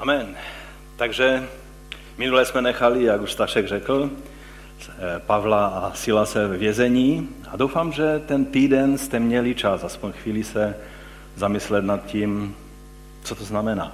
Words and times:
Amen. 0.00 0.26
Takže 0.96 1.48
minule 2.18 2.44
jsme 2.44 2.62
nechali, 2.62 3.04
jak 3.04 3.20
už 3.20 3.32
Stašek 3.32 3.66
řekl, 3.66 4.10
eh, 4.10 5.20
Pavla 5.26 5.66
a 5.66 5.92
Silase 5.94 6.46
v 6.48 6.58
vězení 6.58 7.28
a 7.50 7.56
doufám, 7.56 7.92
že 7.92 8.22
ten 8.26 8.44
týden 8.44 8.98
jste 8.98 9.20
měli 9.20 9.54
čas 9.54 9.84
aspoň 9.84 10.12
chvíli 10.12 10.44
se 10.44 10.76
zamyslet 11.36 11.84
nad 11.84 12.06
tím, 12.06 12.56
co 13.22 13.34
to 13.34 13.44
znamená. 13.44 13.92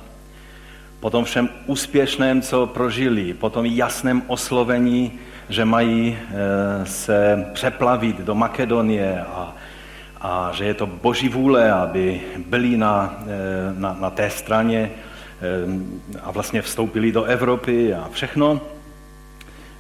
Po 1.01 1.11
tom 1.11 1.25
všem 1.25 1.49
úspěšném, 1.67 2.43
co 2.43 2.67
prožili, 2.67 3.35
po 3.35 3.51
tom 3.51 3.67
jasném 3.67 4.23
oslovení, 4.27 5.13
že 5.49 5.65
mají 5.65 6.19
eh, 6.19 6.87
se 6.87 7.47
přeplavit 7.53 8.21
do 8.21 8.35
Makedonie 8.35 9.21
a, 9.21 9.55
a 10.21 10.51
že 10.55 10.65
je 10.65 10.75
to 10.75 10.87
boží 10.87 11.29
vůle, 11.29 11.73
aby 11.73 12.21
byli 12.47 12.77
na, 12.77 13.19
eh, 13.23 13.75
na, 13.79 13.97
na 14.01 14.11
té 14.11 14.31
straně 14.31 14.91
a 16.23 16.31
vlastně 16.31 16.63
vstoupili 16.63 17.13
do 17.13 17.25
Evropy 17.25 17.95
a 17.95 18.09
všechno. 18.13 18.61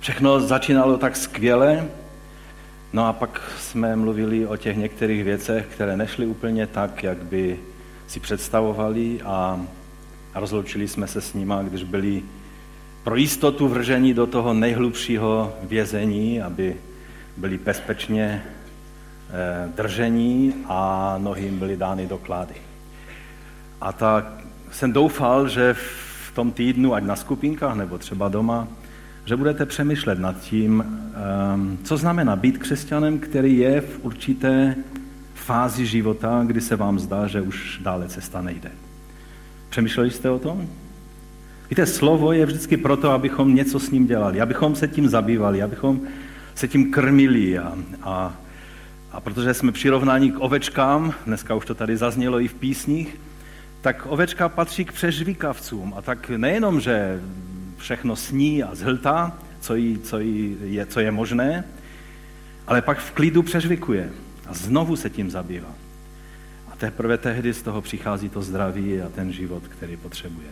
Všechno 0.00 0.40
začínalo 0.40 0.98
tak 0.98 1.16
skvěle, 1.16 1.88
no 2.92 3.06
a 3.06 3.12
pak 3.12 3.42
jsme 3.58 3.96
mluvili 3.96 4.46
o 4.46 4.56
těch 4.56 4.76
některých 4.76 5.24
věcech, 5.24 5.66
které 5.66 5.96
nešly 5.96 6.26
úplně 6.26 6.66
tak, 6.66 7.02
jak 7.02 7.18
by 7.18 7.58
si 8.06 8.20
představovali 8.20 9.20
a 9.22 9.60
rozloučili 10.34 10.88
jsme 10.88 11.06
se 11.06 11.20
s 11.20 11.34
nima, 11.34 11.62
když 11.62 11.82
byli 11.82 12.22
pro 13.04 13.16
jistotu 13.16 13.68
vržení 13.68 14.14
do 14.14 14.26
toho 14.26 14.54
nejhlubšího 14.54 15.54
vězení, 15.62 16.42
aby 16.42 16.76
byli 17.36 17.58
bezpečně 17.58 18.42
eh, 18.44 19.68
držení 19.76 20.54
a 20.68 21.14
nohy 21.18 21.44
jim 21.44 21.58
byly 21.58 21.76
dány 21.76 22.06
do 22.06 22.18
klády. 22.18 22.54
A 23.80 23.92
tak 23.92 24.45
jsem 24.70 24.92
doufal, 24.92 25.48
že 25.48 25.74
v 25.74 26.32
tom 26.34 26.52
týdnu, 26.52 26.94
ať 26.94 27.04
na 27.04 27.16
skupinkách 27.16 27.76
nebo 27.76 27.98
třeba 27.98 28.28
doma, 28.28 28.68
že 29.24 29.36
budete 29.36 29.66
přemýšlet 29.66 30.18
nad 30.18 30.40
tím, 30.40 30.84
ehm, 30.84 31.78
co 31.84 31.96
znamená 31.96 32.36
být 32.36 32.58
křesťanem, 32.58 33.18
který 33.18 33.58
je 33.58 33.80
v 33.80 33.98
určité 34.02 34.76
fázi 35.34 35.86
života, 35.86 36.42
kdy 36.46 36.60
se 36.60 36.76
vám 36.76 36.98
zdá, 36.98 37.26
že 37.26 37.40
už 37.40 37.80
dále 37.82 38.08
cesta 38.08 38.42
nejde. 38.42 38.70
Přemýšleli 39.68 40.10
jste 40.10 40.30
o 40.30 40.38
tom? 40.38 40.68
Víte, 41.70 41.86
slovo 41.86 42.32
je 42.32 42.46
vždycky 42.46 42.76
proto, 42.76 43.10
abychom 43.10 43.54
něco 43.54 43.80
s 43.80 43.90
ním 43.90 44.06
dělali, 44.06 44.40
abychom 44.40 44.74
se 44.74 44.88
tím 44.88 45.08
zabývali, 45.08 45.62
abychom 45.62 46.00
se 46.54 46.68
tím 46.68 46.92
krmili 46.92 47.58
a, 47.58 47.72
a, 48.02 48.36
a 49.12 49.20
protože 49.20 49.54
jsme 49.54 49.72
přirovnáni 49.72 50.32
k 50.32 50.40
ovečkám, 50.40 51.14
dneska 51.26 51.54
už 51.54 51.66
to 51.66 51.74
tady 51.74 51.96
zaznělo 51.96 52.40
i 52.40 52.48
v 52.48 52.54
písních, 52.54 53.16
tak 53.86 54.06
ovečka 54.06 54.48
patří 54.48 54.84
k 54.84 54.92
přežvíkavcům 54.92 55.94
a 55.96 56.02
tak 56.02 56.30
nejenom, 56.30 56.80
že 56.80 57.20
všechno 57.76 58.16
sní 58.16 58.62
a 58.62 58.74
zhltá, 58.74 59.38
co, 59.60 59.74
jí, 59.74 59.98
co, 59.98 60.18
jí 60.18 60.56
je, 60.60 60.86
co 60.86 61.00
je 61.00 61.10
možné, 61.10 61.64
ale 62.66 62.82
pak 62.82 62.98
v 62.98 63.10
klidu 63.10 63.42
přežvikuje 63.42 64.10
a 64.46 64.54
znovu 64.54 64.96
se 64.96 65.10
tím 65.10 65.30
zabývá. 65.30 65.74
A 66.72 66.76
teprve 66.76 67.18
tehdy 67.18 67.54
z 67.54 67.62
toho 67.62 67.82
přichází 67.82 68.28
to 68.28 68.42
zdraví 68.42 69.00
a 69.02 69.08
ten 69.08 69.32
život, 69.32 69.62
který 69.68 69.96
potřebuje. 69.96 70.48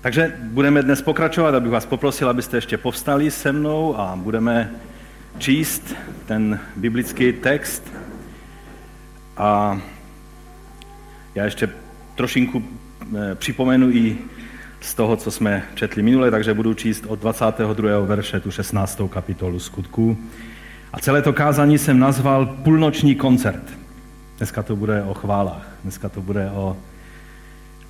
Takže 0.00 0.36
budeme 0.42 0.82
dnes 0.82 1.02
pokračovat, 1.02 1.54
abych 1.54 1.72
vás 1.72 1.86
poprosil, 1.86 2.28
abyste 2.28 2.56
ještě 2.56 2.78
povstali 2.78 3.30
se 3.30 3.52
mnou 3.52 3.98
a 3.98 4.16
budeme 4.16 4.70
číst 5.38 5.94
ten 6.26 6.60
biblický 6.76 7.32
text. 7.32 7.92
A 9.36 9.80
já 11.34 11.44
ještě 11.44 11.68
trošinku 12.14 12.62
eh, 13.16 13.34
připomenu 13.34 13.90
i 13.90 14.18
z 14.80 14.94
toho, 14.94 15.16
co 15.16 15.30
jsme 15.30 15.62
četli 15.74 16.02
minule, 16.02 16.30
takže 16.30 16.54
budu 16.54 16.74
číst 16.74 17.04
od 17.08 17.20
22. 17.20 18.00
verše 18.00 18.40
tu 18.40 18.50
16. 18.50 19.00
kapitolu 19.08 19.58
skutků. 19.58 20.18
A 20.92 20.98
celé 21.00 21.22
to 21.22 21.32
kázání 21.32 21.78
jsem 21.78 21.98
nazval 21.98 22.46
Půlnoční 22.46 23.14
koncert. 23.14 23.62
Dneska 24.38 24.62
to 24.62 24.76
bude 24.76 25.02
o 25.02 25.14
chválách, 25.14 25.68
dneska 25.82 26.08
to 26.08 26.20
bude 26.20 26.50
o, 26.50 26.76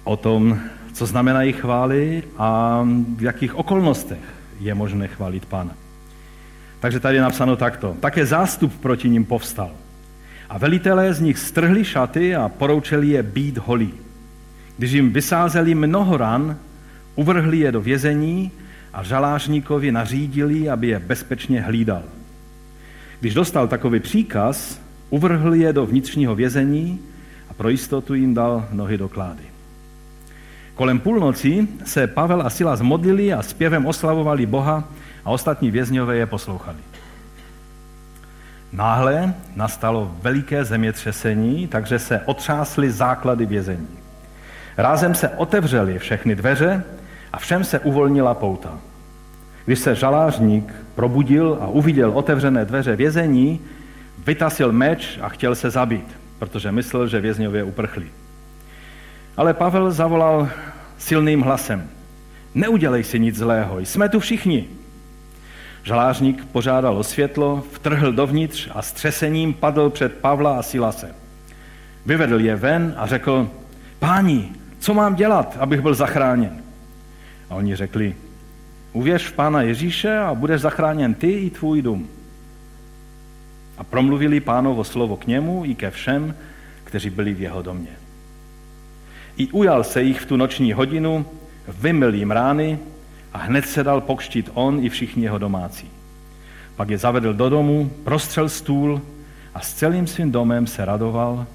o 0.04 0.16
tom, 0.16 0.58
co 0.92 1.06
znamenají 1.06 1.52
chvály 1.52 2.22
a 2.38 2.82
v 3.16 3.22
jakých 3.22 3.54
okolnostech 3.54 4.18
je 4.60 4.74
možné 4.74 5.08
chválit 5.08 5.46
Pána. 5.46 5.74
Takže 6.80 7.00
tady 7.00 7.16
je 7.16 7.22
napsáno 7.22 7.56
takto. 7.56 7.96
Také 8.00 8.26
zástup 8.26 8.80
proti 8.80 9.08
ním 9.08 9.24
povstal. 9.24 9.70
A 10.52 10.58
velitelé 10.58 11.14
z 11.14 11.20
nich 11.20 11.38
strhli 11.38 11.84
šaty 11.84 12.36
a 12.36 12.48
poroučeli 12.48 13.08
je 13.08 13.22
být 13.22 13.58
holí. 13.58 13.94
Když 14.78 14.92
jim 14.92 15.12
vysázeli 15.12 15.74
mnoho 15.74 16.16
ran, 16.16 16.56
uvrhli 17.14 17.58
je 17.58 17.72
do 17.72 17.80
vězení 17.80 18.50
a 18.92 19.02
žalářníkovi 19.02 19.92
nařídili, 19.92 20.68
aby 20.68 20.88
je 20.88 20.98
bezpečně 20.98 21.60
hlídal. 21.60 22.02
Když 23.20 23.34
dostal 23.34 23.68
takový 23.68 24.00
příkaz, 24.00 24.80
uvrhl 25.10 25.54
je 25.54 25.72
do 25.72 25.86
vnitřního 25.86 26.34
vězení 26.34 27.00
a 27.50 27.54
pro 27.54 27.68
jistotu 27.68 28.14
jim 28.14 28.34
dal 28.34 28.68
nohy 28.72 28.98
do 28.98 29.08
klády. 29.08 29.42
Kolem 30.74 30.98
půlnoci 30.98 31.68
se 31.84 32.06
Pavel 32.06 32.42
a 32.42 32.50
Sila 32.50 32.76
zmodlili 32.76 33.32
a 33.32 33.42
zpěvem 33.42 33.86
oslavovali 33.86 34.46
Boha 34.46 34.88
a 35.24 35.30
ostatní 35.30 35.70
vězňové 35.70 36.16
je 36.16 36.26
poslouchali. 36.26 36.91
Náhle 38.72 39.34
nastalo 39.56 40.16
veliké 40.22 40.64
zemětřesení, 40.64 41.66
takže 41.66 41.98
se 41.98 42.20
otřásly 42.24 42.90
základy 42.90 43.46
vězení. 43.46 43.88
Rázem 44.76 45.14
se 45.14 45.28
otevřely 45.28 45.98
všechny 45.98 46.34
dveře 46.34 46.84
a 47.32 47.38
všem 47.38 47.64
se 47.64 47.78
uvolnila 47.78 48.34
pouta. 48.34 48.78
Když 49.64 49.78
se 49.78 49.94
žalářník 49.94 50.74
probudil 50.94 51.58
a 51.60 51.66
uviděl 51.66 52.10
otevřené 52.10 52.64
dveře 52.64 52.96
vězení, 52.96 53.60
vytasil 54.26 54.72
meč 54.72 55.18
a 55.22 55.28
chtěl 55.28 55.54
se 55.54 55.70
zabít, 55.70 56.18
protože 56.38 56.72
myslel, 56.72 57.06
že 57.06 57.20
vězňově 57.20 57.64
uprchli. 57.64 58.06
Ale 59.36 59.54
Pavel 59.54 59.90
zavolal 59.90 60.48
silným 60.98 61.40
hlasem. 61.40 61.88
Neudělej 62.54 63.04
si 63.04 63.18
nic 63.18 63.36
zlého, 63.36 63.78
jsme 63.78 64.08
tu 64.08 64.20
všichni. 64.20 64.68
Žalářník 65.82 66.44
požádal 66.44 66.98
o 66.98 67.04
světlo, 67.04 67.64
vtrhl 67.72 68.12
dovnitř 68.12 68.68
a 68.74 68.82
s 68.82 68.92
třesením 68.92 69.54
padl 69.54 69.90
před 69.90 70.12
Pavla 70.12 70.58
a 70.58 70.62
Silase. 70.62 71.14
Vyvedl 72.06 72.40
je 72.40 72.56
ven 72.56 72.94
a 72.96 73.06
řekl, 73.06 73.50
páni, 73.98 74.52
co 74.78 74.94
mám 74.94 75.14
dělat, 75.14 75.56
abych 75.60 75.80
byl 75.80 75.94
zachráněn? 75.94 76.62
A 77.50 77.54
oni 77.54 77.76
řekli, 77.76 78.14
uvěř 78.92 79.26
v 79.26 79.32
Pána 79.32 79.62
Ježíše 79.62 80.18
a 80.18 80.34
budeš 80.34 80.60
zachráněn 80.60 81.14
ty 81.14 81.30
i 81.30 81.50
tvůj 81.50 81.82
dům. 81.82 82.08
A 83.78 83.84
promluvili 83.84 84.40
pánovo 84.40 84.84
slovo 84.84 85.16
k 85.16 85.26
němu 85.26 85.64
i 85.64 85.74
ke 85.74 85.90
všem, 85.90 86.34
kteří 86.84 87.10
byli 87.10 87.34
v 87.34 87.40
jeho 87.40 87.62
domě. 87.62 87.90
I 89.36 89.48
ujal 89.48 89.84
se 89.84 90.02
jich 90.02 90.20
v 90.20 90.26
tu 90.26 90.36
noční 90.36 90.72
hodinu, 90.72 91.26
vymyl 91.68 92.14
jim 92.14 92.30
rány 92.30 92.78
a 93.32 93.38
hned 93.38 93.66
se 93.66 93.84
dal 93.84 94.00
pokštit 94.00 94.50
on 94.54 94.84
i 94.84 94.88
všichni 94.88 95.22
jeho 95.22 95.38
domácí. 95.38 95.86
Pak 96.76 96.90
je 96.90 96.98
zavedl 96.98 97.34
do 97.34 97.50
domu, 97.50 97.90
prostřel 98.04 98.48
stůl 98.48 99.02
a 99.54 99.60
s 99.60 99.74
celým 99.74 100.06
svým 100.06 100.32
domem 100.32 100.66
se 100.66 100.84
radoval, 100.84 101.46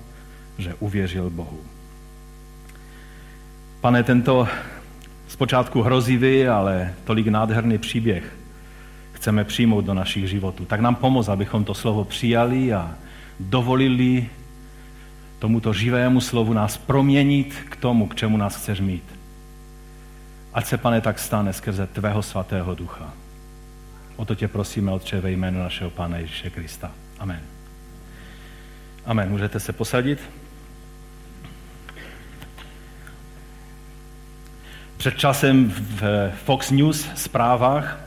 že 0.57 0.75
uvěřil 0.79 1.29
Bohu. 1.29 1.59
Pane, 3.81 4.03
tento 4.03 4.47
zpočátku 5.27 5.81
hrozivý, 5.81 6.47
ale 6.47 6.93
tolik 7.03 7.27
nádherný 7.27 7.77
příběh 7.77 8.35
chceme 9.13 9.43
přijmout 9.43 9.85
do 9.85 9.93
našich 9.93 10.29
životů. 10.29 10.65
Tak 10.65 10.79
nám 10.79 10.95
pomoz, 10.95 11.29
abychom 11.29 11.63
to 11.63 11.73
slovo 11.73 12.03
přijali 12.03 12.73
a 12.73 12.95
dovolili 13.39 14.29
tomuto 15.39 15.73
živému 15.73 16.21
slovu 16.21 16.53
nás 16.53 16.77
proměnit 16.77 17.55
k 17.69 17.75
tomu, 17.75 18.07
k 18.07 18.15
čemu 18.15 18.37
nás 18.37 18.55
chceš 18.55 18.79
mít. 18.79 19.16
Ať 20.57 20.65
se, 20.65 20.77
pane, 20.77 21.01
tak 21.01 21.19
stane 21.19 21.53
skrze 21.53 21.87
tvého 21.87 22.23
svatého 22.23 22.75
ducha. 22.75 23.13
O 24.15 24.25
to 24.25 24.35
tě 24.35 24.47
prosíme, 24.47 24.91
Otče, 24.91 25.21
ve 25.21 25.31
jménu 25.31 25.59
našeho 25.59 25.89
Pána 25.89 26.17
Ježíše 26.17 26.49
Krista. 26.49 26.91
Amen. 27.19 27.41
Amen. 29.05 29.29
Můžete 29.29 29.59
se 29.59 29.73
posadit? 29.73 30.19
Před 34.97 35.17
časem 35.17 35.69
v 35.69 36.31
Fox 36.45 36.71
News 36.71 37.07
zprávách, 37.15 37.99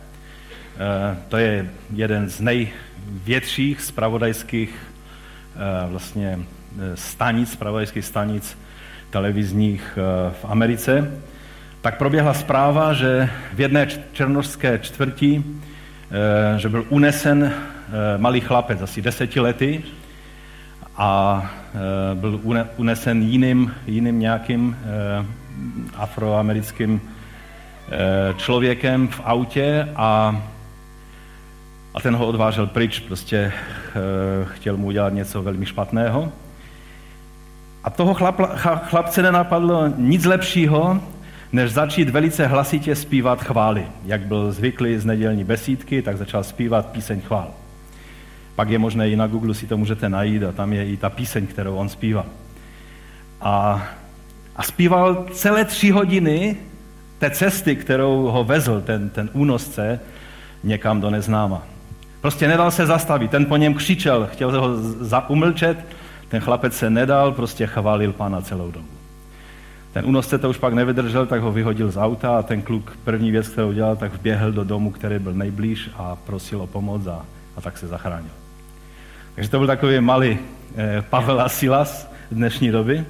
eh, 0.74 1.16
to 1.28 1.36
je 1.36 1.70
jeden 1.94 2.28
z 2.28 2.40
největších 2.40 3.80
spravodajských 3.80 4.74
eh, 5.54 5.88
vlastně 5.88 6.38
Eh, 6.78 6.96
stanic, 6.96 7.56
pravodajských 7.56 8.04
stanic 8.04 8.58
televizních 9.10 9.98
v 10.32 10.44
Americe, 10.44 11.20
tak 11.80 11.98
proběhla 11.98 12.34
zpráva, 12.34 12.92
že 12.92 13.30
v 13.54 13.60
jedné 13.60 13.86
černožské 14.12 14.78
čtvrti, 14.78 15.44
eh, 15.44 16.58
že 16.58 16.68
byl 16.68 16.84
unesen 16.88 17.52
malý 18.16 18.40
chlapec, 18.40 18.82
asi 18.82 19.02
deseti 19.02 19.40
lety, 19.40 19.82
a 20.96 21.42
byl 22.14 22.40
unesen 22.76 23.22
jiným, 23.22 23.74
jiným 23.86 24.20
nějakým 24.20 24.76
afroamerickým 25.96 27.00
eh, 27.00 28.34
člověkem 28.36 29.08
v 29.08 29.20
autě 29.24 29.88
a, 29.96 30.42
a 31.94 32.00
ten 32.00 32.16
ho 32.16 32.26
odvážel 32.26 32.66
pryč, 32.66 32.98
prostě 32.98 33.36
eh, 33.36 33.92
chtěl 34.44 34.76
mu 34.76 34.86
udělat 34.86 35.12
něco 35.12 35.42
velmi 35.42 35.66
špatného. 35.66 36.32
A 37.84 37.90
toho 37.90 38.14
chlap, 38.14 38.40
chlapce 38.88 39.22
nenapadlo 39.22 39.88
nic 39.96 40.24
lepšího, 40.24 41.00
než 41.52 41.72
začít 41.72 42.08
velice 42.08 42.46
hlasitě 42.46 42.94
zpívat 42.94 43.42
chvály. 43.44 43.86
Jak 44.04 44.20
byl 44.20 44.52
zvyklý 44.52 44.98
z 44.98 45.04
nedělní 45.04 45.44
besídky, 45.44 46.02
tak 46.02 46.16
začal 46.16 46.44
zpívat 46.44 46.86
píseň 46.86 47.20
chvál. 47.20 47.50
Pak 48.54 48.68
je 48.68 48.78
možné 48.78 49.10
i 49.10 49.16
na 49.16 49.26
Google 49.26 49.54
si 49.54 49.66
to 49.66 49.76
můžete 49.76 50.08
najít 50.08 50.42
a 50.42 50.52
tam 50.52 50.72
je 50.72 50.86
i 50.86 50.96
ta 50.96 51.10
píseň, 51.10 51.46
kterou 51.46 51.74
on 51.74 51.88
zpívá. 51.88 52.26
A, 53.40 53.82
a 54.56 54.62
zpíval 54.62 55.26
celé 55.32 55.64
tři 55.64 55.90
hodiny 55.90 56.56
té 57.18 57.30
cesty, 57.30 57.76
kterou 57.76 58.22
ho 58.22 58.44
vezl 58.44 58.80
ten, 58.80 59.10
ten 59.10 59.30
únosce 59.32 60.00
někam 60.64 61.00
do 61.00 61.10
neznáma. 61.10 61.62
Prostě 62.20 62.48
nedal 62.48 62.70
se 62.70 62.86
zastavit, 62.86 63.30
ten 63.30 63.46
po 63.46 63.56
něm 63.56 63.74
křičel, 63.74 64.28
chtěl 64.32 64.60
ho 64.60 64.76
zaumlčet, 64.82 65.86
ten 66.28 66.40
chlapec 66.40 66.76
se 66.76 66.90
nedal, 66.90 67.32
prostě 67.32 67.66
chválil 67.66 68.12
pána 68.12 68.40
celou 68.40 68.70
dobu. 68.70 68.99
Ten 69.92 70.06
únosce 70.06 70.38
to 70.38 70.50
už 70.50 70.58
pak 70.58 70.74
nevydržel, 70.74 71.26
tak 71.26 71.40
ho 71.40 71.52
vyhodil 71.52 71.90
z 71.90 71.96
auta 71.96 72.38
a 72.38 72.42
ten 72.42 72.62
kluk 72.62 72.96
první 73.04 73.30
věc, 73.30 73.48
kterou 73.48 73.68
udělal, 73.68 73.96
tak 73.96 74.14
vběhl 74.14 74.52
do 74.52 74.64
domu, 74.64 74.90
který 74.90 75.18
byl 75.18 75.34
nejblíž 75.34 75.90
a 75.96 76.16
prosil 76.16 76.62
o 76.62 76.66
pomoc 76.66 77.06
a, 77.06 77.26
a 77.56 77.60
tak 77.60 77.78
se 77.78 77.86
zachránil. 77.86 78.30
Takže 79.34 79.50
to 79.50 79.58
byl 79.58 79.66
takový 79.66 80.00
malý 80.00 80.38
eh, 80.76 81.02
Pavel 81.10 81.40
a 81.40 81.48
Silas 81.48 82.10
v 82.30 82.34
dnešní 82.34 82.70
doby. 82.70 83.04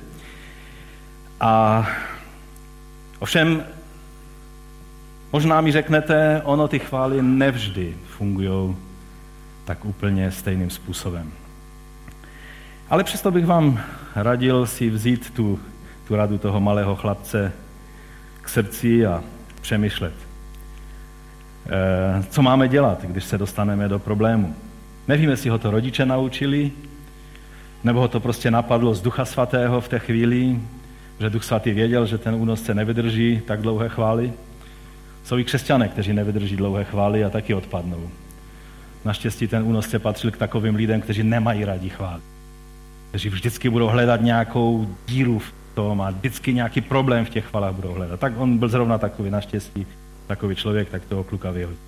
A 1.41 1.87
ovšem, 3.19 3.65
možná 5.33 5.61
mi 5.61 5.73
řeknete, 5.73 6.43
ono 6.45 6.69
ty 6.69 6.79
chvály 6.79 7.23
nevždy 7.23 7.95
fungují 8.07 8.77
tak 9.65 9.85
úplně 9.85 10.31
stejným 10.31 10.71
způsobem. 10.71 11.33
Ale 12.91 13.05
přesto 13.05 13.31
bych 13.31 13.47
vám 13.47 13.81
radil 14.17 14.67
si 14.67 14.91
vzít 14.91 15.31
tu, 15.31 15.61
tu 16.11 16.17
radu 16.17 16.39
toho 16.39 16.61
malého 16.61 16.97
chlapce 16.97 17.53
k 18.43 18.49
srdci 18.49 19.07
a 19.07 19.23
přemýšlet. 19.61 20.13
E, 21.71 22.23
co 22.23 22.43
máme 22.43 22.69
dělat, 22.69 23.05
když 23.05 23.25
se 23.25 23.39
dostaneme 23.39 23.89
do 23.89 23.99
problému? 23.99 24.55
Nevím, 25.09 25.31
jestli 25.31 25.51
ho 25.51 25.59
to 25.59 25.71
rodiče 25.71 26.07
naučili, 26.07 26.71
nebo 27.85 28.01
ho 28.01 28.09
to 28.09 28.21
prostě 28.21 28.51
napadlo 28.51 28.95
z 28.95 29.03
Ducha 29.03 29.25
Svatého 29.25 29.81
v 29.81 29.89
té 29.89 29.99
chvíli, 29.99 30.61
že 31.21 31.31
Duch 31.31 31.45
Svatý 31.45 31.71
věděl, 31.71 32.07
že 32.07 32.19
ten 32.19 32.35
únosce 32.35 32.75
nevydrží 32.75 33.43
tak 33.47 33.63
dlouhé 33.63 33.89
chvály. 33.89 34.33
Jsou 35.25 35.39
i 35.39 35.45
křesťané, 35.45 35.89
kteří 35.89 36.13
nevydrží 36.13 36.57
dlouhé 36.57 36.85
chvály 36.85 37.25
a 37.25 37.31
taky 37.31 37.55
odpadnou. 37.55 38.11
Naštěstí 39.05 39.47
ten 39.47 39.63
únosce 39.63 39.99
patřil 39.99 40.31
k 40.31 40.37
takovým 40.37 40.75
lidem, 40.75 41.01
kteří 41.01 41.23
nemají 41.23 41.65
rádi 41.65 41.89
chvály. 41.89 42.23
Kteří 43.09 43.29
vždycky 43.29 43.71
budou 43.71 43.87
hledat 43.87 44.21
nějakou 44.21 44.97
díru 45.07 45.39
v 45.39 45.60
tom 45.81 46.01
a 46.01 46.11
vždycky 46.11 46.55
nějaký 46.55 46.81
problém 46.81 47.25
v 47.25 47.31
těch 47.31 47.45
chvalách 47.45 47.75
budou 47.75 47.93
hledat. 47.93 48.21
Tak 48.21 48.33
on 48.37 48.59
byl 48.59 48.69
zrovna 48.69 48.99
takový, 48.99 49.31
naštěstí, 49.31 49.87
takový 50.27 50.55
člověk, 50.55 50.89
tak 50.91 51.03
toho 51.09 51.25
kluka 51.25 51.51
vyhodí. 51.51 51.79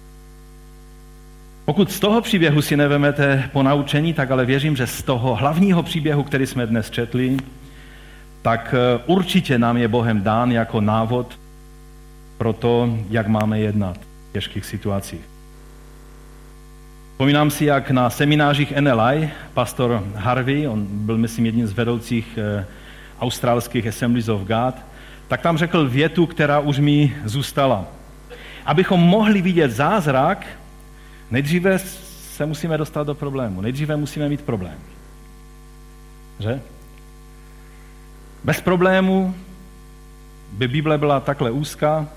Pokud 1.65 1.93
z 1.93 2.01
toho 2.01 2.21
příběhu 2.21 2.63
si 2.63 2.77
nevemete 2.77 3.51
po 3.53 3.63
naučení, 3.63 4.15
tak 4.15 4.31
ale 4.31 4.45
věřím, 4.45 4.77
že 4.77 4.87
z 4.87 5.03
toho 5.03 5.35
hlavního 5.35 5.83
příběhu, 5.83 6.23
který 6.23 6.47
jsme 6.47 6.67
dnes 6.67 6.91
četli, 6.91 7.37
tak 8.43 8.75
eh, 8.75 9.03
určitě 9.07 9.59
nám 9.59 9.77
je 9.77 9.89
Bohem 9.89 10.23
dán 10.23 10.53
jako 10.53 10.81
návod 10.81 11.39
pro 12.39 12.53
to, 12.53 12.99
jak 13.11 13.27
máme 13.29 13.61
jednat 13.61 13.97
v 13.97 14.33
těžkých 14.33 14.65
situacích. 14.65 15.21
Vzpomínám 17.11 17.51
si, 17.51 17.65
jak 17.65 17.91
na 17.91 18.11
seminářích 18.11 18.73
NLI 18.81 19.31
pastor 19.55 20.05
Harvey, 20.15 20.69
on 20.69 20.87
byl, 20.91 21.19
myslím, 21.19 21.47
jedním 21.47 21.67
z 21.67 21.73
vedoucích 21.73 22.39
eh, 22.39 22.67
australských 23.23 23.87
Assemblies 23.87 24.29
of 24.29 24.41
God, 24.41 24.75
tak 25.29 25.41
tam 25.41 25.59
řekl 25.59 25.89
větu, 25.89 26.27
která 26.27 26.61
už 26.61 26.79
mi 26.79 27.17
zůstala. 27.25 27.85
Abychom 28.67 29.01
mohli 29.01 29.43
vidět 29.43 29.71
zázrak, 29.71 30.47
nejdříve 31.31 31.79
se 31.79 32.47
musíme 32.47 32.79
dostat 32.79 33.07
do 33.07 33.15
problému. 33.15 33.61
Nejdříve 33.61 33.97
musíme 33.97 34.29
mít 34.29 34.43
problém. 34.43 34.79
Že? 36.39 36.61
Bez 38.45 38.61
problému 38.61 39.35
by 40.53 40.69
Bible 40.69 40.99
byla 40.99 41.21
takhle 41.21 41.51
úzká 41.51 42.09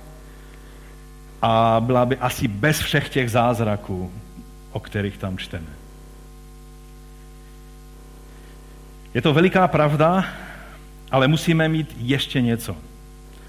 a 1.42 1.82
byla 1.86 2.06
by 2.06 2.18
asi 2.18 2.48
bez 2.48 2.80
všech 2.80 3.10
těch 3.10 3.32
zázraků, 3.32 4.12
o 4.72 4.80
kterých 4.80 5.18
tam 5.18 5.38
čteme. 5.38 5.68
Je 9.14 9.22
to 9.22 9.34
veliká 9.34 9.68
pravda, 9.68 10.26
ale 11.12 11.28
musíme 11.28 11.70
mít 11.70 11.96
ještě 12.00 12.42
něco. 12.42 12.78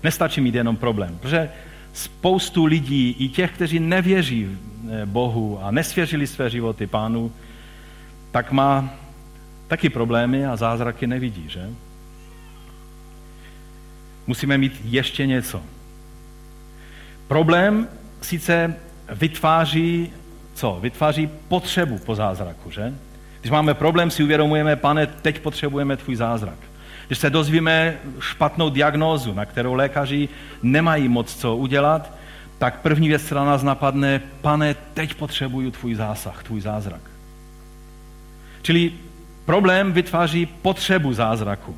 Nestačí 0.03 0.41
mít 0.41 0.55
jenom 0.55 0.77
problém, 0.77 1.19
protože 1.21 1.51
spoustu 1.93 2.65
lidí, 2.65 3.17
i 3.19 3.29
těch, 3.29 3.53
kteří 3.53 3.81
nevěří 3.81 4.49
eh, 4.49 5.07
Bohu 5.07 5.61
a 5.63 5.71
nesvěřili 5.71 6.27
své 6.27 6.51
životy 6.51 6.87
pánu, 6.87 7.33
tak 8.31 8.53
má 8.53 8.95
taky 9.69 9.89
problémy 9.89 10.47
a 10.47 10.57
zázraky 10.57 11.07
nevidí, 11.07 11.45
že? 11.49 11.71
Musíme 14.27 14.59
mít 14.59 14.81
ještě 14.85 15.27
něco. 15.27 15.63
Problém 17.29 17.89
sice 18.23 18.77
vytváří 19.13 20.13
co? 20.57 20.79
Vytváří 20.81 21.27
potřebu 21.49 21.99
po 21.99 22.15
zázraku, 22.15 22.71
že? 22.71 22.95
Když 23.41 23.51
máme 23.51 23.75
problém, 23.75 24.11
si 24.11 24.23
uvědomujeme, 24.23 24.77
pane, 24.77 25.07
teď 25.07 25.41
potřebujeme 25.41 25.97
tvůj 25.97 26.17
zázrak. 26.17 26.59
Když 27.07 27.19
se 27.19 27.31
dozvíme 27.31 27.99
špatnou 28.21 28.71
diagnózu, 28.71 29.35
na 29.35 29.45
kterou 29.45 29.75
lékaři 29.75 30.29
nemají 30.63 31.09
moc 31.09 31.37
co 31.37 31.57
udělat, 31.57 32.13
tak 32.59 32.81
první 32.81 33.09
věc, 33.09 33.23
která 33.23 33.45
nás 33.45 33.63
napadne, 33.63 34.21
pane, 34.41 34.75
teď 34.95 35.15
potřebuju 35.15 35.71
tvůj 35.71 35.95
zásah, 35.95 36.43
tvůj 36.43 36.61
zázrak. 36.61 37.01
Čili 38.63 38.93
problém 39.45 39.93
vytváří 39.93 40.47
potřebu 40.47 41.13
zázraku. 41.13 41.77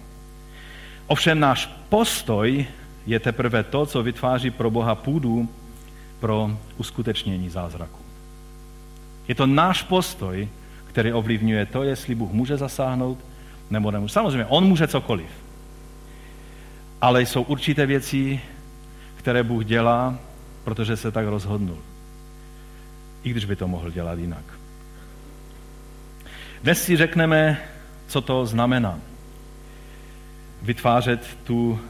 Ovšem 1.07 1.41
náš 1.41 1.67
postoj 1.89 2.67
je 3.07 3.21
teprve 3.21 3.63
to, 3.63 3.87
co 3.87 4.03
vytváří 4.03 4.51
pro 4.51 4.71
Boha 4.71 4.95
půdu 4.95 5.49
pro 6.21 6.51
uskutečnění 6.77 7.51
zázraku. 7.51 7.99
Je 9.29 9.35
to 9.35 9.47
náš 9.47 9.83
postoj, 9.83 10.49
který 10.87 11.13
ovlivňuje 11.13 11.67
to, 11.67 11.83
jestli 11.83 12.15
Bůh 12.15 12.33
může 12.33 12.57
zasáhnout 12.57 13.19
nebo 13.71 13.91
nemůže. 13.91 14.13
Samozřejmě, 14.13 14.47
on 14.47 14.65
může 14.65 14.87
cokoliv. 14.87 15.31
Ale 17.01 17.23
jsou 17.23 17.43
určité 17.43 17.87
věci, 17.87 18.41
které 19.17 19.43
Bůh 19.43 19.65
dělá, 19.65 20.19
protože 20.65 20.97
se 20.97 21.11
tak 21.11 21.27
rozhodnul. 21.27 21.79
I 23.23 23.31
když 23.31 23.45
by 23.45 23.57
to 23.57 23.69
mohl 23.69 23.91
dělat 23.91 24.19
jinak. 24.19 24.45
Dnes 26.63 26.83
si 26.83 26.97
řekneme, 26.97 27.61
co 28.09 28.21
to 28.21 28.47
znamená. 28.47 28.99
Vytvářet 30.63 31.39
tu 31.45 31.81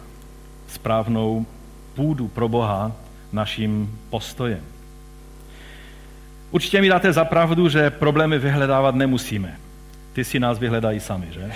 správnou 0.68 1.46
půdu 1.94 2.28
pro 2.28 2.48
Boha 2.48 2.92
naším 3.32 3.98
postojem. 4.10 4.64
Určitě 6.50 6.80
mi 6.80 6.88
dáte 6.88 7.12
za 7.12 7.24
pravdu, 7.24 7.68
že 7.68 7.90
problémy 7.90 8.38
vyhledávat 8.38 8.94
nemusíme. 8.94 9.67
Ty 10.18 10.24
si 10.24 10.40
nás 10.40 10.58
vyhledají 10.58 11.00
sami, 11.00 11.26
že? 11.30 11.52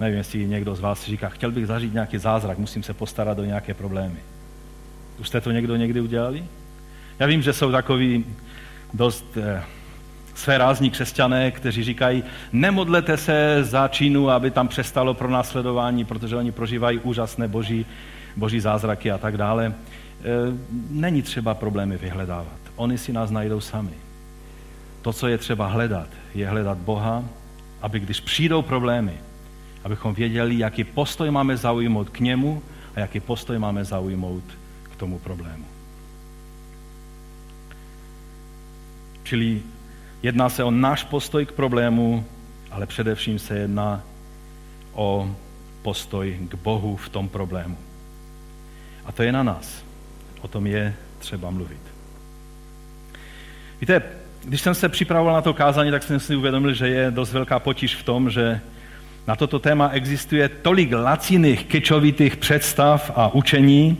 Nevím, 0.00 0.18
jestli 0.18 0.46
někdo 0.46 0.74
z 0.74 0.80
vás 0.80 1.06
říká, 1.06 1.28
chtěl 1.28 1.52
bych 1.52 1.66
zažít 1.66 1.92
nějaký 1.92 2.18
zázrak, 2.18 2.58
musím 2.58 2.82
se 2.82 2.94
postarat 2.94 3.38
o 3.38 3.44
nějaké 3.44 3.74
problémy. 3.74 4.18
Už 5.20 5.28
jste 5.28 5.40
to 5.40 5.50
někdo 5.50 5.76
někdy 5.76 6.00
udělali? 6.00 6.44
Já 7.18 7.26
vím, 7.26 7.42
že 7.42 7.52
jsou 7.52 7.72
takový 7.72 8.24
dost 8.94 9.24
eh, 9.36 9.62
svérázní 10.34 10.90
křesťané, 10.90 11.50
kteří 11.50 11.84
říkají, 11.84 12.24
nemodlete 12.52 13.16
se 13.16 13.64
za 13.64 13.88
Čínu, 13.88 14.30
aby 14.30 14.50
tam 14.50 14.68
přestalo 14.68 15.14
pro 15.14 15.30
následování, 15.30 16.04
protože 16.04 16.36
oni 16.36 16.52
prožívají 16.52 16.98
úžasné 16.98 17.48
boží, 17.48 17.86
boží 18.36 18.60
zázraky 18.60 19.10
a 19.10 19.18
tak 19.18 19.36
dále. 19.36 19.66
E, 19.66 19.72
není 20.90 21.22
třeba 21.22 21.54
problémy 21.54 21.96
vyhledávat. 21.96 22.58
Oni 22.76 22.98
si 22.98 23.12
nás 23.12 23.30
najdou 23.30 23.60
sami. 23.60 24.05
To, 25.06 25.12
co 25.12 25.28
je 25.28 25.38
třeba 25.38 25.66
hledat, 25.66 26.08
je 26.34 26.48
hledat 26.48 26.78
Boha, 26.78 27.24
aby 27.82 28.00
když 28.00 28.20
přijdou 28.20 28.62
problémy, 28.62 29.12
abychom 29.84 30.14
věděli, 30.14 30.58
jaký 30.58 30.84
postoj 30.84 31.30
máme 31.30 31.56
zaujmout 31.56 32.10
k 32.10 32.20
němu 32.20 32.62
a 32.94 33.00
jaký 33.00 33.20
postoj 33.20 33.58
máme 33.58 33.84
zaujmout 33.84 34.44
k 34.82 34.96
tomu 34.96 35.18
problému. 35.18 35.64
Čili 39.22 39.62
jedná 40.22 40.48
se 40.48 40.64
o 40.64 40.70
náš 40.70 41.04
postoj 41.04 41.46
k 41.46 41.52
problému, 41.52 42.24
ale 42.70 42.86
především 42.86 43.38
se 43.38 43.58
jedná 43.58 44.02
o 44.92 45.36
postoj 45.82 46.38
k 46.48 46.54
Bohu 46.54 46.96
v 46.96 47.08
tom 47.08 47.28
problému. 47.28 47.78
A 49.04 49.12
to 49.12 49.22
je 49.22 49.32
na 49.32 49.42
nás. 49.42 49.84
O 50.40 50.48
tom 50.48 50.66
je 50.66 50.94
třeba 51.18 51.50
mluvit. 51.50 51.80
Víte, 53.80 54.15
když 54.46 54.60
jsem 54.60 54.74
se 54.74 54.88
připravoval 54.88 55.34
na 55.34 55.42
to 55.42 55.54
kázání, 55.54 55.90
tak 55.90 56.02
jsem 56.02 56.20
si 56.20 56.36
uvědomil, 56.36 56.72
že 56.72 56.88
je 56.88 57.10
dost 57.10 57.32
velká 57.32 57.58
potíž 57.58 57.96
v 57.96 58.02
tom, 58.02 58.30
že 58.30 58.60
na 59.26 59.36
toto 59.36 59.58
téma 59.58 59.88
existuje 59.92 60.48
tolik 60.48 60.92
laciných, 60.92 61.64
kečovitých 61.64 62.36
představ 62.36 63.12
a 63.14 63.34
učení. 63.34 63.98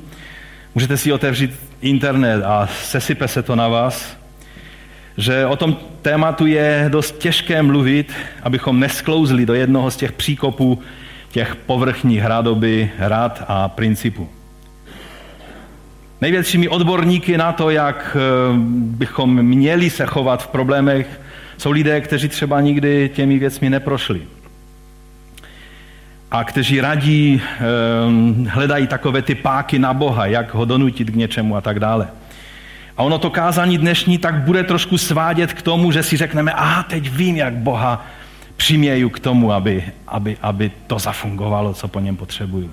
Můžete 0.75 0.97
si 0.97 1.13
otevřít 1.13 1.51
internet 1.81 2.45
a 2.45 2.67
sesype 2.67 3.29
se 3.29 3.43
to 3.43 3.57
na 3.57 3.69
vás, 3.69 4.17
že 5.17 5.47
o 5.47 5.57
tom 5.57 5.77
tématu 6.03 6.47
je 6.47 6.87
dost 6.89 7.19
těžké 7.19 7.63
mluvit, 7.63 8.13
abychom 8.43 8.81
nesklouzli 8.81 9.47
do 9.47 9.55
jednoho 9.55 9.91
z 9.91 9.97
těch 9.97 10.13
příkopů 10.13 10.83
těch 11.31 11.57
povrchních 11.57 12.25
rádoby, 12.25 12.91
rád 12.99 13.45
a 13.49 13.69
principů. 13.69 14.36
Největšími 16.21 16.69
odborníky 16.69 17.39
na 17.39 17.53
to, 17.53 17.71
jak 17.71 18.17
eh, 18.17 18.53
bychom 18.77 19.43
měli 19.43 19.91
se 19.91 20.07
chovat 20.07 20.43
v 20.43 20.47
problémech, 20.47 21.21
jsou 21.59 21.71
lidé, 21.71 22.01
kteří 22.01 22.29
třeba 22.29 22.61
nikdy 22.61 23.11
těmi 23.15 23.39
věcmi 23.39 23.71
neprošli. 23.71 24.23
A 26.31 26.45
kteří 26.45 26.81
radí, 26.81 27.43
eh, 27.43 27.61
hledají 28.49 28.87
takové 28.87 29.23
ty 29.23 29.35
páky 29.35 29.79
na 29.79 29.95
Boha, 29.95 30.27
jak 30.27 30.55
ho 30.55 30.65
donutit 30.65 31.11
k 31.11 31.15
něčemu 31.15 31.57
a 31.57 31.61
tak 31.61 31.81
dále. 31.81 32.09
A 32.97 33.03
ono 33.03 33.19
to 33.19 33.31
kázání 33.31 33.79
dnešní 33.79 34.19
tak 34.19 34.35
bude 34.35 34.65
trošku 34.65 34.99
svádět 34.99 35.53
k 35.53 35.63
tomu, 35.63 35.93
že 35.93 36.03
si 36.03 36.17
řekneme, 36.17 36.53
aha, 36.53 36.83
teď 36.83 37.11
vím, 37.11 37.37
jak 37.37 37.55
Boha 37.55 38.07
přiměju 38.57 39.11
k 39.11 39.21
tomu, 39.21 39.53
aby, 39.53 39.85
aby, 40.09 40.37
aby 40.43 40.71
to 40.87 40.99
zafungovalo, 40.99 41.75
co 41.75 41.89
po 41.89 42.01
něm 42.01 42.17
potřebuju. 42.17 42.71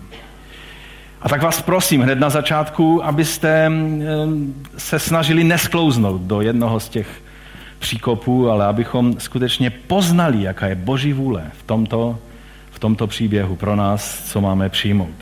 A 1.24 1.30
tak 1.30 1.42
vás 1.42 1.62
prosím 1.62 2.02
hned 2.02 2.20
na 2.20 2.30
začátku, 2.30 3.06
abyste 3.06 3.72
se 4.78 5.00
snažili 5.00 5.44
nesklouznout 5.44 6.22
do 6.22 6.42
jednoho 6.42 6.80
z 6.80 6.90
těch 6.90 7.08
příkopů, 7.80 8.50
ale 8.50 8.66
abychom 8.66 9.20
skutečně 9.20 9.70
poznali, 9.70 10.44
jaká 10.44 10.68
je 10.68 10.76
Boží 10.76 11.14
vůle 11.14 11.44
v 11.60 11.64
tomto, 11.64 12.20
v 12.72 12.80
tomto 12.80 13.08
příběhu 13.08 13.56
pro 13.56 13.76
nás, 13.76 14.24
co 14.32 14.42
máme 14.42 14.70
přijmout. 14.70 15.16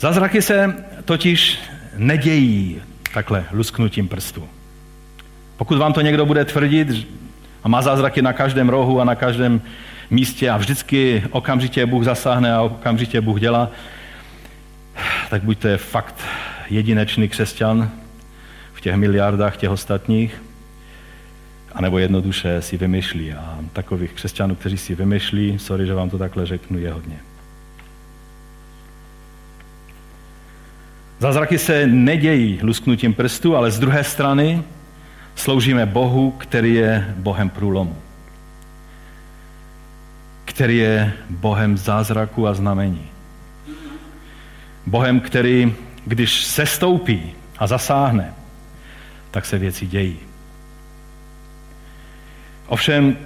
Zázraky 0.00 0.42
se 0.42 0.84
totiž 1.04 1.58
nedějí 1.96 2.80
takhle 3.14 3.44
lusknutím 3.52 4.08
prstu. 4.08 4.48
Pokud 5.56 5.78
vám 5.78 5.92
to 5.92 6.00
někdo 6.00 6.26
bude 6.26 6.44
tvrdit 6.44 7.08
a 7.64 7.68
má 7.68 7.82
zázraky 7.82 8.22
na 8.22 8.32
každém 8.32 8.68
rohu 8.68 9.00
a 9.00 9.04
na 9.04 9.14
každém 9.14 9.60
místě 10.12 10.50
a 10.50 10.56
vždycky 10.56 11.22
okamžitě 11.30 11.86
Bůh 11.86 12.04
zasáhne 12.04 12.54
a 12.54 12.62
okamžitě 12.62 13.20
Bůh 13.20 13.40
dělá, 13.40 13.70
tak 15.30 15.42
buďte 15.42 15.76
fakt 15.76 16.14
jedinečný 16.70 17.28
křesťan 17.28 17.90
v 18.72 18.80
těch 18.80 18.96
miliardách 18.96 19.56
těch 19.56 19.70
ostatních, 19.70 20.42
anebo 21.72 21.98
jednoduše 21.98 22.62
si 22.62 22.76
vymyšlí. 22.76 23.32
A 23.32 23.58
takových 23.72 24.12
křesťanů, 24.12 24.54
kteří 24.54 24.78
si 24.78 24.94
vymyšlí, 24.94 25.58
sorry, 25.58 25.86
že 25.86 25.94
vám 25.94 26.10
to 26.10 26.18
takhle 26.18 26.46
řeknu, 26.46 26.78
je 26.78 26.92
hodně. 26.92 27.16
Zázraky 31.18 31.58
se 31.58 31.86
nedějí 31.86 32.58
lusknutím 32.62 33.14
prstu, 33.14 33.56
ale 33.56 33.70
z 33.70 33.78
druhé 33.78 34.04
strany 34.04 34.62
sloužíme 35.34 35.86
Bohu, 35.86 36.30
který 36.30 36.74
je 36.74 37.14
Bohem 37.16 37.50
průlomu. 37.50 37.96
Který 40.52 40.76
je 40.76 41.12
Bohem 41.30 41.76
zázraku 41.76 42.46
a 42.46 42.54
znamení. 42.54 43.08
Bohem, 44.86 45.20
který, 45.20 45.74
když 46.06 46.44
se 46.44 46.66
stoupí 46.66 47.32
a 47.58 47.66
zasáhne, 47.66 48.34
tak 49.30 49.46
se 49.46 49.58
věci 49.58 49.86
dějí. 49.86 50.16
Ovšem 52.66 53.16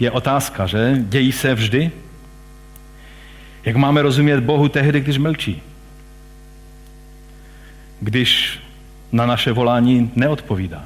je 0.00 0.10
otázka, 0.10 0.66
že? 0.66 0.96
Dějí 0.98 1.32
se 1.32 1.54
vždy? 1.54 1.90
Jak 3.64 3.76
máme 3.76 4.02
rozumět 4.02 4.40
Bohu 4.40 4.68
tehdy, 4.68 5.00
když 5.00 5.18
mlčí? 5.18 5.62
Když 8.00 8.60
na 9.12 9.26
naše 9.26 9.52
volání 9.52 10.12
neodpovídá? 10.16 10.84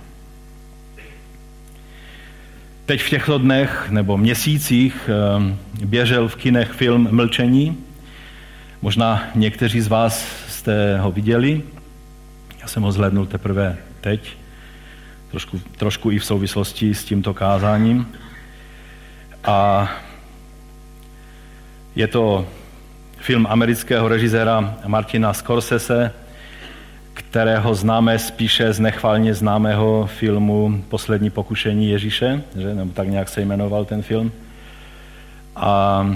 Teď 2.88 3.02
v 3.02 3.10
těchto 3.10 3.38
dnech 3.38 3.90
nebo 3.90 4.16
měsících 4.16 5.10
ehm, 5.36 5.58
běžel 5.84 6.28
v 6.28 6.36
kinech 6.36 6.70
film 6.70 7.08
Mlčení. 7.10 7.84
Možná 8.82 9.24
někteří 9.34 9.80
z 9.80 9.88
vás 9.88 10.26
jste 10.48 10.98
ho 10.98 11.12
viděli. 11.12 11.62
Já 12.60 12.68
jsem 12.68 12.82
ho 12.82 12.92
zhlednul 12.92 13.26
teprve 13.26 13.76
teď, 14.00 14.36
trošku, 15.30 15.60
trošku 15.76 16.10
i 16.10 16.18
v 16.18 16.24
souvislosti 16.24 16.94
s 16.94 17.04
tímto 17.04 17.34
kázáním. 17.34 18.08
A 19.44 19.90
je 21.96 22.06
to 22.06 22.48
film 23.18 23.46
amerického 23.50 24.08
režiséra 24.08 24.76
Martina 24.86 25.32
Scorsese, 25.32 26.12
kterého 27.30 27.74
známe 27.74 28.18
spíše 28.18 28.72
z 28.72 28.80
nechvalně 28.80 29.34
známého 29.34 30.06
filmu 30.06 30.84
Poslední 30.88 31.30
pokušení 31.30 31.90
Ježíše, 31.90 32.42
že? 32.56 32.74
nebo 32.74 32.92
tak 32.92 33.08
nějak 33.08 33.28
se 33.28 33.40
jmenoval 33.40 33.84
ten 33.84 34.02
film. 34.02 34.32
A 35.56 36.06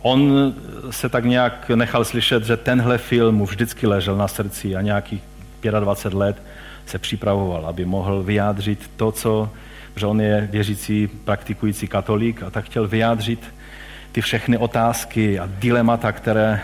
on 0.00 0.54
se 0.90 1.08
tak 1.08 1.24
nějak 1.24 1.70
nechal 1.74 2.04
slyšet, 2.04 2.44
že 2.44 2.56
tenhle 2.56 2.98
film 2.98 3.34
mu 3.34 3.46
vždycky 3.46 3.86
ležel 3.86 4.16
na 4.16 4.28
srdci 4.28 4.76
a 4.76 4.80
nějakých 4.80 5.22
25 5.80 6.18
let 6.18 6.42
se 6.86 6.98
připravoval, 6.98 7.66
aby 7.66 7.84
mohl 7.84 8.22
vyjádřit 8.22 8.90
to, 8.96 9.12
co, 9.12 9.50
že 9.96 10.06
on 10.06 10.20
je 10.20 10.48
věřící, 10.52 11.06
praktikující 11.06 11.88
katolík 11.88 12.42
a 12.42 12.50
tak 12.50 12.64
chtěl 12.64 12.88
vyjádřit 12.88 13.40
ty 14.12 14.20
všechny 14.20 14.58
otázky 14.58 15.38
a 15.38 15.48
dilemata, 15.58 16.12
které, 16.12 16.60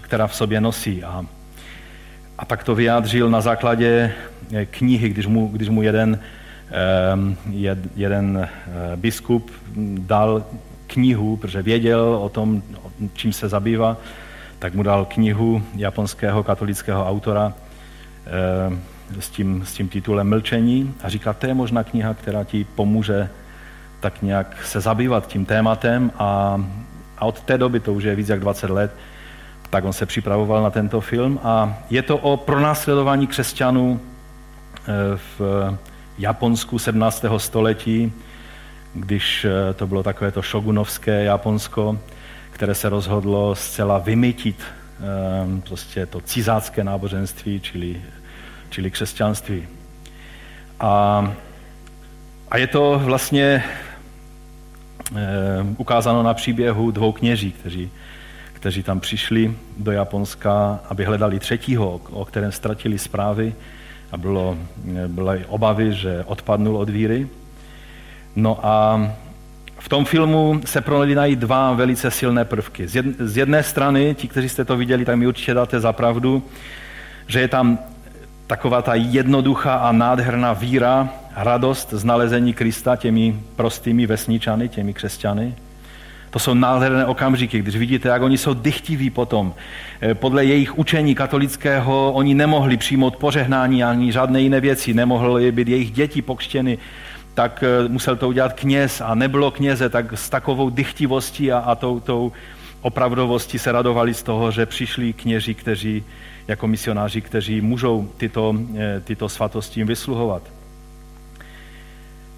která 0.00 0.26
v 0.26 0.34
sobě 0.34 0.60
nosí. 0.60 1.04
A 1.04 1.24
a 2.38 2.44
tak 2.44 2.64
to 2.64 2.74
vyjádřil 2.74 3.30
na 3.30 3.40
základě 3.40 4.12
eh, 4.54 4.66
knihy, 4.66 5.08
když 5.08 5.26
mu, 5.26 5.48
když 5.48 5.68
mu 5.68 5.82
jeden, 5.82 6.18
ehm, 6.70 7.36
jeden 7.96 8.48
eh, 8.48 8.96
biskup 8.96 9.50
dal 9.98 10.44
knihu, 10.86 11.36
protože 11.36 11.62
věděl 11.62 12.00
o 12.00 12.28
tom, 12.28 12.62
čím 13.12 13.32
se 13.32 13.48
zabývá, 13.48 13.96
tak 14.58 14.74
mu 14.74 14.82
dal 14.82 15.04
knihu 15.04 15.62
japonského 15.76 16.42
katolického 16.42 17.08
autora 17.08 17.52
ehm, 18.26 18.80
s 19.20 19.28
tím, 19.30 19.62
s 19.66 19.72
tím 19.72 19.88
titulem 19.88 20.28
Mlčení. 20.28 20.94
A 21.02 21.08
říká, 21.08 21.32
to 21.32 21.46
je 21.46 21.54
možná 21.54 21.84
kniha, 21.84 22.14
která 22.14 22.44
ti 22.44 22.66
pomůže 22.74 23.28
tak 24.00 24.22
nějak 24.22 24.64
se 24.64 24.80
zabývat 24.80 25.26
tím 25.26 25.44
tématem. 25.44 26.12
A, 26.18 26.62
a 27.18 27.24
od 27.24 27.40
té 27.40 27.58
doby, 27.58 27.80
to 27.80 27.94
už 27.94 28.04
je 28.04 28.14
víc 28.14 28.28
jak 28.28 28.40
20 28.40 28.70
let, 28.70 28.94
tak 29.70 29.84
on 29.84 29.92
se 29.92 30.06
připravoval 30.06 30.62
na 30.62 30.70
tento 30.70 31.00
film 31.00 31.40
a 31.42 31.78
je 31.90 32.02
to 32.02 32.18
o 32.18 32.36
pronásledování 32.36 33.26
křesťanů 33.26 34.00
eh, 34.00 34.82
v 35.38 35.40
Japonsku 36.18 36.78
17. 36.78 37.24
století, 37.36 38.12
když 38.94 39.44
eh, 39.44 39.74
to 39.74 39.86
bylo 39.86 40.02
takové 40.02 40.30
to 40.32 40.42
šogunovské 40.42 41.24
Japonsko, 41.24 41.98
které 42.50 42.74
se 42.74 42.88
rozhodlo 42.88 43.54
zcela 43.54 43.98
vymytit 43.98 44.56
eh, 44.62 45.60
prostě 45.68 46.06
to 46.06 46.20
cizácké 46.20 46.84
náboženství, 46.84 47.60
čili, 47.60 48.02
čili 48.70 48.90
křesťanství. 48.90 49.68
A, 50.80 51.32
a 52.50 52.56
je 52.56 52.66
to 52.66 53.00
vlastně 53.04 53.64
ukázáno 55.76 56.22
na 56.22 56.34
příběhu 56.34 56.90
dvou 56.90 57.12
kněží, 57.12 57.52
kteří 57.52 57.90
kteří 58.58 58.82
tam 58.82 59.00
přišli 59.00 59.54
do 59.78 59.92
Japonska, 59.92 60.80
aby 60.88 61.04
hledali 61.04 61.38
třetího, 61.38 62.00
o 62.10 62.24
kterém 62.24 62.52
ztratili 62.52 62.98
zprávy 62.98 63.54
a 64.12 64.16
bylo, 64.16 64.58
byly 65.06 65.44
obavy, 65.48 65.92
že 65.92 66.24
odpadnul 66.26 66.76
od 66.76 66.90
víry. 66.90 67.28
No 68.36 68.58
a 68.62 69.06
v 69.78 69.88
tom 69.88 70.04
filmu 70.04 70.60
se 70.64 70.80
prolínají 70.80 71.36
dva 71.36 71.72
velice 71.72 72.10
silné 72.10 72.44
prvky. 72.44 72.88
Z 73.18 73.36
jedné 73.36 73.62
strany, 73.62 74.14
ti, 74.14 74.28
kteří 74.28 74.48
jste 74.48 74.64
to 74.64 74.76
viděli, 74.76 75.04
tak 75.04 75.16
mi 75.16 75.26
určitě 75.26 75.54
dáte 75.54 75.80
za 75.80 75.92
pravdu, 75.92 76.42
že 77.26 77.40
je 77.40 77.48
tam 77.48 77.78
taková 78.46 78.82
ta 78.82 78.94
jednoduchá 78.94 79.74
a 79.74 79.92
nádherná 79.92 80.52
víra, 80.52 81.08
radost 81.36 81.92
z 81.92 82.04
nalezení 82.04 82.54
Krista 82.54 82.96
těmi 82.96 83.40
prostými 83.56 84.06
vesničany, 84.06 84.68
těmi 84.68 84.94
křesťany, 84.94 85.54
to 86.30 86.38
jsou 86.38 86.54
nádherné 86.54 87.06
okamžiky, 87.06 87.58
když 87.58 87.76
vidíte, 87.76 88.08
jak 88.08 88.22
oni 88.22 88.38
jsou 88.38 88.54
dychtiví 88.54 89.10
potom. 89.10 89.54
Eh, 90.00 90.14
podle 90.14 90.44
jejich 90.44 90.78
učení 90.78 91.14
katolického 91.14 92.12
oni 92.12 92.34
nemohli 92.34 92.76
přijmout 92.76 93.16
požehnání 93.16 93.84
ani 93.84 94.12
žádné 94.12 94.40
jiné 94.40 94.60
věci, 94.60 94.94
nemohly 94.94 95.52
být 95.52 95.68
jejich 95.68 95.90
děti 95.90 96.22
pokštěny, 96.22 96.78
tak 97.34 97.64
eh, 97.66 97.88
musel 97.88 98.16
to 98.16 98.28
udělat 98.28 98.52
kněz 98.52 99.00
a 99.00 99.14
nebylo 99.14 99.50
kněze, 99.50 99.88
tak 99.88 100.12
s 100.12 100.30
takovou 100.30 100.70
dychtivostí 100.70 101.52
a, 101.52 101.58
a 101.58 101.74
tou, 101.74 102.00
tou, 102.00 102.32
opravdovosti 102.80 103.58
se 103.58 103.72
radovali 103.72 104.14
z 104.14 104.22
toho, 104.22 104.50
že 104.50 104.66
přišli 104.66 105.12
kněži, 105.12 105.54
kteří 105.54 106.04
jako 106.48 106.66
misionáři, 106.66 107.20
kteří 107.20 107.60
můžou 107.60 108.08
tyto, 108.16 108.54
eh, 108.76 109.00
tyto 109.04 109.28
svatosti 109.28 109.80
jim 109.80 109.86
vysluhovat. 109.86 110.42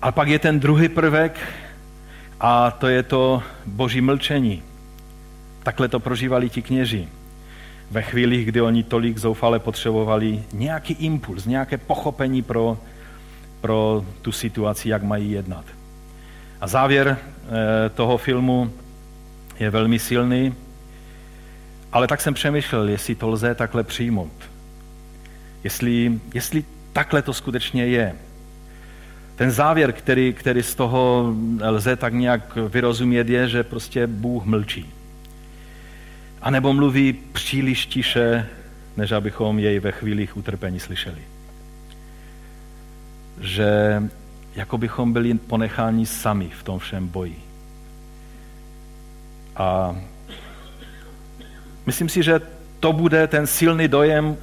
A 0.03 0.13
pak 0.13 0.29
je 0.29 0.39
ten 0.39 0.61
druhý 0.61 0.89
prvek 0.89 1.41
a 2.41 2.71
to 2.71 2.89
je 2.89 3.03
to 3.03 3.43
boží 3.67 4.01
mlčení. 4.01 4.63
Takhle 5.63 5.89
to 5.89 6.01
prožívali 6.01 6.51
ti 6.51 6.63
kněži. 6.63 7.09
Ve 7.91 8.03
chvílích, 8.03 8.47
kdy 8.47 8.61
oni 8.61 8.83
tolik 8.83 9.19
zoufale 9.19 9.59
potřebovali 9.59 10.43
nějaký 10.53 10.95
impuls, 10.95 11.47
nějaké 11.47 11.79
pochopení 11.79 12.43
pro, 12.43 12.79
pro 13.61 14.05
tu 14.23 14.33
situaci, 14.33 14.89
jak 14.89 15.03
mají 15.03 15.31
jednat. 15.31 15.65
A 16.61 16.67
závěr 16.67 17.17
eh, 17.19 17.89
toho 17.89 18.19
filmu 18.19 18.73
je 19.59 19.71
velmi 19.71 19.99
silný, 19.99 20.55
ale 21.93 22.07
tak 22.07 22.21
jsem 22.21 22.35
přemýšlel, 22.35 22.89
jestli 22.89 23.15
to 23.15 23.29
lze 23.29 23.55
takhle 23.55 23.85
přijmout. 23.85 24.33
Jestli, 25.65 26.21
jestli 26.35 26.65
takhle 26.93 27.23
to 27.23 27.33
skutečně 27.33 27.87
je. 27.87 28.17
Ten 29.41 29.51
závěr, 29.51 29.93
který, 29.93 30.33
který 30.33 30.63
z 30.63 30.75
toho 30.75 31.35
lze 31.63 31.97
tak 31.97 32.15
nějak 32.15 32.57
vyrozumět, 32.57 33.29
je, 33.29 33.49
že 33.49 33.63
prostě 33.63 34.07
Bůh 34.07 34.45
mlčí. 34.45 34.93
A 36.43 36.51
nebo 36.51 36.73
mluví 36.73 37.13
příliš 37.13 37.87
tiše, 37.87 38.47
než 38.97 39.13
abychom 39.13 39.59
jej 39.59 39.79
ve 39.79 39.93
chvílích 39.93 40.37
utrpení 40.37 40.81
slyšeli. 40.81 41.23
Že 43.41 44.03
jako 44.55 44.79
bychom 44.79 45.13
byli 45.13 45.35
ponecháni 45.35 46.07
sami 46.07 46.51
v 46.59 46.63
tom 46.63 46.79
všem 46.79 47.09
boji. 47.09 47.39
A 49.57 49.97
myslím 51.87 52.09
si, 52.09 52.23
že 52.23 52.41
to 52.81 52.93
bude 52.93 53.27
ten 53.27 53.47
silný 53.47 53.89
dojem, 53.89 54.37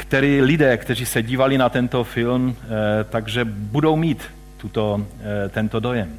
který 0.00 0.42
lidé, 0.42 0.76
kteří 0.76 1.06
se 1.06 1.22
dívali 1.22 1.58
na 1.58 1.68
tento 1.68 2.04
film, 2.04 2.56
eh, 2.62 3.04
takže 3.04 3.44
budou 3.44 3.96
mít 3.96 4.24
tuto, 4.56 5.06
eh, 5.20 5.48
tento 5.48 5.80
dojem. 5.80 6.16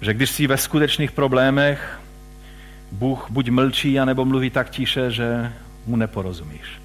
Že 0.00 0.14
když 0.14 0.30
jsi 0.30 0.46
ve 0.46 0.56
skutečných 0.56 1.12
problémech, 1.12 2.00
Bůh 2.92 3.26
buď 3.30 3.48
mlčí, 3.50 4.00
anebo 4.00 4.24
mluví 4.24 4.50
tak 4.50 4.70
tiše, 4.70 5.10
že 5.10 5.52
mu 5.86 5.96
neporozumíš. 5.96 6.80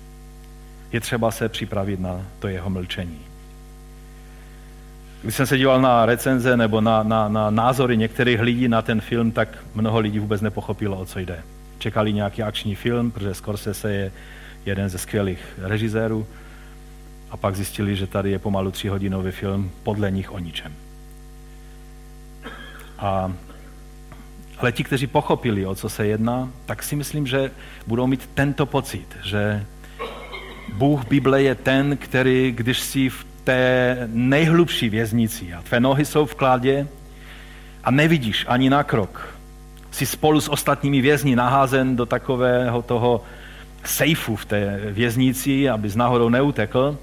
Je 0.92 1.00
třeba 1.00 1.32
se 1.32 1.50
připravit 1.50 2.00
na 2.00 2.22
to 2.40 2.48
jeho 2.48 2.70
mlčení. 2.70 3.20
Když 5.22 5.36
jsem 5.36 5.46
se 5.46 5.58
díval 5.58 5.82
na 5.82 6.06
recenze 6.06 6.58
nebo 6.58 6.82
na, 6.82 7.04
na, 7.04 7.30
na 7.30 7.50
názory 7.50 7.98
některých 7.98 8.42
lidí 8.42 8.68
na 8.68 8.82
ten 8.82 9.02
film, 9.02 9.32
tak 9.32 9.50
mnoho 9.76 10.00
lidí 10.00 10.20
vůbec 10.20 10.42
nepochopilo, 10.42 10.98
o 10.98 11.06
co 11.06 11.20
jde. 11.20 11.40
Čekali 11.80 12.14
nějaký 12.14 12.44
akční 12.44 12.76
film, 12.76 13.12
protože 13.12 13.34
Scorsese 13.34 13.92
je 13.92 14.12
jeden 14.66 14.90
ze 14.90 14.98
skvělých 14.98 15.40
režisérů 15.58 16.28
a 17.32 17.38
pak 17.38 17.56
zjistili, 17.56 17.96
že 17.96 18.08
tady 18.08 18.32
je 18.32 18.40
pomalu 18.40 18.72
tříhodinový 18.72 19.32
film 19.32 19.72
podle 19.84 20.12
nich 20.12 20.32
o 20.32 20.40
ničem. 20.40 20.74
A, 23.00 23.34
ale 24.58 24.72
ti, 24.72 24.84
kteří 24.84 25.08
pochopili, 25.08 25.66
o 25.66 25.76
co 25.76 25.90
se 25.90 26.08
jedná, 26.08 26.50
tak 26.66 26.84
si 26.84 26.96
myslím, 26.96 27.28
že 27.28 27.52
budou 27.88 28.08
mít 28.08 28.30
tento 28.34 28.66
pocit, 28.66 29.18
že 29.24 29.66
Bůh 30.74 31.06
Bible 31.08 31.42
je 31.42 31.56
ten, 31.56 31.98
který, 31.98 32.52
když 32.52 32.80
si 32.80 33.10
v 33.10 33.26
té 33.44 33.98
nejhlubší 34.08 34.90
věznici 34.90 35.54
a 35.54 35.62
tvé 35.62 35.80
nohy 35.80 36.06
jsou 36.06 36.26
v 36.26 36.36
kládě 36.36 36.88
a 37.84 37.92
nevidíš 37.92 38.46
ani 38.48 38.70
na 38.70 38.84
krok. 38.84 39.36
Jsi 39.92 40.06
spolu 40.06 40.42
s 40.42 40.50
ostatními 40.50 41.02
vězni 41.02 41.36
naházen 41.36 41.96
do 41.96 42.06
takového 42.06 42.82
toho 42.82 43.24
sejfu 43.84 44.36
v 44.36 44.46
té 44.46 44.80
věznici, 44.92 45.70
aby 45.70 45.90
z 45.90 45.96
náhodou 45.96 46.30
neutekl, 46.30 46.98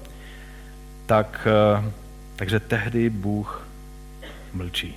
tak, 1.05 1.47
eh, 1.47 1.91
takže 2.35 2.59
tehdy 2.59 3.09
Bůh 3.09 3.67
mlčí. 4.53 4.95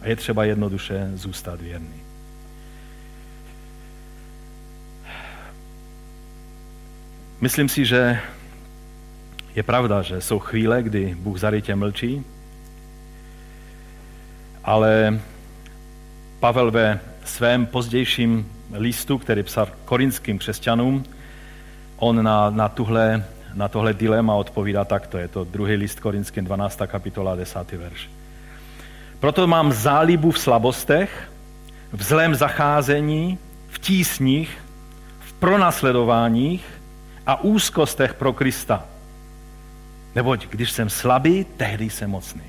A 0.00 0.08
je 0.08 0.16
třeba 0.16 0.44
jednoduše 0.44 1.10
zůstat 1.14 1.60
věrný. 1.60 2.00
Myslím 7.40 7.68
si, 7.68 7.84
že 7.84 8.20
je 9.54 9.62
pravda, 9.62 10.02
že 10.02 10.20
jsou 10.20 10.38
chvíle, 10.38 10.82
kdy 10.82 11.14
Bůh 11.14 11.38
zarytě 11.38 11.74
mlčí, 11.74 12.24
ale 14.64 15.20
Pavel 16.40 16.70
ve 16.70 17.00
svém 17.24 17.66
pozdějším 17.66 18.59
listu, 18.72 19.18
který 19.18 19.42
psal 19.42 19.68
korinským 19.84 20.38
křesťanům, 20.38 21.04
on 21.96 22.22
na, 22.22 22.50
na, 22.50 22.68
tuhle, 22.68 23.24
na 23.54 23.68
tohle 23.68 23.94
dilema 23.94 24.34
odpovídá 24.34 24.84
takto. 24.84 25.18
Je 25.18 25.28
to 25.28 25.44
druhý 25.44 25.74
list 25.74 26.00
korinským, 26.00 26.44
12. 26.44 26.80
kapitola, 26.86 27.36
10. 27.36 27.72
verš. 27.72 28.10
Proto 29.20 29.46
mám 29.46 29.72
zálibu 29.72 30.30
v 30.30 30.38
slabostech, 30.38 31.30
v 31.92 32.02
zlém 32.02 32.34
zacházení, 32.34 33.38
v 33.68 33.78
tísních, 33.78 34.58
v 35.20 35.32
pronasledováních 35.32 36.64
a 37.26 37.40
úzkostech 37.40 38.14
pro 38.14 38.32
Krista– 38.32 38.84
Neboť 40.14 40.46
když 40.46 40.70
jsem 40.70 40.90
slabý, 40.90 41.46
tehdy 41.56 41.90
jsem 41.90 42.10
mocný. 42.10 42.42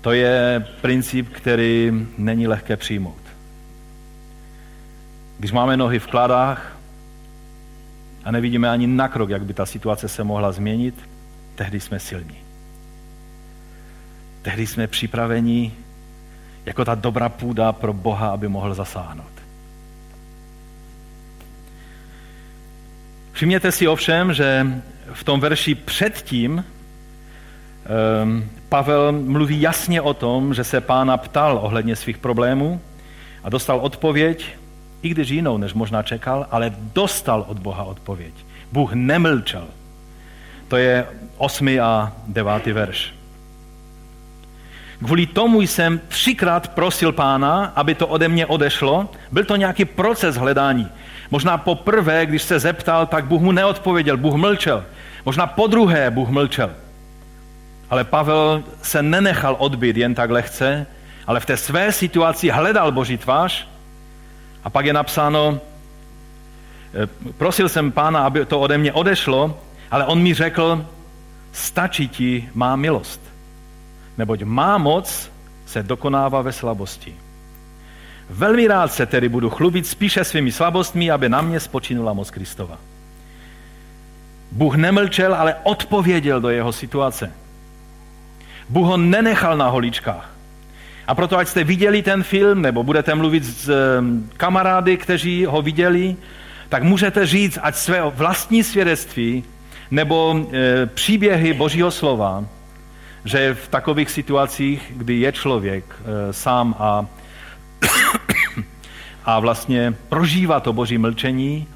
To 0.00 0.12
je 0.12 0.66
princip, 0.80 1.28
který 1.28 1.92
není 2.18 2.46
lehké 2.46 2.76
přijmout. 2.76 3.21
Když 5.42 5.52
máme 5.52 5.76
nohy 5.76 5.98
v 5.98 6.06
kladách 6.06 6.76
a 8.24 8.30
nevidíme 8.30 8.70
ani 8.70 8.86
na 8.86 9.08
krok, 9.08 9.30
jak 9.30 9.44
by 9.44 9.54
ta 9.54 9.66
situace 9.66 10.08
se 10.08 10.24
mohla 10.24 10.52
změnit, 10.52 10.94
tehdy 11.54 11.80
jsme 11.80 11.98
silní. 12.00 12.36
Tehdy 14.42 14.66
jsme 14.66 14.86
připraveni 14.86 15.72
jako 16.66 16.84
ta 16.84 16.94
dobrá 16.94 17.28
půda 17.28 17.72
pro 17.72 17.92
Boha, 17.92 18.30
aby 18.30 18.48
mohl 18.48 18.74
zasáhnout. 18.74 19.32
Všimněte 23.32 23.72
si 23.72 23.88
ovšem, 23.88 24.34
že 24.34 24.66
v 25.12 25.24
tom 25.24 25.40
verši 25.40 25.74
předtím 25.74 26.64
ehm, 28.22 28.50
Pavel 28.68 29.12
mluví 29.12 29.60
jasně 29.60 30.00
o 30.00 30.14
tom, 30.14 30.54
že 30.54 30.64
se 30.64 30.80
pána 30.80 31.16
ptal 31.16 31.58
ohledně 31.62 31.96
svých 31.96 32.18
problémů 32.18 32.80
a 33.44 33.48
dostal 33.48 33.78
odpověď, 33.78 34.61
i 35.02 35.08
když 35.08 35.28
jinou, 35.28 35.58
než 35.58 35.74
možná 35.74 36.02
čekal, 36.02 36.46
ale 36.50 36.72
dostal 36.94 37.44
od 37.48 37.58
Boha 37.58 37.84
odpověď. 37.84 38.34
Bůh 38.72 38.92
nemlčel. 38.92 39.64
To 40.68 40.76
je 40.76 41.06
osmi 41.36 41.80
a 41.80 42.12
devátý 42.26 42.72
verš. 42.72 43.14
Kvůli 45.04 45.26
tomu 45.26 45.60
jsem 45.60 46.00
třikrát 46.08 46.68
prosil 46.68 47.12
pána, 47.12 47.72
aby 47.76 47.94
to 47.94 48.06
ode 48.06 48.28
mě 48.28 48.46
odešlo. 48.46 49.08
Byl 49.32 49.44
to 49.44 49.56
nějaký 49.56 49.84
proces 49.84 50.36
hledání. 50.36 50.88
Možná 51.30 51.58
poprvé, 51.58 52.26
když 52.26 52.42
se 52.42 52.58
zeptal, 52.58 53.06
tak 53.06 53.24
Bůh 53.24 53.42
mu 53.42 53.52
neodpověděl, 53.52 54.16
Bůh 54.16 54.34
mlčel. 54.34 54.84
Možná 55.24 55.46
po 55.46 55.66
druhé 55.66 56.10
Bůh 56.10 56.28
mlčel. 56.28 56.70
Ale 57.90 58.04
Pavel 58.04 58.62
se 58.82 59.02
nenechal 59.02 59.56
odbyt 59.58 59.96
jen 59.96 60.14
tak 60.14 60.30
lehce, 60.30 60.86
ale 61.26 61.40
v 61.40 61.46
té 61.46 61.56
své 61.56 61.92
situaci 61.92 62.50
hledal 62.50 62.92
Boží 62.92 63.18
tvář 63.18 63.68
a 64.64 64.70
pak 64.70 64.86
je 64.86 64.92
napsáno, 64.92 65.60
eh, 66.94 67.32
prosil 67.38 67.68
jsem 67.68 67.92
pána, 67.92 68.26
aby 68.26 68.44
to 68.46 68.60
ode 68.60 68.78
mě 68.78 68.92
odešlo, 68.92 69.60
ale 69.90 70.06
on 70.06 70.22
mi 70.22 70.34
řekl, 70.34 70.86
stačí 71.52 72.08
ti 72.08 72.48
má 72.54 72.76
milost, 72.76 73.20
neboť 74.18 74.42
má 74.42 74.78
moc 74.78 75.30
se 75.66 75.82
dokonává 75.82 76.42
ve 76.42 76.52
slabosti. 76.52 77.14
Velmi 78.30 78.66
rád 78.66 78.92
se 78.92 79.06
tedy 79.06 79.28
budu 79.28 79.50
chlubit 79.50 79.86
spíše 79.86 80.24
svými 80.24 80.52
slabostmi, 80.52 81.10
aby 81.10 81.28
na 81.28 81.40
mě 81.40 81.60
spočinula 81.60 82.12
moc 82.12 82.30
Kristova. 82.30 82.78
Bůh 84.52 84.74
nemlčel, 84.74 85.34
ale 85.34 85.54
odpověděl 85.62 86.40
do 86.40 86.48
jeho 86.48 86.72
situace. 86.72 87.32
Bůh 88.68 88.86
ho 88.86 88.96
nenechal 88.96 89.56
na 89.56 89.68
holičkách. 89.68 90.31
A 91.06 91.14
proto, 91.14 91.38
ať 91.38 91.48
jste 91.48 91.64
viděli 91.64 92.02
ten 92.02 92.22
film, 92.22 92.62
nebo 92.62 92.82
budete 92.82 93.14
mluvit 93.14 93.44
s 93.44 93.70
kamarády, 94.36 94.96
kteří 94.96 95.44
ho 95.44 95.62
viděli, 95.62 96.16
tak 96.68 96.82
můžete 96.82 97.26
říct, 97.26 97.58
ať 97.62 97.74
své 97.74 98.02
vlastní 98.10 98.64
svědectví 98.64 99.44
nebo 99.90 100.46
e, 100.52 100.86
příběhy 100.86 101.54
Božího 101.54 101.90
slova, 101.90 102.44
že 103.24 103.54
v 103.54 103.68
takových 103.68 104.10
situacích, 104.10 104.92
kdy 104.96 105.20
je 105.20 105.32
člověk 105.32 105.84
e, 105.84 106.32
sám 106.32 106.74
a, 106.78 107.06
a 109.24 109.40
vlastně 109.40 109.94
prožívá 110.08 110.60
to 110.60 110.72
Boží 110.72 110.98
mlčení, 110.98 111.66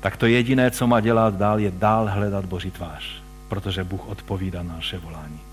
tak 0.00 0.16
to 0.16 0.26
jediné, 0.26 0.70
co 0.70 0.86
má 0.86 1.00
dělat 1.00 1.34
dál, 1.34 1.60
je 1.60 1.70
dál 1.70 2.10
hledat 2.12 2.44
Boží 2.44 2.70
tvář, 2.70 3.22
protože 3.48 3.84
Bůh 3.84 4.08
odpovídá 4.08 4.62
na 4.62 4.74
naše 4.74 4.98
volání. 4.98 5.51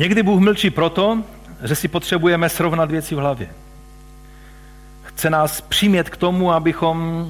Někdy 0.00 0.22
Bůh 0.22 0.40
mlčí 0.40 0.70
proto, 0.70 1.22
že 1.64 1.74
si 1.74 1.88
potřebujeme 1.88 2.48
srovnat 2.48 2.90
věci 2.90 3.14
v 3.14 3.18
hlavě. 3.18 3.50
Chce 5.02 5.30
nás 5.30 5.60
přimět 5.60 6.10
k 6.10 6.16
tomu, 6.16 6.52
abychom 6.52 7.28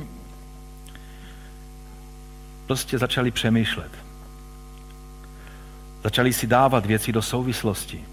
prostě 2.67 2.99
začali 2.99 3.31
přemýšlet. 3.31 3.93
Začali 6.05 6.33
si 6.33 6.47
dávat 6.47 6.87
věci 6.87 7.13
do 7.13 7.23
souvislosti. 7.23 8.05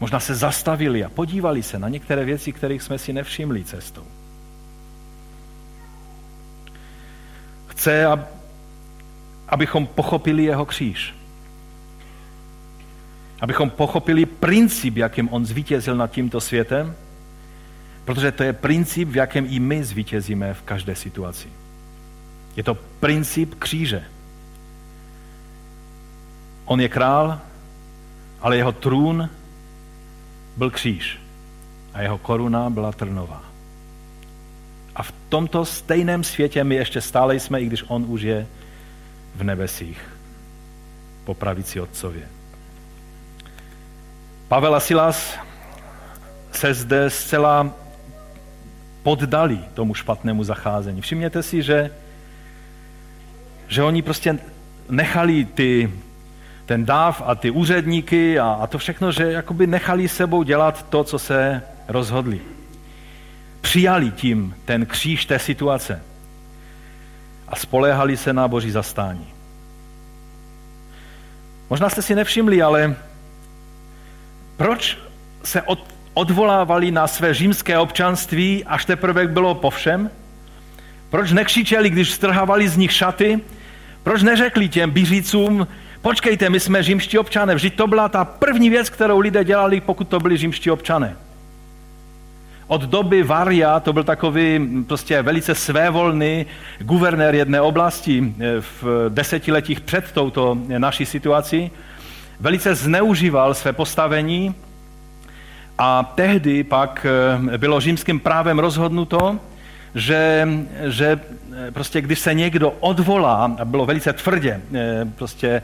Možná 0.00 0.20
se 0.20 0.34
zastavili 0.34 1.04
a 1.04 1.08
podívali 1.08 1.62
se 1.62 1.78
na 1.78 1.88
některé 1.88 2.24
věci, 2.24 2.52
kterých 2.52 2.82
jsme 2.82 2.98
si 2.98 3.12
nevšimli 3.12 3.64
cestou. 3.64 4.04
Chce, 7.66 8.06
abychom 9.48 9.86
pochopili 9.86 10.44
jeho 10.44 10.66
kříž. 10.66 11.14
Abychom 13.44 13.70
pochopili 13.70 14.26
princip, 14.26 14.96
jakým 14.96 15.28
on 15.32 15.46
zvítězil 15.46 15.96
nad 15.96 16.10
tímto 16.10 16.40
světem, 16.40 16.94
protože 18.04 18.32
to 18.32 18.42
je 18.42 18.52
princip, 18.52 19.08
v 19.08 19.16
jakém 19.16 19.46
i 19.48 19.60
my 19.60 19.84
zvítězíme 19.84 20.54
v 20.54 20.62
každé 20.62 20.96
situaci. 20.96 21.48
Je 22.56 22.62
to 22.62 22.74
princip 22.74 23.54
kříže. 23.54 24.04
On 26.64 26.80
je 26.80 26.88
král, 26.88 27.40
ale 28.40 28.56
jeho 28.56 28.72
trůn 28.72 29.30
byl 30.56 30.70
kříž 30.70 31.18
a 31.94 32.02
jeho 32.02 32.18
koruna 32.18 32.70
byla 32.70 32.92
trnová. 32.92 33.44
A 34.96 35.02
v 35.02 35.12
tomto 35.28 35.64
stejném 35.64 36.24
světě 36.24 36.64
my 36.64 36.74
ještě 36.74 37.00
stále 37.00 37.36
jsme, 37.36 37.60
i 37.60 37.66
když 37.66 37.84
on 37.88 38.04
už 38.08 38.22
je 38.22 38.46
v 39.36 39.42
nebesích 39.42 40.00
po 41.24 41.34
pravici 41.34 41.80
Otcově. 41.80 42.43
Pavel 44.48 44.74
a 44.74 44.80
Silas 44.80 45.38
se 46.52 46.74
zde 46.74 47.10
zcela 47.10 47.70
poddali 49.02 49.58
tomu 49.74 49.94
špatnému 49.94 50.44
zacházení. 50.44 51.00
Všimněte 51.00 51.42
si, 51.42 51.62
že, 51.62 51.90
že 53.68 53.82
oni 53.82 54.02
prostě 54.02 54.38
nechali 54.88 55.44
ty, 55.44 55.92
ten 56.66 56.84
dáv 56.84 57.22
a 57.26 57.34
ty 57.34 57.50
úředníky 57.50 58.38
a, 58.38 58.46
a 58.60 58.66
to 58.66 58.78
všechno, 58.78 59.12
že 59.12 59.32
jakoby 59.32 59.66
nechali 59.66 60.08
sebou 60.08 60.42
dělat 60.42 60.86
to, 60.88 61.04
co 61.04 61.18
se 61.18 61.62
rozhodli. 61.88 62.40
Přijali 63.60 64.10
tím 64.10 64.54
ten 64.64 64.86
kříž 64.86 65.26
té 65.26 65.38
situace 65.38 66.02
a 67.48 67.56
spoléhali 67.56 68.16
se 68.16 68.32
na 68.32 68.48
boží 68.48 68.70
zastání. 68.70 69.26
Možná 71.70 71.88
jste 71.88 72.02
si 72.02 72.14
nevšimli, 72.14 72.62
ale 72.62 72.96
proč 74.56 74.98
se 75.44 75.62
od, 75.62 75.94
odvolávali 76.14 76.90
na 76.90 77.06
své 77.06 77.34
římské 77.34 77.78
občanství, 77.78 78.64
až 78.64 78.84
teprve 78.84 79.26
bylo 79.26 79.54
po 79.54 79.70
všem? 79.70 80.10
Proč 81.10 81.32
nekřičeli, 81.32 81.90
když 81.90 82.10
strhávali 82.10 82.68
z 82.68 82.76
nich 82.76 82.92
šaty? 82.92 83.40
Proč 84.02 84.22
neřekli 84.22 84.68
těm 84.68 84.90
bířícům, 84.90 85.66
počkejte, 86.02 86.50
my 86.50 86.60
jsme 86.60 86.82
římští 86.82 87.18
občané, 87.18 87.54
vždyť 87.54 87.74
to 87.74 87.86
byla 87.86 88.08
ta 88.08 88.24
první 88.24 88.70
věc, 88.70 88.90
kterou 88.90 89.20
lidé 89.20 89.44
dělali, 89.44 89.80
pokud 89.80 90.08
to 90.08 90.20
byli 90.20 90.36
římští 90.36 90.70
občané. 90.70 91.16
Od 92.66 92.82
doby 92.82 93.22
Varia, 93.22 93.80
to 93.80 93.92
byl 93.92 94.04
takový 94.04 94.68
prostě 94.86 95.22
velice 95.22 95.54
svévolný 95.54 96.46
guvernér 96.78 97.34
jedné 97.34 97.60
oblasti 97.60 98.34
eh, 98.40 98.60
v 98.60 99.08
desetiletích 99.08 99.80
před 99.80 100.12
touto 100.12 100.58
naší 100.78 101.06
situací, 101.06 101.70
velice 102.44 102.74
zneužíval 102.74 103.54
své 103.54 103.72
postavení 103.72 104.54
a 105.78 106.12
tehdy 106.14 106.64
pak 106.64 107.06
eh, 107.54 107.58
bylo 107.58 107.80
římským 107.80 108.20
právem 108.20 108.58
rozhodnuto, 108.58 109.38
že, 109.94 110.48
že 110.84 111.20
eh, 111.20 111.70
prostě 111.70 112.00
když 112.00 112.18
se 112.18 112.34
někdo 112.34 112.70
odvolá, 112.80 113.56
a 113.58 113.64
bylo 113.64 113.86
velice 113.86 114.12
tvrdě, 114.12 114.60
prostě 115.16 115.62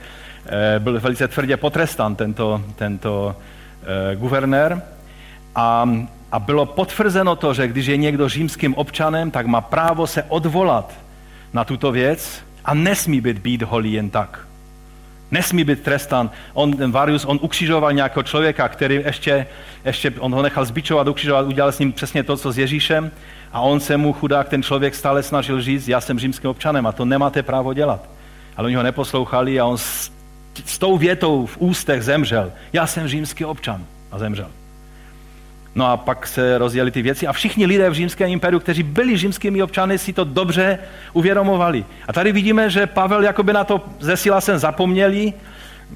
byl 0.79 1.01
velice 1.01 1.29
tvrdě 1.29 1.57
potrestán 1.57 2.17
tento, 2.17 2.65
tento 2.77 3.37
guvernér, 4.15 4.83
a 5.55 5.89
a 6.33 6.39
bylo 6.39 6.67
potvrzeno 6.67 7.37
to, 7.37 7.55
že 7.55 7.69
když 7.69 7.87
je 7.87 7.97
někdo 7.97 8.29
římským 8.29 8.75
občanem, 8.75 9.31
tak 9.31 9.47
má 9.47 9.61
právo 9.61 10.07
se 10.07 10.23
odvolat 10.23 10.95
na 11.53 11.65
tuto 11.65 11.93
věc 11.93 12.43
a 12.65 12.75
nesmí 12.75 13.21
být 13.21 13.39
být 13.39 13.63
holý 13.63 13.93
jen 13.93 14.11
tak. 14.11 14.50
Nesmí 15.31 15.65
být 15.65 15.83
trestan. 15.83 16.31
On, 16.53 16.73
ten 16.73 16.93
Varius, 16.93 17.25
on 17.25 17.39
ukřižoval 17.43 17.93
nějakého 17.93 18.23
člověka, 18.23 18.69
který 18.69 18.95
ještě, 18.95 19.47
ještě 19.85 20.13
on 20.19 20.35
ho 20.35 20.43
nechal 20.43 20.65
zbičovat, 20.65 21.09
ukřižovat, 21.09 21.47
udělal 21.47 21.73
s 21.73 21.79
ním 21.79 21.93
přesně 21.93 22.23
to, 22.23 22.37
co 22.37 22.53
s 22.53 22.59
Ježíšem 22.59 23.11
a 23.53 23.61
on 23.61 23.81
se 23.81 23.97
mu, 23.97 24.13
chudák, 24.13 24.49
ten 24.49 24.63
člověk 24.63 24.95
stále 24.95 25.23
snažil 25.23 25.63
říct, 25.63 25.89
já 25.89 26.01
jsem 26.01 26.19
římským 26.19 26.51
občanem 26.51 26.87
a 26.87 26.93
to 26.93 27.05
nemáte 27.05 27.43
právo 27.43 27.75
dělat. 27.75 28.09
Ale 28.57 28.67
oni 28.67 28.75
ho 28.75 28.83
neposlouchali 28.83 29.61
a 29.61 29.67
on 29.67 29.79
s, 29.79 30.13
s 30.65 30.79
tou 30.79 30.99
větou 30.99 31.47
v 31.47 31.57
ústech 31.59 32.03
zemřel. 32.03 32.53
Já 32.73 32.87
jsem 32.87 33.09
římský 33.09 33.45
občan 33.45 33.85
a 34.13 34.19
zemřel. 34.19 34.60
No 35.81 35.87
a 35.87 35.97
pak 35.97 36.27
se 36.27 36.59
rozjeli 36.59 36.91
ty 36.91 37.03
věci 37.03 37.27
a 37.27 37.33
všichni 37.33 37.67
lidé 37.67 37.91
v 37.91 37.95
římském 37.95 38.31
impériu, 38.31 38.61
kteří 38.61 38.83
byli 38.83 39.17
římskými 39.17 39.63
občany, 39.63 39.99
si 39.99 40.13
to 40.13 40.25
dobře 40.25 40.79
uvědomovali. 41.13 41.85
A 42.09 42.13
tady 42.13 42.33
vidíme, 42.33 42.71
že 42.71 42.87
Pavel 42.87 43.23
jakoby 43.23 43.53
na 43.53 43.65
to 43.65 43.85
ze 44.01 44.17
Silasem 44.17 44.59
zapomněli, 44.59 45.33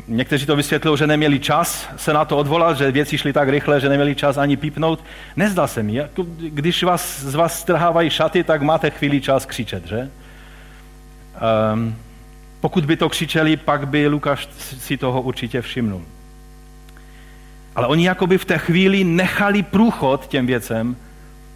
Někteří 0.08 0.46
to 0.46 0.56
vysvětlují, 0.56 0.98
že 0.98 1.06
neměli 1.06 1.40
čas 1.40 1.88
se 1.96 2.12
na 2.12 2.24
to 2.24 2.36
odvolat, 2.36 2.76
že 2.76 2.90
věci 2.90 3.18
šly 3.18 3.32
tak 3.32 3.48
rychle, 3.48 3.80
že 3.80 3.88
neměli 3.88 4.14
čas 4.14 4.36
ani 4.36 4.56
pípnout. 4.56 5.04
Nezdá 5.36 5.66
se 5.66 5.82
mi. 5.82 6.02
Když 6.38 6.82
vás, 6.82 7.20
z 7.20 7.34
vás 7.34 7.60
strhávají 7.60 8.10
šaty, 8.10 8.44
tak 8.44 8.62
máte 8.62 8.90
chvíli 8.90 9.20
čas 9.20 9.46
křičet, 9.46 9.86
že? 9.86 10.10
Um, 11.72 11.96
pokud 12.60 12.84
by 12.84 12.96
to 12.96 13.08
křičeli, 13.08 13.56
pak 13.56 13.88
by 13.88 14.08
Lukáš 14.08 14.48
si 14.58 14.96
toho 14.96 15.22
určitě 15.22 15.62
všimnul. 15.62 16.02
Ale 17.76 17.86
oni 17.86 18.06
jakoby 18.06 18.38
v 18.38 18.44
té 18.44 18.58
chvíli 18.58 19.04
nechali 19.04 19.62
průchod 19.62 20.26
těm 20.26 20.46
věcem 20.46 20.96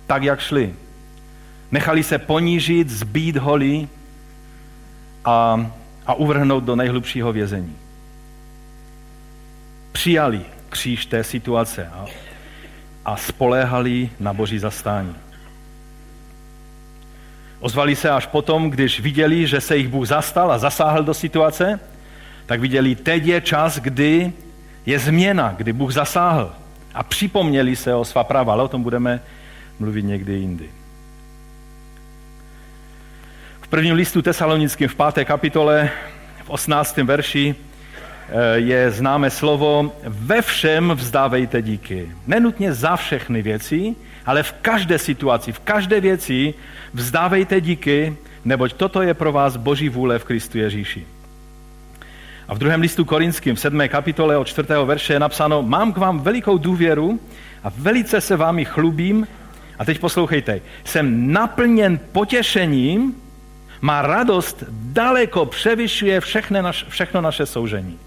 tak, 0.07 0.22
jak 0.22 0.40
šli. 0.40 0.74
Nechali 1.70 2.02
se 2.02 2.18
ponížit, 2.18 2.90
zbít 2.90 3.37
holí 3.37 3.88
a, 5.24 5.66
a 6.07 6.14
uvrhnout 6.14 6.64
do 6.64 6.76
nejhlubšího 6.76 7.33
vězení. 7.33 7.76
Přijali 9.92 10.40
kříž 10.68 11.07
té 11.07 11.24
situace 11.24 11.87
a, 11.87 12.04
a 13.04 13.16
spoléhali 13.16 14.11
na 14.20 14.33
boží 14.33 14.59
zastání. 14.59 15.14
Ozvali 17.61 17.96
se 17.96 18.11
až 18.11 18.26
potom, 18.26 18.70
když 18.70 19.00
viděli, 19.00 19.46
že 19.46 19.61
se 19.61 19.76
jich 19.76 19.88
Bůh 19.88 20.09
zastal 20.09 20.52
a 20.52 20.59
zasáhl 20.59 21.04
do 21.04 21.14
situace, 21.14 21.81
tak 22.46 22.61
viděli, 22.61 22.94
teď 22.94 23.26
je 23.26 23.40
čas, 23.40 23.78
kdy 23.78 24.33
je 24.88 24.98
změna, 24.98 25.55
kdy 25.57 25.72
Bůh 25.72 25.92
zasáhl 25.92 26.53
a 26.94 27.03
připomněli 27.03 27.77
se 27.77 27.94
o 27.94 28.05
svá 28.05 28.24
práva, 28.24 28.53
ale 28.53 28.62
o 28.62 28.68
tom 28.68 28.83
budeme 28.83 29.20
mluvit 29.79 30.03
někdy 30.03 30.33
jindy. 30.33 30.70
V 33.61 33.68
prvním 33.68 33.94
listu 33.94 34.22
tesalonickém 34.22 34.88
v 34.88 34.94
páté 34.94 35.24
kapitole 35.24 35.90
v 36.44 36.51
18. 36.51 36.96
verši 36.96 37.55
eh, 37.55 38.59
je 38.59 38.90
známé 38.90 39.31
slovo 39.31 39.92
ve 40.05 40.42
všem 40.42 40.92
vzdávejte 40.96 41.62
díky. 41.62 42.09
Nenutně 42.27 42.72
za 42.72 42.96
všechny 42.96 43.42
věci, 43.42 43.94
ale 44.27 44.42
v 44.42 44.53
každé 44.53 44.98
situaci, 44.98 45.53
v 45.53 45.61
každé 45.61 46.01
věci 46.01 46.55
vzdávejte 46.94 47.61
díky, 47.61 48.16
neboť 48.44 48.72
toto 48.72 49.03
je 49.03 49.14
pro 49.14 49.33
vás 49.33 49.57
Boží 49.57 49.88
vůle 49.88 50.18
v 50.18 50.24
Kristu 50.24 50.59
Ježíši. 50.59 51.17
A 52.49 52.55
v 52.55 52.59
druhém 52.59 52.81
listu 52.81 53.05
korinským, 53.05 53.55
v 53.55 53.61
sedmé 53.61 53.89
kapitole 53.89 54.37
od 54.37 54.47
čtvrtého 54.47 54.87
verše 54.87 55.13
je 55.13 55.21
napsáno, 55.21 55.63
mám 55.63 55.93
k 55.93 55.97
vám 55.97 56.21
velikou 56.21 56.59
důvěru 56.59 57.21
a 57.65 57.73
velice 57.77 58.21
se 58.21 58.37
vámi 58.37 58.65
chlubím. 58.65 59.27
A 59.79 59.85
teď 59.85 59.99
poslouchejte, 59.99 60.61
jsem 60.85 61.33
naplněn 61.33 62.01
potěšením, 62.13 63.15
má 63.81 64.03
radost 64.03 64.65
daleko 64.71 65.47
převyšuje 65.47 66.21
všechno, 66.21 66.63
naš, 66.63 66.85
všechno 66.89 67.21
naše 67.21 67.47
soužení. 67.47 67.99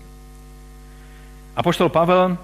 A 1.55 1.63
poštol 1.63 1.89
Pavel 1.89 2.37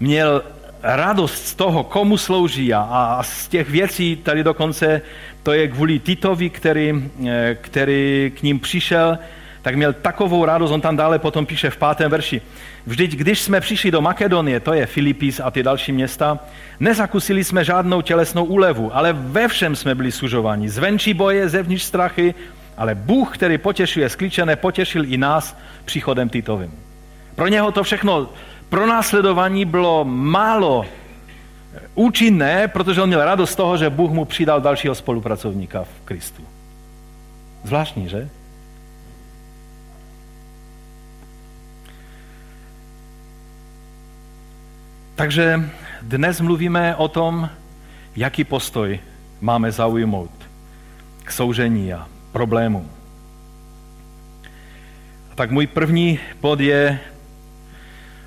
měl 0.00 0.42
radost 0.82 1.46
z 1.46 1.54
toho, 1.54 1.84
komu 1.84 2.18
slouží 2.18 2.74
a, 2.74 2.80
a 2.80 3.22
z 3.22 3.48
těch 3.48 3.70
věcí, 3.70 4.16
tady 4.16 4.44
dokonce 4.44 5.02
to 5.42 5.52
je 5.52 5.68
kvůli 5.68 5.98
Titovi, 5.98 6.50
který, 6.50 7.10
eh, 7.26 7.56
který 7.60 8.32
k 8.36 8.42
ním 8.42 8.58
přišel, 8.60 9.18
tak 9.62 9.74
měl 9.74 9.92
takovou 9.92 10.44
radost, 10.44 10.70
on 10.70 10.80
tam 10.80 10.96
dále 10.96 11.18
potom 11.18 11.46
píše 11.46 11.70
v 11.70 11.76
pátém 11.76 12.10
verši. 12.10 12.42
Vždyť, 12.86 13.16
když 13.16 13.42
jsme 13.42 13.60
přišli 13.60 13.90
do 13.90 14.00
Makedonie, 14.00 14.60
to 14.60 14.72
je 14.72 14.86
Filipis 14.86 15.40
a 15.40 15.50
ty 15.50 15.62
další 15.62 15.92
města, 15.92 16.38
nezakusili 16.80 17.44
jsme 17.44 17.64
žádnou 17.64 18.00
tělesnou 18.00 18.44
úlevu, 18.44 18.96
ale 18.96 19.12
ve 19.12 19.48
všem 19.48 19.76
jsme 19.76 19.94
byli 19.94 20.12
sužováni. 20.12 20.68
Zvenčí 20.68 21.14
boje, 21.14 21.48
zevnitř 21.48 21.82
strachy, 21.82 22.34
ale 22.76 22.94
Bůh, 22.94 23.34
který 23.34 23.58
potěšuje 23.58 24.08
skličené, 24.08 24.56
potěšil 24.56 25.04
i 25.04 25.16
nás 25.16 25.56
příchodem 25.84 26.28
Titovým. 26.28 26.72
Pro 27.34 27.48
něho 27.48 27.72
to 27.72 27.82
všechno 27.82 28.28
pro 28.68 28.86
následování 28.86 29.64
bylo 29.64 30.04
málo 30.04 30.86
účinné, 31.94 32.68
protože 32.68 33.02
on 33.02 33.08
měl 33.08 33.24
radost 33.24 33.50
z 33.50 33.56
toho, 33.56 33.76
že 33.76 33.90
Bůh 33.90 34.10
mu 34.10 34.24
přidal 34.24 34.60
dalšího 34.60 34.94
spolupracovníka 34.94 35.84
v 35.84 36.04
Kristu. 36.04 36.42
Zvláštní, 37.64 38.08
že? 38.08 38.28
Takže 45.20 45.60
dnes 46.02 46.40
mluvíme 46.40 46.96
o 46.96 47.08
tom, 47.08 47.50
jaký 48.16 48.44
postoj 48.44 49.00
máme 49.40 49.72
zaujmout 49.72 50.30
k 51.24 51.32
soužení 51.32 51.92
a 51.92 52.08
problémům. 52.32 52.88
Tak 55.34 55.50
můj 55.50 55.66
první 55.66 56.18
bod 56.40 56.60
je, 56.60 57.00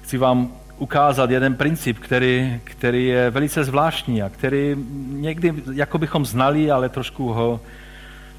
chci 0.02 0.18
vám 0.18 0.52
ukázat 0.78 1.30
jeden 1.30 1.56
princip, 1.56 2.00
který, 2.00 2.62
který 2.64 3.08
je 3.08 3.30
velice 3.30 3.64
zvláštní 3.64 4.24
a 4.24 4.30
který 4.30 4.76
někdy 5.10 5.54
jako 5.74 5.98
bychom 5.98 6.26
znali, 6.26 6.72
ale 6.72 6.90
trošku 6.90 7.34
ho 7.34 7.62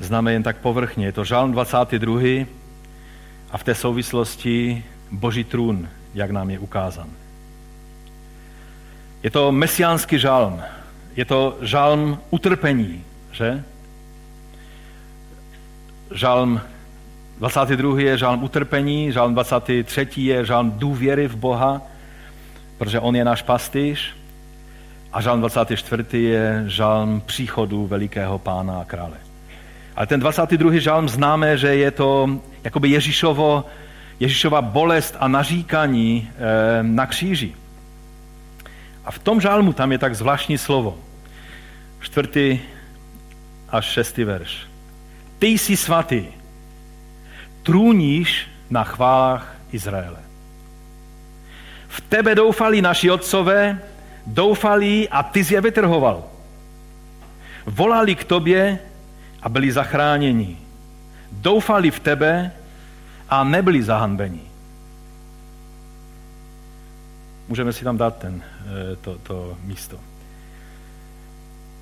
známe 0.00 0.32
jen 0.32 0.42
tak 0.42 0.56
povrchně. 0.56 1.06
Je 1.06 1.12
to 1.12 1.24
žálm 1.24 1.52
22. 1.52 2.20
a 3.50 3.58
v 3.58 3.64
té 3.64 3.74
souvislosti 3.74 4.84
Boží 5.10 5.44
trůn, 5.44 5.88
jak 6.14 6.30
nám 6.30 6.50
je 6.50 6.58
ukázan. 6.58 7.23
Je 9.24 9.30
to 9.30 9.52
mesiánský 9.52 10.18
žálm. 10.18 10.60
Je 11.16 11.24
to 11.24 11.58
žálm 11.60 12.18
utrpení, 12.30 13.04
že? 13.32 13.64
Žálm 16.12 16.60
22. 17.38 18.00
je 18.00 18.18
žálm 18.18 18.44
utrpení, 18.44 19.12
žálm 19.12 19.34
23. 19.34 20.08
je 20.16 20.44
žálm 20.44 20.70
důvěry 20.70 21.28
v 21.28 21.36
Boha, 21.36 21.82
protože 22.78 23.00
On 23.00 23.16
je 23.16 23.24
náš 23.24 23.42
pastýř. 23.42 24.14
A 25.12 25.20
žálm 25.20 25.40
24. 25.40 26.18
je 26.18 26.64
žálm 26.66 27.22
příchodu 27.26 27.86
velikého 27.86 28.38
pána 28.38 28.80
a 28.80 28.84
krále. 28.84 29.16
Ale 29.96 30.06
ten 30.06 30.20
22. 30.20 30.72
žálm 30.72 31.08
známe, 31.08 31.56
že 31.58 31.76
je 31.76 31.90
to 31.90 32.40
jakoby 32.64 32.88
Ježíšovo, 32.88 33.64
Ježíšova 34.20 34.62
bolest 34.62 35.16
a 35.20 35.28
naříkaní 35.28 36.28
eh, 36.28 36.82
na 36.82 37.06
kříži. 37.06 37.54
A 39.04 39.10
v 39.10 39.18
tom 39.18 39.40
žálmu 39.40 39.72
tam 39.72 39.92
je 39.92 39.98
tak 39.98 40.16
zvláštní 40.16 40.58
slovo. 40.58 40.98
Čtvrtý 42.00 42.60
až 43.68 43.84
šestý 43.84 44.24
verš. 44.24 44.66
Ty 45.38 45.46
jsi 45.46 45.76
svatý, 45.76 46.24
trůníš 47.62 48.48
na 48.70 48.84
chválách 48.84 49.56
Izraele. 49.72 50.22
V 51.88 52.00
tebe 52.00 52.34
doufali 52.34 52.82
naši 52.82 53.10
otcové, 53.10 53.78
doufali 54.26 55.08
a 55.08 55.22
ty 55.22 55.44
jsi 55.44 55.54
je 55.54 55.60
vytrhoval. 55.60 56.24
Volali 57.66 58.14
k 58.14 58.24
tobě 58.24 58.78
a 59.42 59.48
byli 59.48 59.72
zachráněni. 59.72 60.58
Doufali 61.32 61.90
v 61.90 62.00
tebe 62.00 62.52
a 63.28 63.44
nebyli 63.44 63.82
zahanbeni. 63.82 64.53
Můžeme 67.48 67.72
si 67.72 67.84
tam 67.84 67.96
dát 67.96 68.16
ten, 68.16 68.42
eh, 68.42 68.96
to, 68.96 69.18
to 69.22 69.56
místo. 69.64 69.96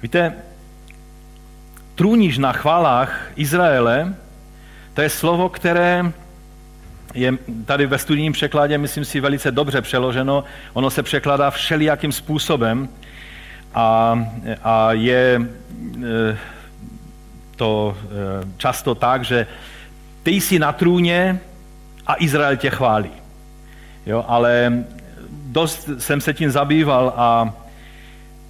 Víte, 0.03 0.35
trůníš 1.95 2.39
na 2.39 2.53
chválách 2.53 3.31
Izraele, 3.37 4.15
to 4.95 5.03
je 5.03 5.09
slovo, 5.09 5.49
které 5.49 6.13
je 7.15 7.33
tady 7.65 7.87
ve 7.87 7.99
studijním 7.99 8.33
překladě, 8.33 8.79
myslím 8.79 9.05
si, 9.05 9.21
velice 9.21 9.51
dobře 9.51 9.83
přeloženo. 9.83 10.45
Ono 10.73 10.91
se 10.91 11.03
překládá 11.03 11.51
všelijakým 11.51 12.13
způsobem 12.13 12.89
a, 13.75 14.19
a 14.63 14.93
je 14.93 15.43
e, 16.05 16.39
to 17.57 17.97
e, 17.97 18.09
často 18.57 18.95
tak, 18.95 19.25
že 19.25 19.47
ty 20.23 20.31
jsi 20.31 20.59
na 20.59 20.73
trůně 20.73 21.41
a 22.07 22.15
Izrael 22.19 22.57
tě 22.57 22.71
chválí. 22.71 23.11
Jo, 24.07 24.25
ale 24.29 24.85
dost 25.53 25.89
jsem 25.99 26.21
se 26.21 26.35
tím 26.35 26.51
zabýval 26.51 27.13
a, 27.17 27.55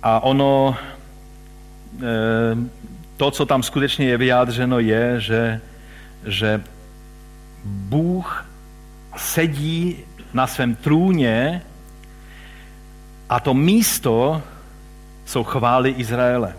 a 0.02 0.20
ono, 0.20 0.76
e, 2.02 2.56
to, 3.16 3.30
co 3.30 3.46
tam 3.46 3.62
skutečně 3.62 4.06
je 4.06 4.16
vyjádřeno, 4.16 4.78
je, 4.78 5.20
že, 5.20 5.60
že 6.26 6.62
Bůh 7.64 8.46
sedí 9.16 9.96
na 10.34 10.46
svém 10.46 10.74
trůně 10.74 11.62
a 13.28 13.40
to 13.40 13.54
místo 13.54 14.42
jsou 15.24 15.44
chvály 15.44 15.90
Izraele. 15.90 16.56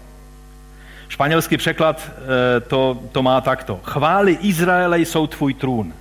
Španělský 1.08 1.58
překlad 1.58 2.12
e, 2.58 2.60
to, 2.60 3.04
to 3.12 3.24
má 3.24 3.42
takto. 3.42 3.80
Chvály 3.84 4.38
Izraele 4.42 5.00
jsou 5.00 5.28
tvůj 5.28 5.54
trůn. 5.54 5.94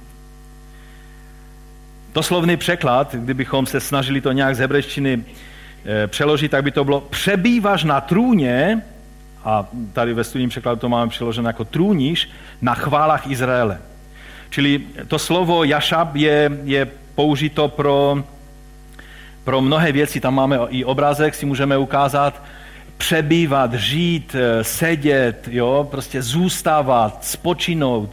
Doslovný 2.15 2.57
překlad, 2.57 3.15
kdybychom 3.15 3.67
se 3.67 3.81
snažili 3.81 4.21
to 4.21 4.33
nějak 4.33 4.57
z 4.57 4.59
hebrejštiny 4.59 5.25
e, 5.87 6.07
přeložit, 6.07 6.51
tak 6.51 6.65
by 6.65 6.71
to 6.71 6.85
bylo 6.85 7.01
přebýváš 7.01 7.85
na 7.85 8.01
trůně, 8.01 8.83
a 9.45 9.67
tady 9.93 10.15
ve 10.15 10.25
studijním 10.25 10.51
překladu 10.51 10.81
to 10.81 10.89
máme 10.89 11.11
přeloženo 11.11 11.49
jako 11.49 11.65
trůníš, 11.65 12.31
na 12.63 12.75
chválách 12.75 13.31
Izraele. 13.31 13.79
Čili 14.51 14.81
to 15.09 15.19
slovo 15.19 15.65
jašab 15.65 16.17
je, 16.17 16.51
je 16.65 16.89
použito 17.15 17.69
pro, 17.69 18.25
pro 19.45 19.61
mnohé 19.61 19.93
věci. 19.93 20.21
Tam 20.21 20.35
máme 20.35 20.59
i 20.69 20.85
obrázek, 20.85 21.35
si 21.35 21.47
můžeme 21.47 21.77
ukázat. 21.79 22.43
Přebývat, 22.97 23.75
žít, 23.75 24.35
e, 24.35 24.65
sedět, 24.65 25.49
jo, 25.51 25.89
prostě 25.91 26.23
zůstávat, 26.23 27.25
spočinout, 27.25 28.11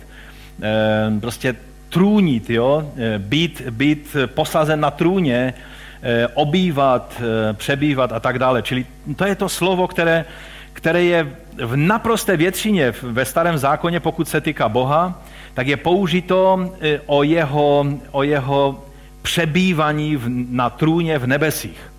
e, 0.62 1.20
prostě 1.20 1.56
trůnit, 1.90 2.50
jo? 2.50 2.92
Eh, 2.98 3.20
být, 3.20 3.62
být 3.70 4.16
posazen 4.26 4.80
na 4.80 4.92
trůně, 4.92 5.54
eh, 6.02 6.28
obývat, 6.34 7.22
eh, 7.22 7.54
přebývat 7.54 8.12
a 8.12 8.20
tak 8.20 8.40
dále. 8.40 8.62
Čili 8.62 8.86
to 9.16 9.26
je 9.26 9.36
to 9.36 9.50
slovo, 9.50 9.88
které, 9.88 10.26
které 10.74 11.04
je 11.04 11.28
v 11.58 11.76
naprosté 11.76 12.38
většině 12.38 12.94
ve 13.02 13.26
starém 13.26 13.58
zákoně, 13.58 14.00
pokud 14.00 14.28
se 14.28 14.42
týká 14.42 14.70
Boha, 14.70 15.22
tak 15.54 15.68
je 15.68 15.78
použito 15.78 16.72
o 17.06 17.24
jeho, 17.24 17.86
o 18.12 18.24
jeho 18.24 18.86
přebývaní 19.22 20.18
na 20.50 20.70
trůně 20.70 21.20
v 21.20 21.28
nebesích. 21.28 21.92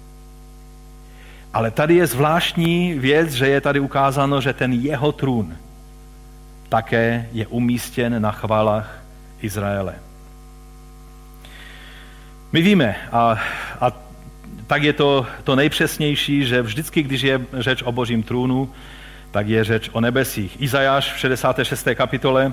Ale 1.55 1.71
tady 1.71 1.95
je 1.95 2.07
zvláštní 2.07 2.95
věc, 2.95 3.31
že 3.33 3.49
je 3.49 3.61
tady 3.61 3.81
ukázáno, 3.81 4.41
že 4.41 4.53
ten 4.53 4.73
jeho 4.73 5.13
trůn 5.13 5.57
také 6.69 7.29
je 7.33 7.47
umístěn 7.47 8.23
na 8.23 8.33
chvalách 8.33 9.00
Izraele. 9.43 9.95
My 12.53 12.63
víme, 12.63 12.97
a, 13.13 13.39
a 13.81 13.93
tak 14.67 14.83
je 14.83 14.93
to, 14.93 15.27
to 15.45 15.57
nejpřesnější, 15.57 16.45
že 16.45 16.63
vždycky, 16.63 17.03
když 17.03 17.23
je 17.23 17.41
řeč 17.53 17.83
o 17.83 17.93
božím 17.93 18.23
trůnu, 18.23 18.71
tak 19.31 19.49
je 19.49 19.65
řeč 19.65 19.91
o 19.93 20.01
nebesích. 20.01 20.63
Izajáš 20.63 21.13
v 21.13 21.19
66. 21.19 21.89
kapitole 21.95 22.53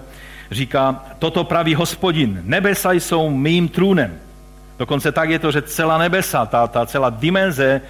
říká, 0.52 1.06
toto 1.20 1.44
praví 1.44 1.76
hospodin, 1.76 2.42
nebesa 2.44 2.92
jsou 2.92 3.30
mým 3.30 3.70
trůnem. 3.70 4.14
Dokonce 4.80 5.12
tak 5.12 5.30
je 5.30 5.40
to, 5.40 5.52
že 5.52 5.62
celá 5.62 5.98
nebesa, 5.98 6.46
ta, 6.46 6.68
ta 6.68 6.86
celá 6.86 7.10
dimenze 7.10 7.82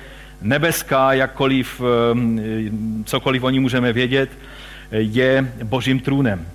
nebeská, 0.41 1.13
jakkoliv, 1.13 1.81
ehm, 2.11 3.03
cokoliv 3.05 3.43
o 3.43 3.49
ní 3.49 3.59
můžeme 3.59 3.93
vědět, 3.93 4.29
je 4.91 5.53
božím 5.63 5.99
trůnem 5.99 6.45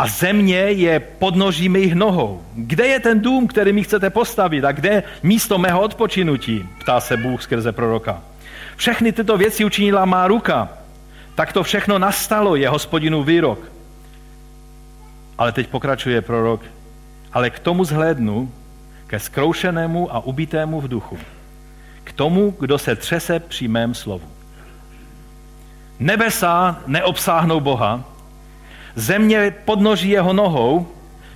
a 0.00 0.06
země 0.06 0.56
je 0.56 1.00
podnoží 1.00 1.68
mých 1.68 1.94
nohou. 1.94 2.42
Kde 2.54 2.86
je 2.86 3.00
ten 3.00 3.20
dům, 3.20 3.46
který 3.46 3.72
mi 3.72 3.82
chcete 3.82 4.10
postavit 4.10 4.64
a 4.64 4.72
kde 4.72 5.02
místo 5.22 5.58
mého 5.58 5.80
odpočinutí? 5.80 6.68
Ptá 6.78 7.00
se 7.00 7.16
Bůh 7.16 7.42
skrze 7.42 7.72
proroka. 7.72 8.22
Všechny 8.76 9.12
tyto 9.12 9.36
věci 9.36 9.64
učinila 9.64 10.04
má 10.04 10.26
ruka. 10.26 10.68
Tak 11.34 11.52
to 11.52 11.62
všechno 11.62 11.98
nastalo, 11.98 12.56
je 12.56 12.68
hospodinu 12.68 13.22
výrok. 13.22 13.58
Ale 15.38 15.52
teď 15.52 15.66
pokračuje 15.66 16.22
prorok. 16.22 16.60
Ale 17.32 17.50
k 17.50 17.58
tomu 17.58 17.84
zhlédnu, 17.84 18.52
ke 19.06 19.18
zkroušenému 19.18 20.14
a 20.14 20.24
ubitému 20.24 20.80
v 20.80 20.88
duchu. 20.88 21.18
K 22.04 22.12
tomu, 22.12 22.56
kdo 22.60 22.78
se 22.78 22.96
třese 22.96 23.40
při 23.40 23.68
mém 23.68 23.94
slovu. 23.94 24.28
Nebesa 25.98 26.80
neobsáhnou 26.86 27.60
Boha, 27.60 28.04
země 28.94 29.54
podnoží 29.64 30.08
jeho 30.10 30.32
nohou. 30.32 30.86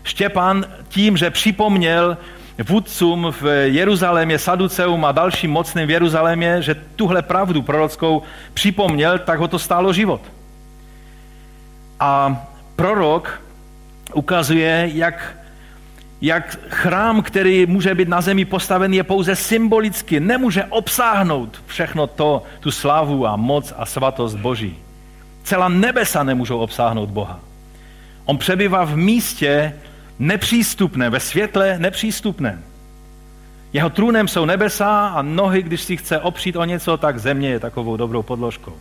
Štěpán 0.03 0.64
tím, 0.88 1.17
že 1.17 1.31
připomněl 1.31 2.17
vůdcům 2.69 3.35
v 3.40 3.45
Jeruzalémě, 3.67 4.38
Saduceum 4.38 5.05
a 5.05 5.12
dalším 5.12 5.51
mocným 5.51 5.87
v 5.87 5.90
Jeruzalémě, 5.90 6.62
že 6.62 6.75
tuhle 6.97 7.23
pravdu 7.23 7.62
prorockou 7.62 8.23
připomněl, 8.55 9.19
tak 9.19 9.38
ho 9.38 9.49
to 9.49 9.59
stálo 9.59 9.93
život. 9.93 10.21
A 12.01 12.43
prorok 12.77 13.43
ukazuje, 14.14 14.90
jak, 14.95 15.37
jak 16.21 16.59
chrám, 16.69 17.23
který 17.23 17.67
může 17.67 17.95
být 17.95 18.09
na 18.09 18.21
zemi 18.21 18.45
postaven, 18.45 18.95
je 18.95 19.03
pouze 19.03 19.37
symbolicky, 19.37 20.21
nemůže 20.21 20.64
obsáhnout 20.64 21.62
všechno 21.67 22.07
to, 22.07 22.43
tu 22.61 22.71
slávu 22.71 23.27
a 23.27 23.37
moc 23.37 23.75
a 23.77 23.87
svatost 23.87 24.37
Boží. 24.37 24.84
Celá 25.45 25.69
nebesa 25.69 26.23
nemůžou 26.23 26.59
obsáhnout 26.59 27.09
Boha. 27.09 27.41
On 28.25 28.39
přebývá 28.39 28.85
v 28.85 28.97
místě 28.97 29.73
nepřístupné, 30.19 31.11
ve 31.11 31.21
světle 31.21 31.79
nepřístupném. 31.79 32.65
Jeho 33.73 33.91
trůnem 33.91 34.29
jsou 34.29 34.45
nebesa 34.45 35.09
a 35.09 35.23
nohy, 35.23 35.63
když 35.63 35.83
si 35.83 35.97
chce 35.97 36.21
opřít 36.21 36.57
o 36.57 36.65
něco, 36.65 36.97
tak 36.97 37.19
země 37.19 37.49
je 37.49 37.61
takovou 37.61 37.97
dobrou 37.97 38.23
podložkou. 38.23 38.77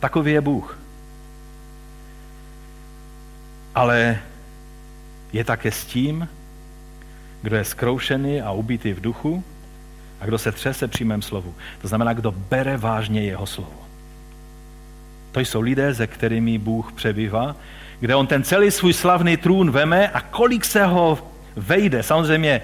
Takový 0.00 0.32
je 0.32 0.40
Bůh. 0.40 0.78
Ale 3.74 4.18
je 5.32 5.44
také 5.44 5.70
s 5.70 5.84
tím, 5.84 6.28
kdo 7.42 7.56
je 7.56 7.64
zkroušený 7.64 8.42
a 8.42 8.52
ubitý 8.52 8.92
v 8.92 9.00
duchu 9.00 9.44
a 10.20 10.26
kdo 10.26 10.38
se 10.38 10.52
třese 10.52 10.88
při 10.88 11.04
mém 11.04 11.22
slovu. 11.22 11.54
To 11.82 11.88
znamená, 11.88 12.12
kdo 12.12 12.32
bere 12.32 12.76
vážně 12.76 13.22
jeho 13.22 13.46
slovo. 13.46 13.87
To 15.32 15.40
jsou 15.40 15.60
lidé, 15.60 15.94
se 15.94 16.06
kterými 16.06 16.58
Bůh 16.58 16.92
přebývá, 16.92 17.56
kde 18.00 18.14
on 18.14 18.26
ten 18.26 18.42
celý 18.42 18.70
svůj 18.70 18.92
slavný 18.92 19.36
trůn 19.36 19.70
veme 19.70 20.08
a 20.08 20.20
kolik 20.20 20.64
se 20.64 20.84
ho 20.84 21.18
vejde. 21.56 22.02
Samozřejmě 22.02 22.60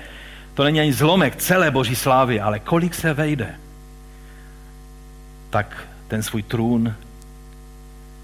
to 0.55 0.65
není 0.65 0.81
ani 0.81 0.93
zlomek 0.93 1.37
celé 1.37 1.71
boží 1.71 1.97
slávy, 1.97 2.41
ale 2.41 2.59
kolik 2.59 2.95
se 2.95 3.15
vejde, 3.15 3.55
tak 5.51 5.89
ten 6.09 6.23
svůj 6.23 6.43
trůn 6.43 6.95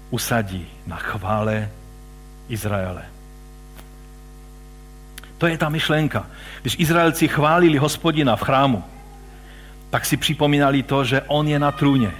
usadí 0.09 0.67
na 0.87 0.95
chvále 0.95 1.69
Izraele. 2.49 3.01
To 5.37 5.47
je 5.47 5.57
ta 5.57 5.69
myšlenka. 5.69 6.27
Když 6.61 6.79
Izraelci 6.79 7.27
chválili 7.27 7.77
hospodina 7.77 8.35
v 8.35 8.41
chrámu, 8.41 8.83
tak 9.89 10.05
si 10.05 10.17
připomínali 10.17 10.83
to, 10.83 11.03
že 11.03 11.21
on 11.21 11.47
je 11.47 11.59
na 11.59 11.71
trůně. 11.71 12.11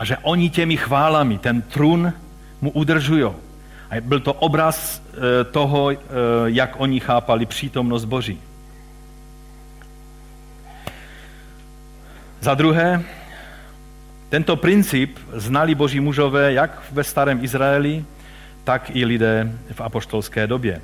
A 0.00 0.04
že 0.04 0.16
oni 0.22 0.50
těmi 0.50 0.76
chválami 0.76 1.38
ten 1.38 1.62
trůn 1.62 2.12
mu 2.60 2.70
udržují. 2.70 3.24
A 3.90 4.00
byl 4.00 4.20
to 4.20 4.32
obraz 4.32 5.02
eh, 5.12 5.44
toho, 5.44 5.90
eh, 5.90 5.96
jak 6.44 6.80
oni 6.80 7.00
chápali 7.00 7.46
přítomnost 7.46 8.04
Boží. 8.04 8.40
Za 12.40 12.54
druhé, 12.54 13.02
tento 14.28 14.56
princip 14.56 15.18
znali 15.32 15.74
boží 15.74 16.00
mužové 16.00 16.52
jak 16.52 16.82
ve 16.92 17.04
starém 17.04 17.44
Izraeli, 17.44 18.04
tak 18.64 18.96
i 18.96 19.04
lidé 19.04 19.52
v 19.72 19.80
apoštolské 19.80 20.46
době. 20.46 20.80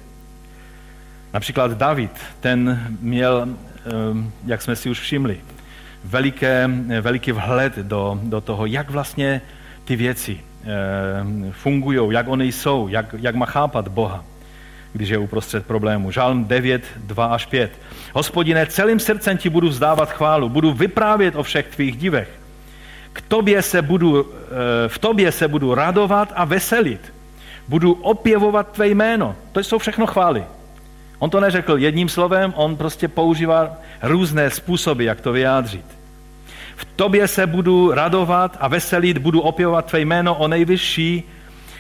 Například 1.33 1.73
David, 1.73 2.13
ten 2.41 2.87
měl, 3.01 3.49
ehm, 3.49 4.33
jak 4.47 4.63
jsme 4.63 4.77
si 4.77 4.91
už 4.91 5.01
všimli, 5.01 5.41
veliké, 6.07 6.71
veliký 7.01 7.33
vhled 7.33 7.77
do, 7.77 8.21
do 8.23 8.41
toho, 8.41 8.67
jak 8.67 8.91
vlastně 8.91 9.41
ty 9.85 9.97
věci 9.97 10.41
ehm, 10.65 11.53
fungují, 11.53 12.15
jak 12.15 12.29
oni 12.29 12.53
jsou, 12.53 12.89
jak, 12.89 13.15
jak 13.19 13.35
má 13.35 13.47
chápat 13.47 13.89
Boha, 13.89 14.25
když 14.93 15.09
je 15.09 15.19
uprostřed 15.19 15.67
problému. 15.67 16.11
Žálm 16.11 16.45
9, 16.45 16.83
2 16.97 17.27
až 17.27 17.47
5. 17.47 17.73
Hospodine, 18.13 18.67
celým 18.67 19.01
srdcem 19.01 19.39
ti 19.39 19.51
budu 19.51 19.69
vzdávat 19.69 20.11
chválu, 20.11 20.49
budu 20.49 20.73
vyprávět 20.73 21.37
o 21.37 21.43
všech 21.43 21.67
tvých 21.67 21.97
divech. 21.97 22.31
K 23.13 23.21
tobě 23.21 23.63
se 23.63 23.83
budu, 23.83 24.27
eh, 24.27 24.89
v 24.89 24.99
tobě 24.99 25.33
se 25.33 25.49
budu 25.49 25.75
radovat 25.75 26.33
a 26.37 26.45
veselit. 26.45 27.13
Budu 27.69 27.93
opěvovat 27.93 28.73
tvé 28.73 28.89
jméno. 28.89 29.37
To 29.53 29.61
jsou 29.61 29.79
všechno 29.79 30.07
chvály. 30.07 30.45
On 31.19 31.31
to 31.31 31.41
neřekl 31.41 31.79
jedním 31.79 32.09
slovem, 32.09 32.53
on 32.57 32.77
prostě 32.77 33.09
používá 33.09 33.77
různé 34.03 34.51
způsoby, 34.51 35.05
jak 35.05 35.21
to 35.21 35.33
vyjádřit. 35.33 35.85
V 36.77 36.85
tobě 36.85 37.29
se 37.29 37.47
budu 37.47 37.93
radovat 37.93 38.57
a 38.61 38.69
veselit, 38.69 39.19
budu 39.19 39.41
opěvovat 39.41 39.87
tvé 39.87 40.01
jméno 40.01 40.35
o 40.35 40.49
nejvyšší, 40.49 41.23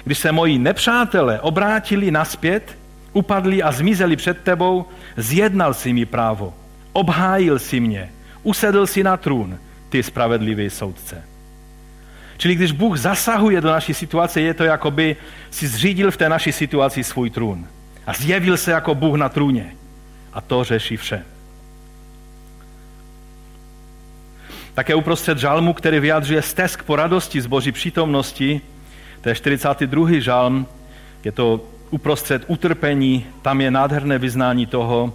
když 0.04 0.18
se 0.18 0.32
moji 0.32 0.58
nepřátelé 0.58 1.40
obrátili 1.40 2.10
naspět, 2.10 2.78
upadli 3.12 3.62
a 3.62 3.72
zmizeli 3.72 4.16
před 4.16 4.40
tebou, 4.42 4.84
zjednal 5.16 5.74
si 5.74 5.92
mi 5.92 6.04
právo, 6.04 6.54
obhájil 6.92 7.58
si 7.58 7.80
mě, 7.80 8.10
usedl 8.42 8.86
si 8.86 9.02
na 9.02 9.16
trůn, 9.16 9.58
ty 9.88 10.02
spravedlivý 10.02 10.70
soudce. 10.70 11.22
Čili 12.36 12.54
když 12.54 12.72
Bůh 12.72 12.96
zasahuje 12.98 13.60
do 13.60 13.70
naší 13.70 13.94
situace, 13.94 14.40
je 14.40 14.54
to 14.54 14.64
jako 14.64 14.90
by 14.90 15.16
si 15.50 15.68
zřídil 15.68 16.10
v 16.10 16.16
té 16.16 16.28
naší 16.28 16.52
situaci 16.52 17.04
svůj 17.04 17.30
trůn. 17.30 17.66
A 18.06 18.12
zjevil 18.12 18.56
se 18.56 18.70
jako 18.70 18.94
Bůh 18.94 19.16
na 19.16 19.28
trůně. 19.28 19.74
A 20.32 20.40
to 20.40 20.64
řeší 20.64 20.96
vše. 20.96 21.24
Také 24.74 24.94
uprostřed 24.94 25.38
žalmu, 25.38 25.72
který 25.72 26.00
vyjadřuje 26.00 26.42
stesk 26.42 26.82
po 26.82 26.96
radosti 26.96 27.40
z 27.40 27.46
boží 27.46 27.72
přítomnosti, 27.72 28.60
to 29.20 29.28
je 29.28 29.34
42. 29.34 30.20
žalm, 30.20 30.66
je 31.24 31.32
to 31.32 31.60
uprostřed 31.90 32.44
utrpení, 32.46 33.26
tam 33.42 33.60
je 33.60 33.70
nádherné 33.70 34.18
vyznání 34.18 34.66
toho, 34.66 35.14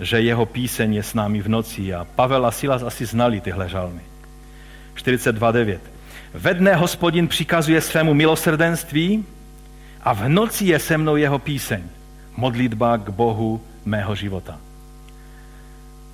že 0.00 0.20
jeho 0.20 0.46
píseň 0.46 0.94
je 0.94 1.02
s 1.02 1.14
námi 1.14 1.42
v 1.42 1.48
noci. 1.48 1.94
A 1.94 2.04
Pavel 2.04 2.46
a 2.46 2.50
Silas 2.50 2.82
asi 2.82 3.06
znali 3.06 3.40
tyhle 3.40 3.68
žalmy. 3.68 4.00
42.9. 4.96 5.78
Ve 6.34 6.54
dne 6.54 6.74
hospodin 6.74 7.28
přikazuje 7.28 7.80
svému 7.80 8.14
milosrdenství 8.14 9.24
a 10.02 10.12
v 10.12 10.28
noci 10.28 10.64
je 10.64 10.78
se 10.78 10.98
mnou 10.98 11.16
jeho 11.16 11.38
píseň. 11.38 11.82
Modlitba 12.40 12.96
k 12.96 13.10
Bohu 13.10 13.60
mého 13.84 14.14
života. 14.14 14.56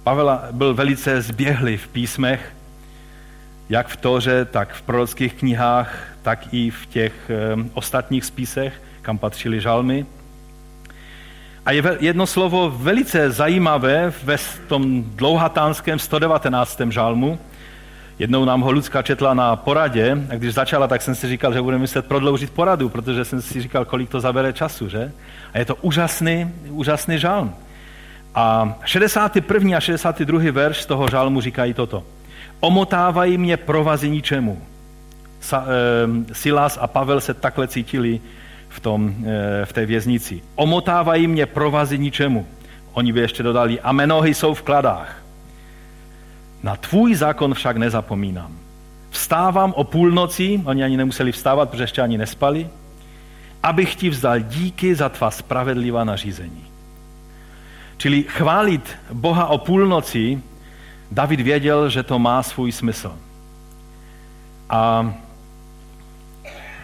Pavel 0.02 0.40
byl 0.52 0.74
velice 0.74 1.22
zběhlý 1.22 1.76
v 1.76 1.88
písmech, 1.88 2.52
jak 3.68 3.88
v 3.88 3.96
Toře, 3.96 4.44
tak 4.44 4.74
v 4.74 4.82
prorockých 4.82 5.34
knihách, 5.34 5.90
tak 6.22 6.54
i 6.54 6.70
v 6.70 6.86
těch 6.86 7.30
ostatních 7.74 8.24
spisech 8.24 8.82
kam 9.02 9.18
patřily 9.18 9.60
žalmy. 9.60 10.06
A 11.66 11.72
je 11.72 11.82
jedno 12.00 12.26
slovo 12.26 12.70
velice 12.70 13.30
zajímavé 13.30 14.12
ve 14.24 14.36
tom 14.68 15.02
dlouhatánském 15.02 15.98
119. 15.98 16.80
žalmu. 16.88 17.38
Jednou 18.18 18.44
nám 18.44 18.60
ho 18.60 18.72
Lucka 18.72 19.02
četla 19.02 19.34
na 19.34 19.56
poradě 19.56 20.26
a 20.30 20.34
když 20.34 20.54
začala, 20.54 20.88
tak 20.88 21.02
jsem 21.02 21.14
si 21.14 21.28
říkal, 21.28 21.52
že 21.52 21.62
budeme 21.62 21.80
muset 21.80 22.06
prodloužit 22.06 22.50
poradu, 22.50 22.88
protože 22.88 23.24
jsem 23.24 23.42
si 23.42 23.60
říkal, 23.60 23.84
kolik 23.84 24.10
to 24.10 24.20
zabere 24.20 24.52
času, 24.52 24.88
že? 24.88 25.12
A 25.54 25.58
je 25.58 25.64
to 25.64 25.74
úžasný, 25.74 26.50
úžasný 26.68 27.18
žalm. 27.18 27.54
A 28.34 28.78
61. 28.84 29.76
a 29.76 29.80
62. 29.80 30.52
verš 30.52 30.86
toho 30.86 31.08
žalmu 31.08 31.40
říkají 31.40 31.74
toto. 31.74 32.02
Omotávají 32.60 33.38
mě 33.38 33.56
provazy 33.56 34.10
ničemu. 34.10 34.62
Sa, 35.40 35.64
e, 35.66 36.34
Silas 36.34 36.78
a 36.80 36.86
Pavel 36.86 37.20
se 37.20 37.34
takhle 37.34 37.68
cítili 37.68 38.20
v, 38.76 38.80
tom, 38.80 39.14
eh, 39.24 39.64
v 39.64 39.72
té 39.72 39.86
věznici. 39.86 40.42
Omotávají 40.54 41.26
mě 41.26 41.46
provazy 41.46 41.98
ničemu. 41.98 42.46
Oni 42.92 43.12
by 43.12 43.20
ještě 43.20 43.42
dodali, 43.42 43.80
a 43.80 43.92
menohy 43.92 44.34
jsou 44.34 44.54
v 44.54 44.62
kladách. 44.62 45.25
Na 46.62 46.76
tvůj 46.76 47.14
zákon 47.14 47.54
však 47.54 47.76
nezapomínám. 47.76 48.52
Vstávám 49.10 49.72
o 49.72 49.84
půlnoci, 49.84 50.62
oni 50.64 50.84
ani 50.84 50.96
nemuseli 50.96 51.32
vstávat, 51.32 51.70
protože 51.70 51.82
ještě 51.82 52.02
ani 52.02 52.18
nespali, 52.18 52.68
abych 53.62 53.94
ti 53.94 54.10
vzdal 54.10 54.40
díky 54.40 54.94
za 54.94 55.08
tvá 55.08 55.30
spravedlivá 55.30 56.04
nařízení. 56.04 56.64
Čili 57.96 58.22
chválit 58.22 58.96
Boha 59.12 59.46
o 59.46 59.58
půlnoci, 59.58 60.42
David 61.10 61.40
věděl, 61.40 61.88
že 61.88 62.02
to 62.02 62.18
má 62.18 62.42
svůj 62.42 62.72
smysl. 62.72 63.12
A 64.70 65.14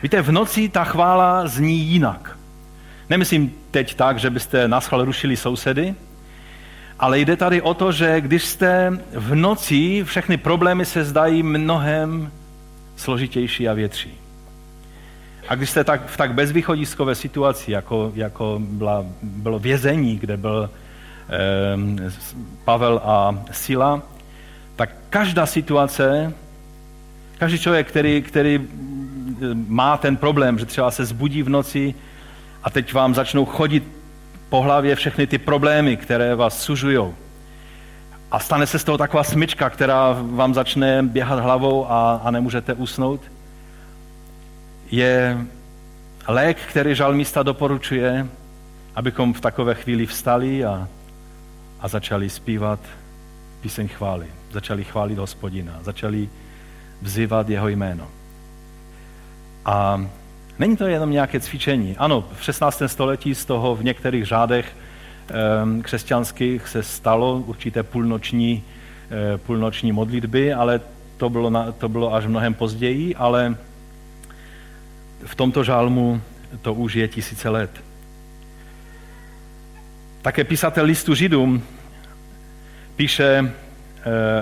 Víte, 0.03 0.23
v 0.23 0.33
noci 0.33 0.69
ta 0.69 0.85
chvála 0.85 1.49
zní 1.49 1.79
jinak. 1.79 2.39
Nemyslím 3.11 3.55
teď 3.71 3.95
tak, 3.95 4.19
že 4.19 4.31
byste 4.31 4.69
naschval 4.69 5.05
rušili 5.05 5.37
sousedy, 5.37 5.95
ale 6.99 7.19
jde 7.21 7.37
tady 7.37 7.63
o 7.63 7.75
to, 7.75 7.93
že 7.93 8.21
když 8.21 8.45
jste 8.45 8.99
v 9.13 9.35
noci, 9.35 10.05
všechny 10.05 10.37
problémy 10.37 10.85
se 10.85 11.05
zdají 11.05 11.43
mnohem 11.43 12.33
složitější 12.97 13.69
a 13.69 13.73
větší. 13.73 14.19
A 15.49 15.55
když 15.55 15.71
jste 15.71 15.85
tak, 15.85 16.07
v 16.07 16.17
tak 16.17 16.35
bezvýchodiskové 16.35 17.15
situaci, 17.15 17.73
jako, 17.73 18.13
jako 18.15 18.61
byla, 18.65 19.05
bylo 19.23 19.59
vězení, 19.59 20.19
kde 20.19 20.37
byl 20.37 20.71
eh, 21.29 22.11
Pavel 22.65 23.01
a 23.05 23.45
Sila, 23.53 24.03
tak 24.77 24.91
každá 25.11 25.47
situace, 25.47 26.33
každý 27.39 27.59
člověk, 27.59 27.89
který, 27.89 28.23
který 28.23 28.61
má 29.67 29.97
ten 29.97 30.17
problém, 30.17 30.59
že 30.59 30.67
třeba 30.67 30.91
se 30.91 31.05
zbudí 31.05 31.43
v 31.43 31.49
noci 31.49 31.95
a 32.63 32.71
teď 32.71 32.93
vám 32.93 33.15
začnou 33.15 33.45
chodit 33.45 34.02
po 34.53 34.63
hlavě 34.63 34.97
všechny 34.97 35.27
ty 35.27 35.39
problémy, 35.39 35.97
které 35.97 36.35
vás 36.35 36.63
sužují. 36.63 37.15
A 38.31 38.39
stane 38.39 38.67
se 38.67 38.79
z 38.79 38.85
toho 38.85 38.99
taková 38.99 39.25
smyčka, 39.25 39.71
která 39.71 40.17
vám 40.21 40.55
začne 40.55 41.03
běhat 41.03 41.39
hlavou 41.39 41.91
a, 41.91 42.21
a 42.25 42.31
nemůžete 42.31 42.75
usnout. 42.75 43.21
Je 44.91 45.39
lék, 46.29 46.59
který 46.61 46.95
žalmista 46.95 47.43
doporučuje, 47.43 48.27
abychom 48.95 49.33
v 49.33 49.41
takové 49.41 49.75
chvíli 49.75 50.07
vstali 50.07 50.65
a, 50.65 50.89
a 51.81 51.89
začali 51.89 52.31
zpívat 52.31 52.81
píseň 53.61 53.89
chvály. 53.89 54.27
Začali 54.51 54.85
chválit 54.85 55.19
hospodina, 55.19 55.79
začali 55.81 56.29
vzývat 57.03 57.49
jeho 57.49 57.69
jméno. 57.69 58.09
A 59.65 60.07
není 60.59 60.77
to 60.77 60.87
jenom 60.87 61.11
nějaké 61.11 61.41
cvičení. 61.41 61.97
Ano, 61.99 62.25
v 62.37 62.45
16. 62.45 62.83
století 62.87 63.35
z 63.35 63.45
toho 63.45 63.77
v 63.77 63.85
některých 63.85 64.25
řádech 64.25 64.77
křesťanských 65.83 66.69
se 66.69 66.83
stalo 66.83 67.39
určité 67.47 67.83
půlnoční, 67.83 68.63
eh, 69.11 69.39
půlnoční 69.39 69.93
modlitby, 69.93 70.55
ale 70.55 70.81
to 71.17 71.31
bylo, 71.31 71.51
na, 71.51 71.73
to 71.73 71.89
bylo 71.89 72.15
až 72.15 72.27
mnohem 72.27 72.55
později, 72.55 73.15
ale 73.15 73.57
v 75.25 75.35
tomto 75.35 75.65
žálmu 75.65 76.21
to 76.63 76.75
už 76.75 76.95
je 76.95 77.09
tisíce 77.09 77.49
let. 77.49 77.71
Také 80.23 80.45
písatel 80.45 80.85
listu 80.85 81.15
Židům 81.15 81.63
píše 82.97 83.25
e, 83.25 83.51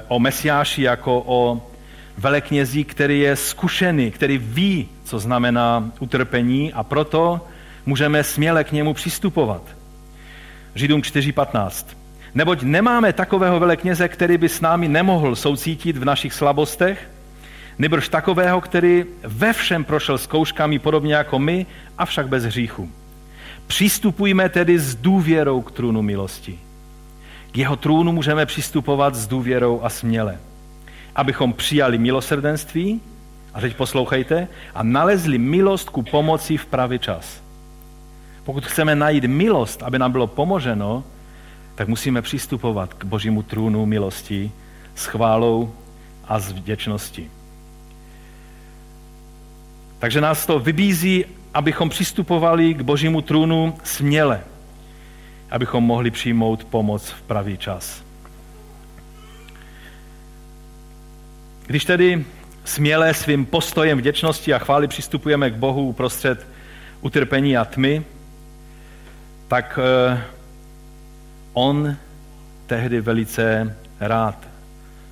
o 0.09 0.19
Mesiáši 0.19 0.83
jako 0.83 1.23
o 1.27 1.70
veleknězí, 2.21 2.85
který 2.85 3.21
je 3.21 3.37
zkušený, 3.37 4.11
který 4.11 4.39
ví, 4.39 4.89
co 5.05 5.19
znamená 5.19 5.91
utrpení 6.01 6.73
a 6.73 6.83
proto 6.83 7.41
můžeme 7.87 8.25
směle 8.25 8.65
k 8.65 8.73
němu 8.73 8.95
přistupovat. 8.95 9.63
Židům 10.75 11.01
4.15. 11.01 11.87
Neboť 12.35 12.63
nemáme 12.63 13.13
takového 13.13 13.61
velekněze, 13.61 14.09
který 14.09 14.39
by 14.39 14.49
s 14.49 14.61
námi 14.61 14.89
nemohl 14.89 15.37
soucítit 15.37 15.97
v 15.97 16.05
našich 16.05 16.33
slabostech, 16.33 17.11
nebož 17.79 18.09
takového, 18.09 18.61
který 18.61 19.05
ve 19.23 19.53
všem 19.53 19.85
prošel 19.85 20.19
zkouškami 20.19 20.79
podobně 20.79 21.15
jako 21.15 21.39
my, 21.39 21.67
avšak 21.99 22.29
bez 22.29 22.45
hříchu. 22.45 22.91
Přistupujme 23.67 24.49
tedy 24.49 24.79
s 24.79 24.95
důvěrou 24.95 25.63
k 25.63 25.71
trůnu 25.71 26.03
milosti. 26.03 26.59
K 27.53 27.59
jeho 27.59 27.77
trůnu 27.77 28.13
můžeme 28.13 28.47
přistupovat 28.47 29.15
s 29.15 29.27
důvěrou 29.27 29.81
a 29.83 29.89
směle. 29.89 30.39
Abychom 31.21 31.53
přijali 31.53 31.99
milosrdenství, 31.99 33.01
a 33.55 33.61
teď 33.61 33.77
poslouchejte, 33.77 34.49
a 34.75 34.83
nalezli 34.83 35.39
milost 35.39 35.91
ku 35.91 36.03
pomoci 36.03 36.57
v 36.57 36.67
pravý 36.67 36.99
čas. 36.99 37.43
Pokud 38.45 38.67
chceme 38.67 38.95
najít 38.95 39.25
milost, 39.25 39.83
aby 39.83 39.99
nám 39.99 40.13
bylo 40.13 40.27
pomoženo, 40.27 41.05
tak 41.75 41.89
musíme 41.89 42.23
přistupovat 42.23 42.95
k 42.95 43.05
božímu 43.05 43.43
trůnu 43.43 43.87
milosti 43.87 44.53
s 44.95 45.07
chválou 45.07 45.73
a 46.25 46.39
s 46.39 46.53
vděčností. 46.53 47.31
Takže 49.99 50.21
nás 50.21 50.47
to 50.47 50.59
vybízí, 50.59 51.25
abychom 51.55 51.89
přistupovali 51.89 52.75
k 52.75 52.81
božímu 52.81 53.21
trůnu 53.21 53.75
směle, 53.85 54.41
abychom 55.51 55.85
mohli 55.85 56.11
přijmout 56.11 56.65
pomoc 56.65 57.11
v 57.11 57.23
pravý 57.23 57.59
čas. 57.59 58.10
Když 61.71 61.85
tedy 61.85 62.25
směle 62.65 63.15
svým 63.15 63.47
postojem 63.47 63.99
vděčnosti 63.99 64.55
a 64.55 64.59
chvály 64.59 64.89
přistupujeme 64.89 65.51
k 65.51 65.55
Bohu 65.55 65.89
uprostřed 65.89 66.47
utrpení 67.01 67.57
a 67.57 67.65
tmy, 67.65 68.05
tak 69.49 69.79
eh, 69.83 70.23
on 71.53 71.97
tehdy 72.67 73.01
velice 73.01 73.77
rád 74.01 74.49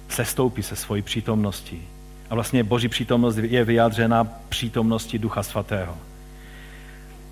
sestoupí 0.09 0.63
se 0.63 0.77
svojí 0.77 1.03
přítomností. 1.03 1.83
A 2.31 2.35
vlastně 2.35 2.65
boží 2.65 2.89
přítomnost 2.89 3.37
je 3.37 3.65
vyjádřena 3.65 4.27
přítomnosti 4.49 5.19
Ducha 5.19 5.43
Svatého. 5.43 5.97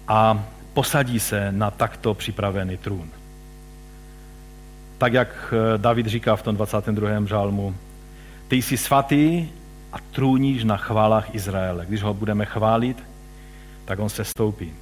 A 0.08 0.44
posadí 0.74 1.20
se 1.20 1.52
na 1.52 1.70
takto 1.70 2.14
připravený 2.14 2.76
trůn. 2.76 3.10
Tak, 4.98 5.12
jak 5.12 5.54
eh, 5.54 5.78
David 5.78 6.06
říká 6.06 6.36
v 6.36 6.42
tom 6.42 6.56
22. 6.56 7.26
žálmu, 7.26 7.74
ty 8.48 8.56
jsi 8.56 8.76
svatý 8.76 9.48
a 9.92 9.96
trůníš 10.10 10.64
na 10.64 10.76
chválách 10.76 11.34
Izraele. 11.34 11.86
Když 11.86 12.02
ho 12.02 12.14
budeme 12.14 12.44
chválit, 12.44 13.04
tak 13.84 13.98
on 13.98 14.08
se 14.08 14.24
stoupí. 14.24 14.72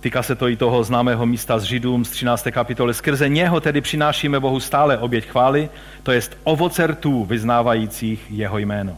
Týká 0.00 0.22
se 0.22 0.34
to 0.34 0.48
i 0.48 0.56
toho 0.56 0.84
známého 0.84 1.26
místa 1.26 1.58
z 1.58 1.62
Židům 1.62 2.04
z 2.04 2.10
13. 2.10 2.46
kapitoly. 2.50 2.94
Skrze 2.94 3.28
něho 3.28 3.60
tedy 3.60 3.80
přinášíme 3.80 4.40
Bohu 4.40 4.60
stále 4.60 4.98
oběť 4.98 5.26
chvály, 5.26 5.68
to 6.02 6.12
jest 6.12 6.36
ovoce 6.44 6.86
rtů 6.86 7.24
vyznávajících 7.24 8.26
jeho 8.30 8.58
jméno. 8.58 8.96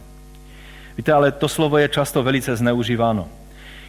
Víte, 0.97 1.13
ale 1.13 1.31
to 1.31 1.47
slovo 1.47 1.77
je 1.77 1.89
často 1.89 2.23
velice 2.23 2.55
zneužíváno. 2.55 3.27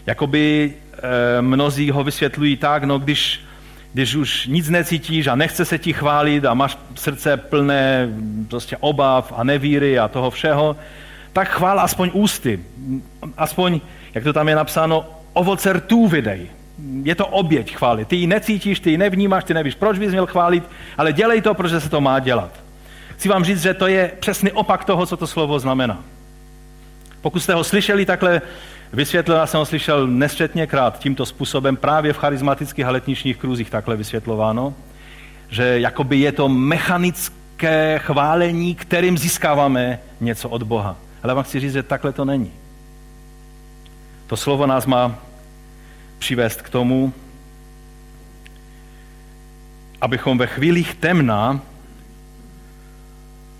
Jakoby 0.06 0.72
e, 0.92 1.42
mnozí 1.42 1.90
ho 1.90 2.04
vysvětlují 2.04 2.56
tak, 2.56 2.84
no 2.84 2.98
když, 2.98 3.44
když 3.92 4.14
už 4.14 4.46
nic 4.46 4.68
necítíš 4.68 5.26
a 5.26 5.34
nechce 5.34 5.64
se 5.64 5.78
ti 5.78 5.92
chválit 5.92 6.44
a 6.44 6.54
máš 6.54 6.78
srdce 6.94 7.36
plné 7.36 8.08
prostě 8.48 8.76
obav 8.76 9.32
a 9.36 9.44
nevíry 9.44 9.98
a 9.98 10.08
toho 10.08 10.30
všeho, 10.30 10.76
tak 11.32 11.48
chvál 11.48 11.80
aspoň 11.80 12.10
ústy. 12.12 12.60
Aspoň, 13.36 13.80
jak 14.14 14.24
to 14.24 14.32
tam 14.32 14.48
je 14.48 14.54
napsáno, 14.54 15.06
ovoce 15.32 15.72
rtů 15.72 16.06
vydej 16.08 16.48
je 17.02 17.14
to 17.14 17.26
oběť 17.26 17.74
chvály. 17.74 18.04
Ty 18.04 18.16
ji 18.16 18.26
necítíš, 18.26 18.80
ty 18.80 18.90
ji 18.90 18.98
nevnímáš, 18.98 19.44
ty 19.44 19.54
nevíš, 19.54 19.74
proč 19.74 19.98
bys 19.98 20.10
měl 20.10 20.26
chválit, 20.26 20.64
ale 20.98 21.12
dělej 21.12 21.40
to, 21.40 21.54
protože 21.54 21.80
se 21.80 21.90
to 21.90 22.00
má 22.00 22.18
dělat. 22.18 22.50
Chci 23.16 23.28
vám 23.28 23.44
říct, 23.44 23.62
že 23.62 23.74
to 23.74 23.86
je 23.86 24.12
přesný 24.20 24.52
opak 24.52 24.84
toho, 24.84 25.06
co 25.06 25.16
to 25.16 25.26
slovo 25.26 25.58
znamená. 25.58 25.98
Pokud 27.20 27.40
jste 27.40 27.54
ho 27.54 27.64
slyšeli 27.64 28.06
takhle 28.06 28.42
vysvětleno, 28.92 29.46
jsem 29.46 29.58
ho 29.58 29.66
slyšel 29.66 30.06
nesčetněkrát 30.06 30.98
tímto 30.98 31.26
způsobem 31.26 31.76
právě 31.76 32.12
v 32.12 32.18
charismatických 32.18 32.84
a 32.84 32.90
letničních 32.90 33.36
kruzích 33.36 33.70
takhle 33.70 33.96
vysvětlováno, 33.96 34.74
že 35.48 35.80
jakoby 35.80 36.16
je 36.18 36.32
to 36.32 36.48
mechanické 36.48 37.98
chválení, 37.98 38.74
kterým 38.74 39.18
získáváme 39.18 39.98
něco 40.20 40.48
od 40.48 40.62
Boha. 40.62 40.96
Ale 41.22 41.34
vám 41.34 41.44
chci 41.44 41.60
říct, 41.60 41.72
že 41.72 41.82
takhle 41.82 42.12
to 42.12 42.24
není. 42.24 42.52
To 44.26 44.36
slovo 44.36 44.66
nás 44.66 44.86
má 44.86 45.14
přivést 46.18 46.62
k 46.62 46.68
tomu, 46.68 47.12
abychom 50.00 50.38
ve 50.38 50.46
chvílích 50.46 50.94
temna 50.94 51.60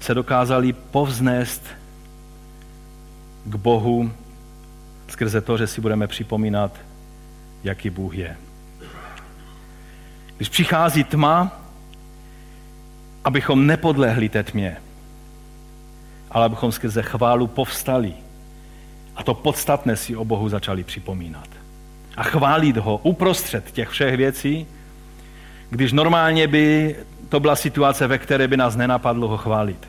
se 0.00 0.14
dokázali 0.14 0.72
povznést 0.72 1.66
k 3.44 3.54
Bohu 3.54 4.10
skrze 5.08 5.40
to, 5.40 5.58
že 5.58 5.66
si 5.66 5.80
budeme 5.80 6.06
připomínat, 6.06 6.72
jaký 7.64 7.90
Bůh 7.90 8.14
je. 8.14 8.36
Když 10.36 10.48
přichází 10.48 11.04
tma, 11.04 11.60
abychom 13.24 13.66
nepodlehli 13.66 14.28
té 14.28 14.42
tmě, 14.42 14.76
ale 16.30 16.44
abychom 16.46 16.72
skrze 16.72 17.02
chválu 17.02 17.46
povstali 17.46 18.12
a 19.16 19.22
to 19.22 19.34
podstatné 19.34 19.96
si 19.96 20.16
o 20.16 20.24
Bohu 20.24 20.48
začali 20.48 20.84
připomínat 20.84 21.48
a 22.16 22.22
chválit 22.22 22.76
ho 22.76 22.96
uprostřed 22.96 23.70
těch 23.70 23.88
všech 23.88 24.16
věcí, 24.16 24.66
když 25.70 25.92
normálně 25.92 26.46
by 26.46 26.96
to 27.28 27.40
byla 27.40 27.56
situace, 27.56 28.06
ve 28.06 28.18
které 28.18 28.48
by 28.48 28.56
nás 28.56 28.76
nenapadlo 28.76 29.28
ho 29.28 29.36
chválit, 29.36 29.88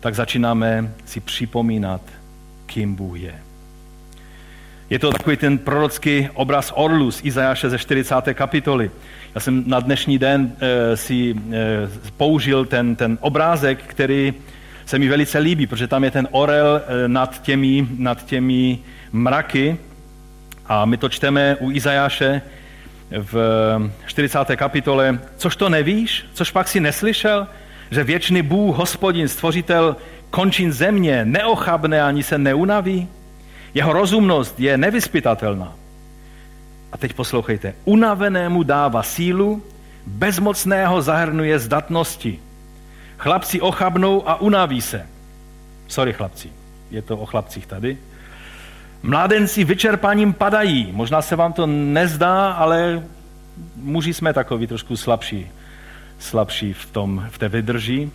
tak 0.00 0.14
začínáme 0.14 0.94
si 1.04 1.20
připomínat, 1.20 2.00
kým 2.66 2.94
Bůh 2.94 3.20
je. 3.20 3.51
Je 4.92 4.98
to 4.98 5.10
takový 5.10 5.36
ten 5.36 5.58
prorocký 5.58 6.28
obraz 6.34 6.72
orlu 6.74 7.10
z 7.10 7.24
Izajáše 7.24 7.70
ze 7.70 7.78
40. 7.78 8.14
kapitoly. 8.32 8.90
Já 9.34 9.40
jsem 9.40 9.64
na 9.66 9.80
dnešní 9.80 10.18
den 10.18 10.52
e, 10.60 10.96
si 10.96 11.34
e, 11.34 11.34
použil 12.16 12.64
ten, 12.64 12.96
ten 12.96 13.18
obrázek, 13.20 13.82
který 13.86 14.34
se 14.86 14.98
mi 14.98 15.08
velice 15.08 15.38
líbí, 15.38 15.66
protože 15.66 15.86
tam 15.86 16.04
je 16.04 16.10
ten 16.10 16.28
orel 16.30 16.82
e, 16.86 17.08
nad 17.08 17.42
těmi, 17.42 17.86
nad 17.98 18.24
těmi 18.26 18.78
mraky 19.12 19.76
a 20.66 20.84
my 20.84 20.96
to 20.96 21.08
čteme 21.08 21.56
u 21.56 21.70
Izajáše 21.70 22.42
v 23.10 23.36
40. 24.06 24.38
kapitole. 24.56 25.18
Což 25.36 25.56
to 25.56 25.68
nevíš? 25.68 26.26
Což 26.34 26.50
pak 26.50 26.68
si 26.68 26.80
neslyšel? 26.80 27.46
Že 27.90 28.04
věčný 28.04 28.42
Bůh, 28.42 28.76
hospodin, 28.76 29.28
stvořitel 29.28 29.96
končin 30.30 30.72
země, 30.72 31.24
neochabne 31.24 32.02
ani 32.02 32.22
se 32.22 32.38
neunaví? 32.38 33.08
Jeho 33.74 33.92
rozumnost 33.92 34.60
je 34.60 34.78
nevyspytatelná. 34.78 35.72
A 36.92 36.96
teď 36.96 37.14
poslouchejte. 37.14 37.74
Unavenému 37.84 38.62
dává 38.62 39.02
sílu, 39.02 39.62
bezmocného 40.06 41.02
zahrnuje 41.02 41.58
zdatnosti. 41.58 42.38
Chlapci 43.18 43.60
ochabnou 43.60 44.28
a 44.28 44.40
unaví 44.40 44.80
se. 44.80 45.06
Sorry 45.88 46.12
chlapci, 46.12 46.52
je 46.90 47.02
to 47.02 47.18
o 47.18 47.26
chlapcích 47.26 47.66
tady. 47.66 47.98
Mládenci 49.02 49.64
vyčerpaním 49.64 50.32
padají. 50.32 50.88
Možná 50.92 51.22
se 51.22 51.36
vám 51.36 51.52
to 51.52 51.66
nezdá, 51.66 52.52
ale 52.52 53.02
muži 53.76 54.14
jsme 54.14 54.32
takový 54.32 54.66
trošku 54.66 54.96
slabší, 54.96 55.50
slabší 56.18 56.72
v, 56.72 56.86
tom, 56.86 57.26
v 57.30 57.38
té 57.38 57.48
vydrži. 57.48 58.10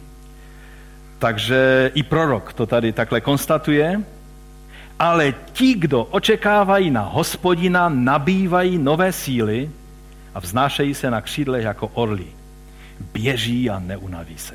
Takže 1.19 1.91
i 1.93 2.03
prorok 2.03 2.53
to 2.53 2.65
tady 2.65 2.91
takhle 2.91 3.21
konstatuje. 3.21 4.01
Ale 4.99 5.33
ti, 5.53 5.73
kdo 5.73 6.03
očekávají 6.03 6.91
na 6.91 7.01
hospodina, 7.01 7.89
nabývají 7.89 8.77
nové 8.77 9.11
síly 9.11 9.69
a 10.33 10.39
vznášejí 10.39 10.93
se 10.93 11.11
na 11.11 11.21
křídlech 11.21 11.63
jako 11.63 11.87
orly. 11.87 12.27
Běží 13.13 13.69
a 13.69 13.79
neunaví 13.79 14.37
se. 14.37 14.53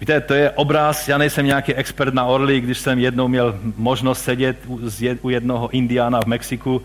Víte, 0.00 0.20
to 0.20 0.34
je 0.34 0.50
obraz, 0.50 1.08
já 1.08 1.18
nejsem 1.18 1.46
nějaký 1.46 1.74
expert 1.74 2.14
na 2.14 2.24
orly, 2.24 2.60
když 2.60 2.78
jsem 2.78 2.98
jednou 2.98 3.28
měl 3.28 3.58
možnost 3.76 4.22
sedět 4.22 4.56
u 5.22 5.30
jednoho 5.30 5.68
indiána 5.70 6.20
v 6.20 6.26
Mexiku 6.26 6.82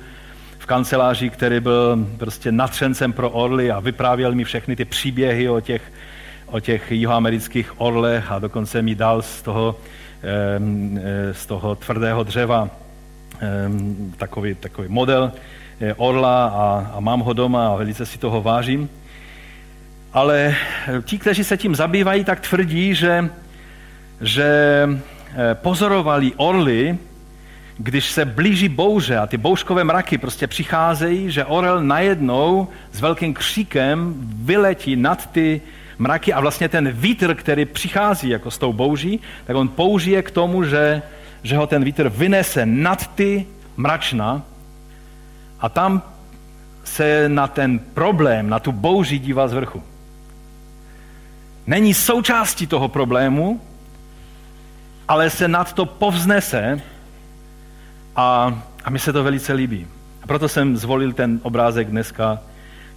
v 0.60 0.66
kanceláři, 0.66 1.30
který 1.30 1.60
byl 1.60 2.08
prostě 2.18 2.52
natřencem 2.52 3.14
pro 3.14 3.30
orly 3.30 3.72
a 3.72 3.80
vyprávěl 3.80 4.36
mi 4.36 4.44
všechny 4.44 4.76
ty 4.76 4.86
příběhy 4.86 5.50
o 5.50 5.62
těch, 5.62 5.82
o 6.46 6.60
těch 6.60 6.92
jihoamerických 6.92 7.82
orlech 7.82 8.32
a 8.32 8.40
dokonce 8.40 8.82
mi 8.82 8.96
dal 8.96 9.22
z 9.22 9.42
toho, 9.42 9.76
z 11.32 11.46
toho 11.46 11.76
tvrdého 11.76 12.24
dřeva 12.24 12.70
takový, 14.18 14.56
takový 14.56 14.88
model 14.88 15.32
eh, 15.82 15.94
orla 15.94 16.46
a, 16.48 16.92
a 16.94 17.00
mám 17.00 17.20
ho 17.20 17.34
doma 17.34 17.68
a 17.68 17.76
velice 17.76 18.06
si 18.06 18.18
toho 18.18 18.42
vážím. 18.42 18.90
Ale 20.14 20.56
ti, 21.02 21.18
kteří 21.18 21.44
se 21.44 21.58
tím 21.58 21.76
zabývají, 21.76 22.24
tak 22.24 22.40
tvrdí, 22.40 22.96
že, 22.96 23.30
že 24.22 24.50
eh, 24.88 25.56
pozorovali 25.56 26.32
orly, 26.38 26.98
když 27.78 28.12
se 28.12 28.26
blíží 28.26 28.70
bouře 28.70 29.18
a 29.18 29.28
ty 29.28 29.38
bouřkové 29.38 29.84
mraky 29.84 30.18
prostě 30.18 30.48
přicházejí, 30.48 31.32
že 31.32 31.46
orel 31.46 31.84
najednou 31.84 32.68
s 32.92 33.02
velkým 33.02 33.34
kříkem 33.34 34.14
vyletí 34.44 34.96
nad 34.96 35.32
ty 35.32 35.62
mraky 36.02 36.34
a 36.34 36.42
vlastně 36.42 36.70
ten 36.70 36.92
vítr, 36.92 37.36
který 37.36 37.66
přichází 37.66 38.30
jako 38.30 38.52
s 38.52 38.58
tou 38.58 38.74
bouří, 38.74 39.20
tak 39.46 39.56
on 39.56 39.68
použije 39.68 40.22
k 40.22 40.32
tomu, 40.32 40.64
že, 40.64 41.02
že 41.44 41.58
ho 41.58 41.68
ten 41.68 41.84
vítr 41.84 42.10
vynese 42.10 42.66
nad 42.66 43.08
ty 43.16 43.46
mračna 43.78 44.42
a 45.60 45.70
tam 45.70 46.02
se 46.84 47.30
na 47.30 47.48
ten 47.48 47.80
problém, 47.80 48.50
na 48.50 48.60
tu 48.60 48.72
bouři 48.72 49.20
dívá 49.20 49.48
z 49.48 49.54
vrchu 49.54 49.84
není 51.68 51.94
součástí 51.94 52.68
toho 52.68 52.88
problému, 52.88 53.62
ale 55.08 55.30
se 55.30 55.48
nad 55.48 55.74
to 55.74 55.86
povznese 55.86 56.82
a, 58.16 58.60
a 58.84 58.90
mi 58.90 59.00
se 59.00 59.14
to 59.14 59.24
velice 59.24 59.54
líbí. 59.54 59.88
A 60.24 60.28
proto 60.28 60.50
jsem 60.50 60.78
zvolil 60.78 61.14
ten 61.14 61.40
obrázek 61.44 61.88
dneska 61.88 62.40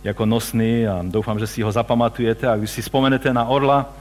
jako 0.05 0.26
nosný 0.26 0.86
a 0.86 1.00
doufám, 1.02 1.38
že 1.38 1.46
si 1.46 1.62
ho 1.62 1.72
zapamatujete 1.72 2.48
a 2.48 2.57
když 2.57 2.70
si 2.70 2.82
vzpomenete 2.82 3.32
na 3.32 3.44
Orla, 3.44 3.92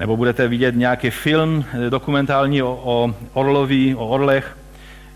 nebo 0.00 0.16
budete 0.16 0.48
vidět 0.48 0.76
nějaký 0.76 1.10
film 1.10 1.64
dokumentální 1.88 2.62
o, 2.62 2.80
o 2.84 3.14
Orlovi, 3.32 3.94
o 3.94 4.08
Orlech, 4.08 4.56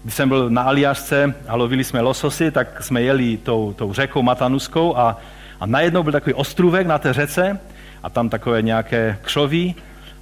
když 0.03 0.14
jsem 0.14 0.28
byl 0.28 0.51
na 0.51 0.62
Aliasce 0.62 1.34
a 1.49 1.57
lovili 1.57 1.84
jsme 1.84 2.01
lososy, 2.01 2.51
tak 2.51 2.82
jsme 2.82 3.03
jeli 3.03 3.36
tou, 3.36 3.72
tou 3.72 3.92
řekou 3.92 4.22
Matanuskou 4.22 4.97
a, 4.97 5.18
a 5.61 5.66
najednou 5.66 6.03
byl 6.03 6.12
takový 6.12 6.34
ostrůvek 6.34 6.86
na 6.86 6.99
té 6.99 7.12
řece 7.12 7.59
a 8.03 8.11
tam 8.11 8.28
takové 8.28 8.62
nějaké 8.62 9.18
křoví. 9.22 9.74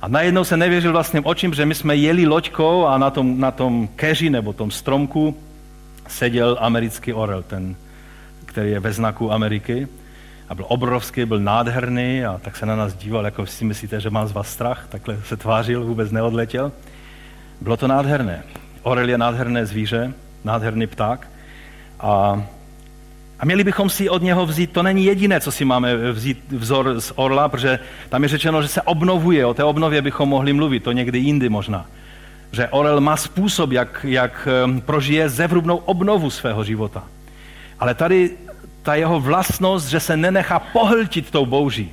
A 0.03 0.09
najednou 0.09 0.45
se 0.45 0.57
nevěřil 0.57 0.93
vlastním 0.93 1.27
očím, 1.27 1.55
že 1.55 1.67
my 1.67 1.75
jsme 1.75 1.97
jeli 1.97 2.27
loďkou 2.27 2.87
a 2.87 2.99
na 2.99 3.11
tom, 3.11 3.41
na 3.41 3.51
tom 3.51 3.89
keři 3.97 4.31
nebo 4.31 4.53
tom 4.53 4.71
stromku 4.71 5.37
seděl 6.09 6.57
americký 6.61 7.13
orel, 7.13 7.43
ten, 7.43 7.77
který 8.55 8.71
je 8.71 8.81
ve 8.81 8.93
znaku 8.93 9.33
Ameriky. 9.33 9.89
A 10.49 10.55
byl 10.55 10.65
obrovský, 10.69 11.25
byl 11.25 11.41
nádherný 11.41 12.25
a 12.25 12.39
tak 12.39 12.57
se 12.57 12.67
na 12.67 12.77
nás 12.77 12.95
díval, 12.95 13.25
jako 13.25 13.47
si 13.47 13.65
myslíte, 13.65 14.01
že 14.01 14.11
mám 14.11 14.29
z 14.29 14.33
vás 14.33 14.49
strach, 14.49 14.87
takhle 14.89 15.19
se 15.27 15.37
tvářil, 15.37 15.85
vůbec 15.85 16.11
neodletěl. 16.11 16.73
Bylo 17.61 17.77
to 17.77 17.89
nádherné. 17.89 18.43
Orel 18.83 19.09
je 19.09 19.19
nádherné 19.19 19.67
zvíře, 19.67 20.13
nádherný 20.45 20.87
pták. 20.87 21.29
A 22.01 22.43
a 23.39 23.45
měli 23.45 23.65
bychom 23.65 23.91
si 23.91 24.09
od 24.09 24.23
něho 24.23 24.47
vzít, 24.47 24.71
to 24.71 24.83
není 24.83 25.05
jediné, 25.05 25.41
co 25.41 25.53
si 25.53 25.65
máme 25.65 26.13
vzít 26.13 26.39
vzor 26.49 27.01
z 27.01 27.13
orla, 27.15 27.49
protože 27.49 27.79
tam 28.09 28.23
je 28.23 28.29
řečeno, 28.29 28.63
že 28.63 28.69
se 28.69 28.83
obnovuje, 28.83 29.47
o 29.47 29.55
té 29.55 29.65
obnově 29.65 30.03
bychom 30.03 30.29
mohli 30.29 30.53
mluvit, 30.53 30.83
to 30.83 30.93
někdy 30.93 31.19
jindy 31.19 31.49
možná. 31.49 31.87
Že 32.53 32.69
orel 32.69 33.01
má 33.01 33.17
způsob, 33.17 33.73
jak, 33.73 34.07
jak 34.09 34.49
prožije 34.87 35.29
zevrubnou 35.29 35.77
obnovu 35.77 36.31
svého 36.31 36.65
života. 36.65 37.05
Ale 37.81 37.95
tady 37.95 38.31
ta 38.85 38.95
jeho 38.95 39.21
vlastnost, 39.21 39.89
že 39.89 40.01
se 40.01 40.17
nenechá 40.17 40.59
pohltit 40.59 41.31
tou 41.31 41.47
bouří, 41.47 41.93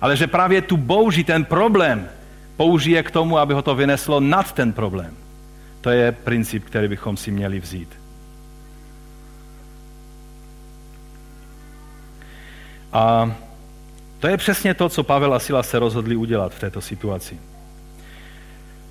ale 0.00 0.16
že 0.16 0.26
právě 0.26 0.62
tu 0.62 0.76
bouří, 0.76 1.24
ten 1.24 1.44
problém, 1.44 2.08
použije 2.56 3.02
k 3.02 3.10
tomu, 3.10 3.38
aby 3.38 3.54
ho 3.54 3.62
to 3.62 3.74
vyneslo 3.74 4.20
nad 4.20 4.52
ten 4.52 4.72
problém. 4.72 5.16
To 5.80 5.90
je 5.90 6.12
princip, 6.12 6.64
který 6.64 6.88
bychom 6.88 7.16
si 7.16 7.30
měli 7.30 7.60
vzít. 7.60 7.88
A 12.92 13.32
to 14.18 14.28
je 14.28 14.36
přesně 14.36 14.74
to, 14.74 14.88
co 14.88 15.02
Pavel 15.02 15.34
a 15.34 15.38
Sila 15.38 15.62
se 15.62 15.78
rozhodli 15.78 16.16
udělat 16.16 16.54
v 16.54 16.60
této 16.60 16.80
situaci. 16.80 17.38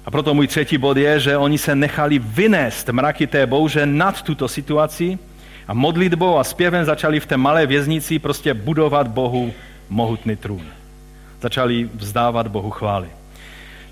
A 0.05 0.11
proto 0.11 0.33
můj 0.33 0.47
třetí 0.47 0.77
bod 0.77 0.97
je, 0.97 1.19
že 1.19 1.37
oni 1.37 1.57
se 1.57 1.75
nechali 1.75 2.19
vynést 2.19 2.89
mraky 2.89 3.27
té 3.27 3.45
bouře 3.45 3.85
nad 3.85 4.21
tuto 4.21 4.47
situaci 4.47 5.19
a 5.67 5.73
modlitbou 5.73 6.37
a 6.37 6.43
zpěvem 6.43 6.85
začali 6.85 7.19
v 7.19 7.25
té 7.25 7.37
malé 7.37 7.67
věznici 7.67 8.19
prostě 8.19 8.53
budovat 8.53 9.07
Bohu 9.07 9.53
mohutný 9.89 10.35
trůn. 10.35 10.65
Začali 11.41 11.89
vzdávat 11.93 12.47
Bohu 12.47 12.71
chvály. 12.71 13.07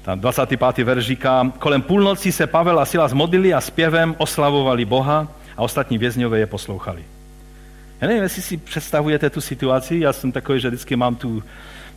Ta 0.02 0.16
25. 0.16 0.78
verš 0.84 1.06
říká, 1.06 1.52
kolem 1.60 1.82
půlnoci 1.82 2.32
se 2.32 2.48
Pavel 2.48 2.80
a 2.80 2.86
Sila 2.86 3.08
zmodlili 3.08 3.54
a 3.54 3.62
zpěvem 3.62 4.16
oslavovali 4.18 4.86
Boha 4.86 5.28
a 5.58 5.62
ostatní 5.62 5.98
vězňové 5.98 6.40
je 6.40 6.46
poslouchali. 6.46 7.04
Já 8.02 8.08
nevím, 8.08 8.24
jestli 8.24 8.42
si 8.42 8.58
představujete 8.58 9.30
tu 9.30 9.42
situaci, 9.42 10.00
já 10.00 10.14
jsem 10.14 10.32
takový, 10.32 10.60
že 10.60 10.68
vždycky 10.68 10.96
mám 10.96 11.16
tu, 11.16 11.44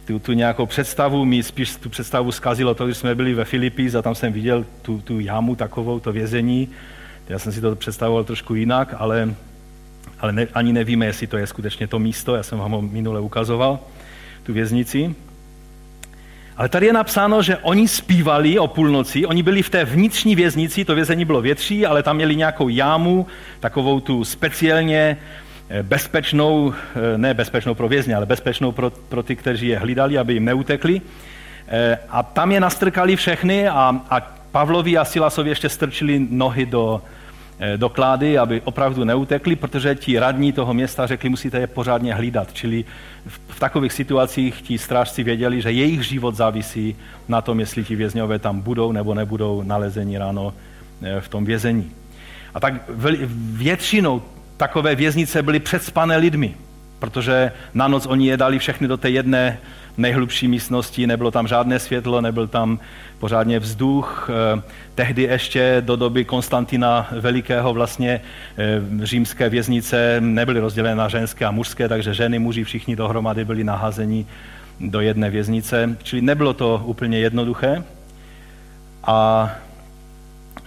tu, 0.07 0.19
tu 0.19 0.33
nějakou 0.33 0.67
představu, 0.67 1.25
mi 1.25 1.43
spíš 1.43 1.77
tu 1.77 1.89
představu 1.89 2.33
zkazilo 2.33 2.75
to, 2.75 2.87
když 2.87 2.97
jsme 2.97 3.15
byli 3.15 3.35
ve 3.35 3.45
Filipích 3.45 3.95
a 3.95 4.03
tam 4.03 4.15
jsem 4.15 4.33
viděl 4.33 4.65
tu, 4.83 5.01
tu 5.01 5.21
jámu 5.21 5.57
takovou, 5.57 6.01
to 6.01 6.13
vězení. 6.13 6.69
Já 7.29 7.39
jsem 7.39 7.53
si 7.53 7.61
to 7.61 7.77
představoval 7.77 8.25
trošku 8.25 8.55
jinak, 8.55 8.95
ale, 8.99 9.35
ale 10.21 10.33
ne, 10.33 10.47
ani 10.55 10.73
nevíme, 10.73 11.07
jestli 11.07 11.27
to 11.27 11.37
je 11.37 11.47
skutečně 11.47 11.87
to 11.87 11.99
místo, 11.99 12.37
já 12.37 12.43
jsem 12.43 12.59
vám 12.59 12.73
ho 12.73 12.83
minule 12.83 13.21
ukazoval, 13.21 13.79
tu 14.43 14.53
věznici. 14.53 15.15
Ale 16.57 16.69
tady 16.69 16.87
je 16.87 16.93
napsáno, 16.93 17.43
že 17.43 17.57
oni 17.57 17.89
zpívali 17.89 18.59
o 18.59 18.67
půlnoci, 18.67 19.27
oni 19.27 19.43
byli 19.43 19.63
v 19.63 19.71
té 19.71 19.85
vnitřní 19.85 20.37
věznici, 20.37 20.85
to 20.85 20.95
vězení 20.95 21.25
bylo 21.25 21.41
větší, 21.41 21.87
ale 21.87 22.03
tam 22.03 22.17
měli 22.17 22.37
nějakou 22.37 22.69
jámu, 22.69 23.27
takovou 23.61 24.01
tu 24.01 24.25
speciálně 24.25 25.17
Eh, 25.69 25.83
bezpečnou, 25.83 26.75
eh, 27.15 27.19
ne 27.19 27.35
bezpečnou 27.35 27.75
pro 27.75 27.89
vězně, 27.89 28.17
ale 28.17 28.27
bezpečnou 28.27 28.73
pro, 28.73 28.91
pro 28.91 29.23
ty, 29.23 29.37
kteří 29.37 29.69
je 29.69 29.79
hlídali, 29.79 30.19
aby 30.19 30.33
jim 30.35 30.45
neutekli. 30.45 31.01
Eh, 31.69 31.99
a 32.09 32.23
tam 32.23 32.53
je 32.53 32.61
nastrkali 32.61 33.17
všechny 33.17 33.69
a, 33.69 34.01
a 34.11 34.21
Pavlovi 34.53 34.99
a 34.99 35.05
Silasovi 35.05 35.49
ještě 35.49 35.69
strčili 35.69 36.27
nohy 36.31 36.67
do, 36.67 37.03
do 37.77 37.89
klády, 37.89 38.39
aby 38.39 38.61
opravdu 38.65 39.05
neutekli, 39.05 39.57
protože 39.57 39.95
ti 39.95 40.19
radní 40.19 40.53
toho 40.53 40.75
města 40.75 41.07
řekli, 41.07 41.29
musíte 41.29 41.59
je 41.59 41.67
pořádně 41.67 42.15
hlídat. 42.15 42.53
Čili 42.53 42.85
v, 43.27 43.61
takových 43.61 43.93
situacích 43.93 44.63
ti 44.63 44.79
strážci 44.79 45.23
věděli, 45.23 45.63
že 45.63 45.73
jejich 45.73 46.03
život 46.03 46.35
závisí 46.35 46.97
na 47.29 47.41
tom, 47.41 47.61
jestli 47.61 47.85
ti 47.85 47.97
vězňové 47.97 48.39
tam 48.39 48.61
budou 48.61 48.93
nebo 48.93 49.15
nebudou 49.15 49.63
nalezeni 49.63 50.19
ráno 50.19 50.55
v 51.21 51.29
tom 51.29 51.45
vězení. 51.45 51.91
A 52.55 52.61
tak 52.61 52.75
většinou 53.53 54.23
takové 54.57 54.95
věznice 54.95 55.43
byly 55.43 55.61
předspané 55.61 56.17
lidmi, 56.17 56.55
protože 56.99 57.53
na 57.75 57.89
noc 57.89 58.07
oni 58.07 58.29
je 58.29 58.37
dali 58.37 58.59
všechny 58.59 58.89
do 58.89 58.97
té 58.97 59.11
jedné 59.11 59.59
nejhlubší 59.97 60.49
místnosti, 60.49 61.07
nebylo 61.07 61.31
tam 61.31 61.47
žádné 61.47 61.79
světlo, 61.79 62.21
nebyl 62.21 62.47
tam 62.47 62.79
pořádně 63.19 63.59
vzduch. 63.59 64.31
Eh, 64.31 64.63
tehdy 64.95 65.23
ještě 65.23 65.83
do 65.87 65.97
doby 65.97 66.25
Konstantina 66.25 67.09
Velikého 67.21 67.75
vlastně 67.75 68.21
eh, 68.59 69.07
římské 69.07 69.49
věznice 69.49 70.17
nebyly 70.21 70.61
rozdělené 70.61 70.95
na 70.95 71.09
ženské 71.09 71.45
a 71.45 71.51
mužské, 71.51 71.89
takže 71.89 72.15
ženy, 72.15 72.39
muži 72.39 72.65
všichni 72.65 72.97
dohromady 72.97 73.45
byli 73.45 73.65
nahazeni 73.65 74.27
do 74.81 75.01
jedné 75.01 75.31
věznice, 75.31 75.97
čili 76.03 76.23
nebylo 76.23 76.55
to 76.55 76.83
úplně 76.85 77.19
jednoduché. 77.19 77.85
A 79.05 79.51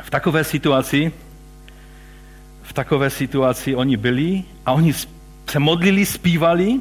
v 0.01 0.09
takové 0.09 0.43
situaci 0.43 1.11
v 2.69 2.73
takové 2.73 3.09
situaci 3.09 3.75
oni 3.75 3.97
byli 3.97 4.43
a 4.65 4.71
oni 4.71 4.93
se 5.49 5.59
modlili, 5.59 6.05
zpívali 6.05 6.80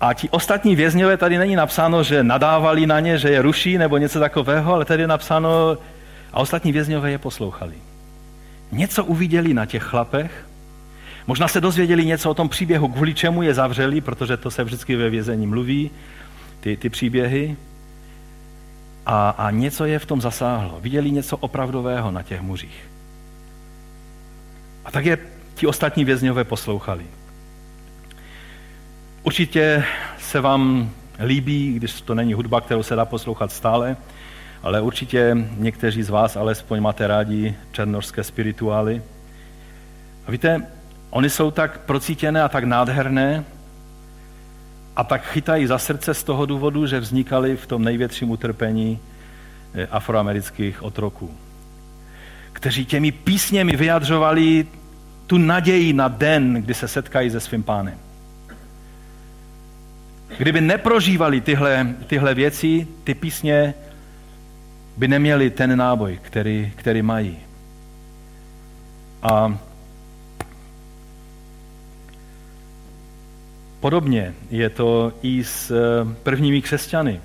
a 0.00 0.14
ti 0.14 0.28
ostatní 0.28 0.76
vězňové, 0.76 1.16
tady 1.16 1.38
není 1.38 1.56
napsáno, 1.56 2.02
že 2.02 2.22
nadávali 2.22 2.86
na 2.86 3.00
ně, 3.00 3.18
že 3.18 3.28
je 3.28 3.42
ruší 3.42 3.78
nebo 3.78 3.98
něco 3.98 4.20
takového, 4.20 4.74
ale 4.74 4.84
tady 4.84 5.02
je 5.02 5.06
napsáno, 5.06 5.78
a 6.32 6.40
ostatní 6.40 6.72
vězňové 6.72 7.10
je 7.10 7.18
poslouchali. 7.18 7.74
Něco 8.72 9.04
uviděli 9.04 9.54
na 9.54 9.66
těch 9.66 9.82
chlapech, 9.82 10.46
možná 11.26 11.48
se 11.48 11.60
dozvěděli 11.60 12.06
něco 12.06 12.30
o 12.30 12.34
tom 12.34 12.48
příběhu, 12.48 12.88
kvůli 12.88 13.14
čemu 13.14 13.42
je 13.42 13.54
zavřeli, 13.54 14.00
protože 14.00 14.36
to 14.36 14.50
se 14.50 14.64
vždycky 14.64 14.96
ve 14.96 15.10
vězení 15.10 15.46
mluví, 15.46 15.90
ty, 16.60 16.76
ty 16.76 16.88
příběhy. 16.88 17.56
a, 19.06 19.30
a 19.30 19.50
něco 19.50 19.84
je 19.84 19.98
v 19.98 20.06
tom 20.06 20.20
zasáhlo. 20.20 20.80
Viděli 20.80 21.10
něco 21.10 21.36
opravdového 21.36 22.10
na 22.10 22.22
těch 22.22 22.40
muřích. 22.40 22.88
A 24.84 24.90
tak 24.90 25.04
je 25.04 25.18
ti 25.54 25.66
ostatní 25.66 26.04
vězňové 26.04 26.44
poslouchali. 26.44 27.06
Určitě 29.26 29.84
se 30.18 30.40
vám 30.40 30.90
líbí, 31.24 31.72
když 31.72 32.00
to 32.00 32.14
není 32.14 32.34
hudba, 32.34 32.60
kterou 32.60 32.82
se 32.82 32.96
dá 32.96 33.04
poslouchat 33.04 33.52
stále, 33.52 33.96
ale 34.62 34.80
určitě 34.80 35.36
někteří 35.56 36.02
z 36.02 36.10
vás 36.10 36.36
alespoň 36.36 36.80
máte 36.80 37.06
rádi 37.06 37.54
černožské 37.72 38.24
spirituály. 38.24 39.02
A 40.26 40.30
víte, 40.30 40.66
oni 41.10 41.30
jsou 41.30 41.50
tak 41.50 41.80
procítěné 41.80 42.42
a 42.42 42.48
tak 42.48 42.64
nádherné 42.64 43.44
a 44.96 45.04
tak 45.04 45.26
chytají 45.26 45.66
za 45.66 45.78
srdce 45.78 46.14
z 46.14 46.22
toho 46.24 46.46
důvodu, 46.46 46.86
že 46.86 47.00
vznikali 47.00 47.56
v 47.56 47.66
tom 47.66 47.84
největším 47.84 48.30
utrpení 48.30 48.98
eh, 49.74 49.86
afroamerických 49.86 50.82
otroků, 50.82 51.34
kteří 52.52 52.84
těmi 52.84 53.12
písněmi 53.12 53.76
vyjadřovali 53.76 54.66
tu 55.26 55.38
naději 55.38 55.92
na 55.92 56.08
den, 56.08 56.54
kdy 56.54 56.74
se 56.74 56.88
setkají 56.88 57.30
se 57.30 57.40
svým 57.40 57.62
pánem. 57.62 58.05
Kdyby 60.38 60.60
neprožívali 60.60 61.40
tyhle, 61.40 61.94
tyhle 62.06 62.34
věci, 62.34 62.86
ty 63.04 63.14
písně 63.14 63.74
by 64.96 65.08
neměli 65.08 65.50
ten 65.50 65.78
náboj, 65.78 66.18
který, 66.22 66.72
který 66.76 67.02
mají. 67.02 67.36
A 69.22 69.58
podobně 73.80 74.34
je 74.50 74.70
to 74.70 75.12
i 75.22 75.44
s 75.44 75.70
eh, 75.70 76.14
prvními 76.22 76.62
křesťany. 76.62 77.20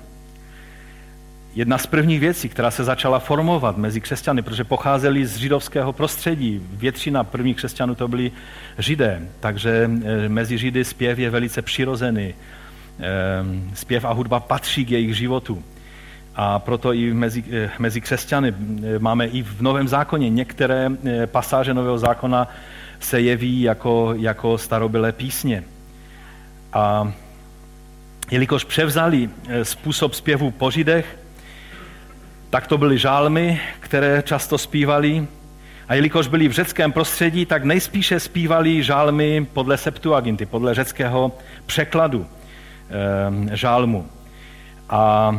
Jedna 1.54 1.78
z 1.78 1.86
prvních 1.86 2.20
věcí, 2.20 2.48
která 2.48 2.70
se 2.70 2.84
začala 2.84 3.18
formovat 3.18 3.76
mezi 3.76 4.00
křesťany, 4.00 4.42
protože 4.42 4.64
pocházeli 4.64 5.26
z 5.26 5.36
židovského 5.36 5.92
prostředí, 5.92 6.60
většina 6.72 7.24
prvních 7.24 7.56
křesťanů 7.56 7.94
to 7.94 8.08
byli 8.08 8.32
židé, 8.78 9.22
takže 9.40 9.90
eh, 10.04 10.28
mezi 10.28 10.58
židy 10.58 10.84
zpěv 10.84 11.18
je 11.18 11.30
velice 11.30 11.62
přirozený. 11.62 12.34
Ehm, 13.02 13.70
zpěv 13.74 14.04
a 14.04 14.12
hudba 14.12 14.40
patří 14.40 14.84
k 14.84 14.90
jejich 14.90 15.16
životu. 15.16 15.62
A 16.36 16.58
proto 16.58 16.92
i 16.92 17.14
mezi, 17.14 17.44
eh, 17.52 17.70
mezi 17.78 18.00
křesťany 18.00 18.54
eh, 18.54 18.98
máme 18.98 19.26
i 19.26 19.42
v 19.42 19.60
Novém 19.60 19.88
zákoně 19.88 20.30
některé 20.30 20.90
eh, 21.06 21.26
pasáže 21.26 21.74
Nového 21.74 21.98
zákona 21.98 22.48
se 23.00 23.20
jeví 23.20 23.62
jako, 23.62 24.14
jako 24.16 24.58
starobylé 24.58 25.12
písně. 25.12 25.64
A 26.72 27.12
jelikož 28.30 28.64
převzali 28.64 29.30
způsob 29.62 30.14
zpěvu 30.14 30.50
po 30.50 30.70
židech, 30.70 31.18
tak 32.50 32.66
to 32.66 32.78
byly 32.78 32.98
žálmy, 32.98 33.60
které 33.80 34.22
často 34.22 34.58
zpívali. 34.58 35.26
A 35.88 35.94
jelikož 35.94 36.26
byli 36.26 36.48
v 36.48 36.52
řeckém 36.52 36.92
prostředí, 36.92 37.46
tak 37.46 37.64
nejspíše 37.64 38.20
zpívali 38.20 38.82
žálmy 38.82 39.46
podle 39.52 39.76
Septuaginty, 39.76 40.46
podle 40.46 40.74
řeckého 40.74 41.32
překladu 41.66 42.26
žálmu. 43.52 44.06
A 44.88 45.32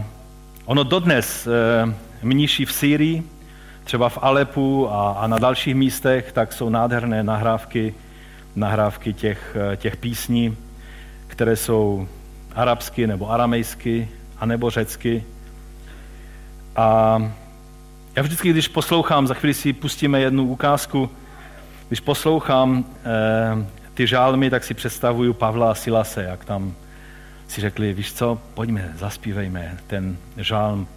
Ono 0.66 0.84
dodnes 0.84 1.48
eh, 1.48 1.94
mniši 2.22 2.66
v 2.66 2.72
Sýrii, 2.72 3.24
třeba 3.84 4.10
v 4.10 4.20
Alepu 4.22 4.90
a, 4.92 5.12
a 5.12 5.28
na 5.28 5.40
dalších 5.40 5.76
místech, 5.76 6.32
tak 6.32 6.54
jsou 6.54 6.70
nádherné 6.70 7.24
nahrávky, 7.24 7.94
nahrávky 8.56 9.14
těch, 9.14 9.58
eh, 9.74 9.78
těch 9.78 9.98
písní, 9.98 10.58
které 11.28 11.56
jsou 11.56 12.08
arabsky 12.56 13.08
nebo 13.08 13.32
aramejsky, 13.32 14.10
anebo 14.40 14.70
řecky. 14.70 15.24
A 16.76 17.20
já 18.16 18.24
vždycky, 18.24 18.50
když 18.50 18.68
poslouchám, 18.68 19.28
za 19.28 19.34
chvíli 19.34 19.54
si 19.54 19.74
pustíme 19.74 20.20
jednu 20.20 20.48
ukázku, 20.48 21.10
když 21.88 22.00
poslouchám 22.00 22.86
eh, 23.06 23.66
ty 23.94 24.08
žálmy, 24.08 24.50
tak 24.50 24.64
si 24.64 24.74
představuju 24.74 25.34
Pavla 25.34 25.72
a 25.72 25.76
Silase, 25.76 26.24
jak 26.24 26.46
tam 26.46 26.74
si 27.54 27.62
řekli, 27.62 27.94
víš 27.94 28.14
co, 28.14 28.42
pojďme, 28.54 28.94
zaspívejme 28.98 29.78
ten 29.88 30.18
žálm 30.38 30.88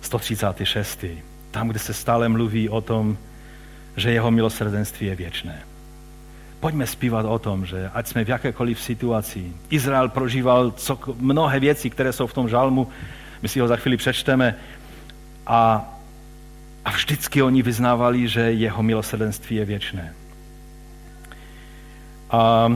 136. 0.00 1.04
Tam, 1.50 1.68
kde 1.68 1.78
se 1.78 1.94
stále 1.94 2.28
mluví 2.28 2.68
o 2.68 2.80
tom, 2.80 3.18
že 3.96 4.12
jeho 4.12 4.30
milosrdenství 4.30 5.06
je 5.06 5.14
věčné. 5.14 5.62
Pojďme 6.60 6.86
zpívat 6.86 7.26
o 7.26 7.38
tom, 7.38 7.66
že 7.66 7.90
ať 7.94 8.06
jsme 8.06 8.24
v 8.24 8.28
jakékoliv 8.28 8.80
situaci. 8.80 9.52
Izrael 9.70 10.08
prožíval 10.08 10.70
co, 10.70 10.98
mnohé 11.16 11.60
věci, 11.60 11.90
které 11.90 12.12
jsou 12.12 12.26
v 12.26 12.34
tom 12.34 12.48
žalmu, 12.48 12.88
my 13.42 13.48
si 13.48 13.60
ho 13.60 13.68
za 13.68 13.76
chvíli 13.76 13.96
přečteme, 13.96 14.54
a, 15.46 15.88
a 16.84 16.90
vždycky 16.90 17.42
oni 17.42 17.62
vyznávali, 17.62 18.28
že 18.28 18.40
jeho 18.40 18.82
milosrdenství 18.82 19.56
je 19.56 19.64
věčné. 19.64 20.14
A 22.30 22.68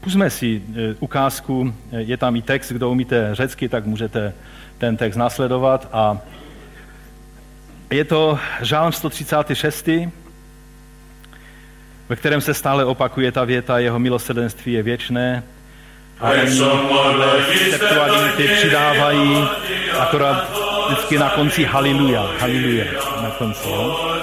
Pusme 0.00 0.30
si 0.30 0.62
e, 0.76 0.94
ukázku, 1.00 1.74
e, 1.92 2.00
je 2.00 2.16
tam 2.16 2.36
i 2.36 2.42
text, 2.42 2.72
kdo 2.72 2.90
umíte 2.90 3.28
řecky, 3.32 3.68
tak 3.68 3.86
můžete 3.86 4.32
ten 4.78 4.96
text 4.96 5.16
nasledovat. 5.16 5.88
A 5.92 6.18
je 7.90 8.04
to 8.04 8.38
žálm 8.62 8.92
136, 8.92 9.88
ve 12.08 12.16
kterém 12.16 12.40
se 12.40 12.54
stále 12.54 12.84
opakuje 12.84 13.32
ta 13.32 13.44
věta, 13.44 13.78
jeho 13.78 13.98
milosrdenství 13.98 14.72
je 14.72 14.82
věčné. 14.82 15.42
A 16.20 16.30
septuaginty 17.70 18.48
přidávají 18.48 19.48
akorát 19.98 20.50
vždycky 20.88 21.18
na 21.18 21.30
konci 21.30 21.64
haleluja, 21.64 22.26
haleluja 22.38 22.84
na 23.22 23.30
konci. 23.30 23.68
Jo? 23.68 24.18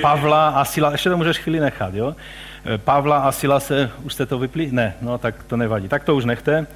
Pavla 0.00 0.48
a 0.48 0.64
Sila, 0.64 0.92
ještě 0.92 1.10
to 1.10 1.16
můžeš 1.16 1.38
chvíli 1.38 1.60
nechat, 1.60 1.94
jo? 1.94 2.16
Eh, 2.64 2.78
Pavla 2.78 3.18
a 3.18 3.32
Sila 3.32 3.60
se, 3.60 3.90
už 4.02 4.14
jste 4.14 4.26
to 4.26 4.38
vypli? 4.38 4.68
Ne, 4.72 4.94
no 5.02 5.18
tak 5.18 5.42
to 5.42 5.56
nevadí. 5.56 5.88
Tak 5.88 6.04
to 6.04 6.14
už 6.14 6.24
nechte. 6.24 6.66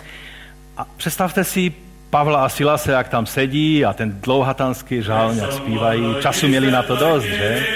A 0.77 0.87
představte 0.97 1.45
si 1.45 1.73
Pavla 2.11 2.45
a 2.45 2.49
Sila 2.49 2.79
se, 2.79 2.93
jak 2.93 3.09
tam 3.09 3.27
sedí 3.27 3.85
a 3.85 3.93
ten 3.93 4.21
dlouhatanský 4.21 5.03
žál 5.03 5.33
jak 5.35 5.53
zpívají. 5.53 6.17
Času 6.21 6.49
měli 6.49 6.71
na 6.71 6.83
to 6.83 6.97
dost, 6.97 7.25
že? 7.25 7.67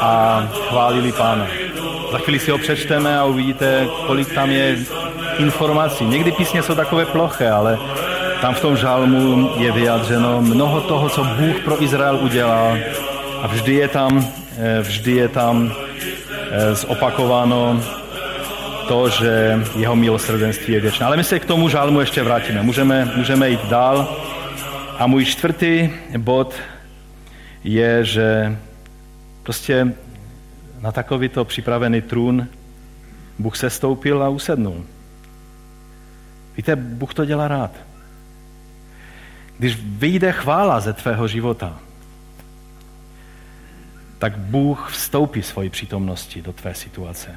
A 0.00 0.42
chválili 0.68 1.12
pána. 1.12 1.46
Za 2.12 2.18
chvíli 2.18 2.38
si 2.38 2.50
ho 2.50 2.58
přečteme 2.58 3.18
a 3.18 3.24
uvidíte, 3.24 3.86
kolik 4.06 4.34
tam 4.34 4.50
je 4.50 4.76
informací. 5.38 6.04
Někdy 6.04 6.32
písně 6.32 6.62
jsou 6.62 6.74
takové 6.74 7.06
ploché, 7.06 7.50
ale 7.50 7.78
tam 8.40 8.54
v 8.54 8.60
tom 8.60 8.76
žalmu 8.76 9.50
je 9.56 9.72
vyjádřeno 9.72 10.42
mnoho 10.42 10.80
toho, 10.80 11.08
co 11.08 11.24
Bůh 11.24 11.60
pro 11.64 11.82
Izrael 11.82 12.16
udělal 12.16 12.78
a 13.42 13.46
vždy 13.46 13.74
je 13.74 13.88
tam, 13.88 14.26
eh, 14.58 14.80
vždy 14.82 15.12
je 15.12 15.28
tam 15.28 15.72
eh, 16.50 16.74
zopakováno 16.74 17.82
to, 18.88 19.08
že 19.08 19.58
jeho 19.76 19.96
milosrdenství 19.96 20.74
je 20.74 20.80
věčné. 20.80 21.06
Ale 21.06 21.16
my 21.16 21.24
se 21.24 21.38
k 21.38 21.44
tomu 21.44 21.68
žálmu 21.68 22.00
ještě 22.00 22.22
vrátíme. 22.22 22.62
Můžeme, 22.62 23.12
můžeme 23.16 23.50
jít 23.50 23.64
dál. 23.68 24.16
A 24.98 25.06
můj 25.06 25.24
čtvrtý 25.24 25.90
bod 26.18 26.54
je, 27.64 28.04
že 28.04 28.56
prostě 29.42 29.92
na 30.80 30.92
takovýto 30.92 31.44
připravený 31.44 32.02
trůn 32.02 32.48
Bůh 33.38 33.56
se 33.56 33.70
stoupil 33.70 34.22
a 34.22 34.28
usednul. 34.28 34.84
Víte, 36.56 36.76
Bůh 36.76 37.14
to 37.14 37.24
dělá 37.24 37.48
rád. 37.48 37.70
Když 39.58 39.78
vyjde 39.82 40.32
chvála 40.32 40.80
ze 40.80 40.92
tvého 40.92 41.28
života, 41.28 41.78
tak 44.18 44.38
Bůh 44.38 44.88
vstoupí 44.90 45.42
svoji 45.42 45.70
přítomnosti 45.70 46.42
do 46.42 46.52
tvé 46.52 46.74
situace. 46.74 47.34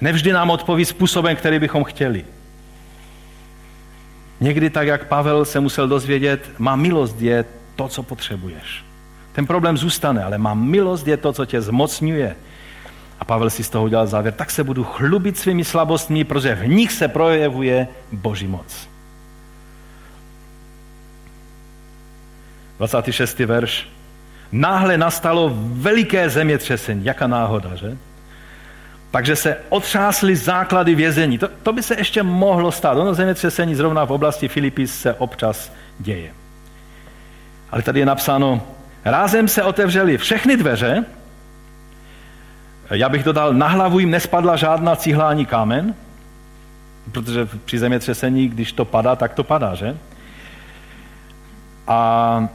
Nevždy 0.00 0.32
nám 0.32 0.50
odpoví 0.50 0.84
způsobem, 0.84 1.36
který 1.36 1.58
bychom 1.58 1.84
chtěli. 1.84 2.24
Někdy 4.40 4.70
tak, 4.70 4.86
jak 4.86 5.06
Pavel 5.06 5.44
se 5.44 5.60
musel 5.60 5.88
dozvědět, 5.88 6.50
má 6.58 6.76
milost 6.76 7.20
je 7.20 7.44
to, 7.76 7.88
co 7.88 8.02
potřebuješ. 8.02 8.84
Ten 9.32 9.46
problém 9.46 9.78
zůstane, 9.78 10.24
ale 10.24 10.38
má 10.38 10.54
milost 10.54 11.06
je 11.06 11.16
to, 11.16 11.32
co 11.32 11.44
tě 11.44 11.60
zmocňuje. 11.60 12.36
A 13.20 13.24
Pavel 13.24 13.50
si 13.50 13.64
z 13.64 13.70
toho 13.70 13.84
udělal 13.84 14.06
závěr, 14.06 14.34
tak 14.34 14.50
se 14.50 14.64
budu 14.64 14.84
chlubit 14.84 15.38
svými 15.38 15.64
slabostmi, 15.64 16.24
protože 16.24 16.54
v 16.54 16.68
nich 16.68 16.92
se 16.92 17.08
projevuje 17.08 17.88
Boží 18.12 18.46
moc. 18.46 18.88
26. 22.78 23.38
verš. 23.38 23.88
Náhle 24.52 24.98
nastalo 24.98 25.52
veliké 25.56 26.30
zemětřesení. 26.30 27.04
Jaká 27.04 27.26
náhoda, 27.26 27.74
že? 27.74 27.96
Takže 29.10 29.36
se 29.36 29.56
otřásly 29.68 30.36
základy 30.36 30.94
vězení. 30.94 31.38
To, 31.38 31.48
to 31.62 31.72
by 31.72 31.82
se 31.82 31.94
ještě 31.98 32.22
mohlo 32.22 32.72
stát. 32.72 32.98
Ono 32.98 33.14
zemětřesení 33.14 33.74
zrovna 33.74 34.04
v 34.04 34.12
oblasti 34.12 34.48
Filipis 34.48 35.00
se 35.00 35.14
občas 35.14 35.72
děje. 35.98 36.30
Ale 37.70 37.82
tady 37.82 38.00
je 38.00 38.06
napsáno, 38.06 38.62
rázem 39.04 39.48
se 39.48 39.62
otevřely 39.62 40.18
všechny 40.18 40.56
dveře, 40.56 41.04
já 42.90 43.08
bych 43.08 43.24
dodal, 43.24 43.54
na 43.54 43.68
hlavu 43.68 43.98
jim 43.98 44.10
nespadla 44.10 44.56
žádná 44.56 44.96
cihla 44.96 45.28
ani 45.28 45.46
kámen, 45.46 45.94
protože 47.12 47.48
při 47.64 47.78
zemětřesení, 47.78 48.48
když 48.48 48.72
to 48.72 48.84
padá, 48.84 49.16
tak 49.16 49.34
to 49.34 49.44
padá, 49.44 49.74
že? 49.74 49.96
A, 51.86 52.48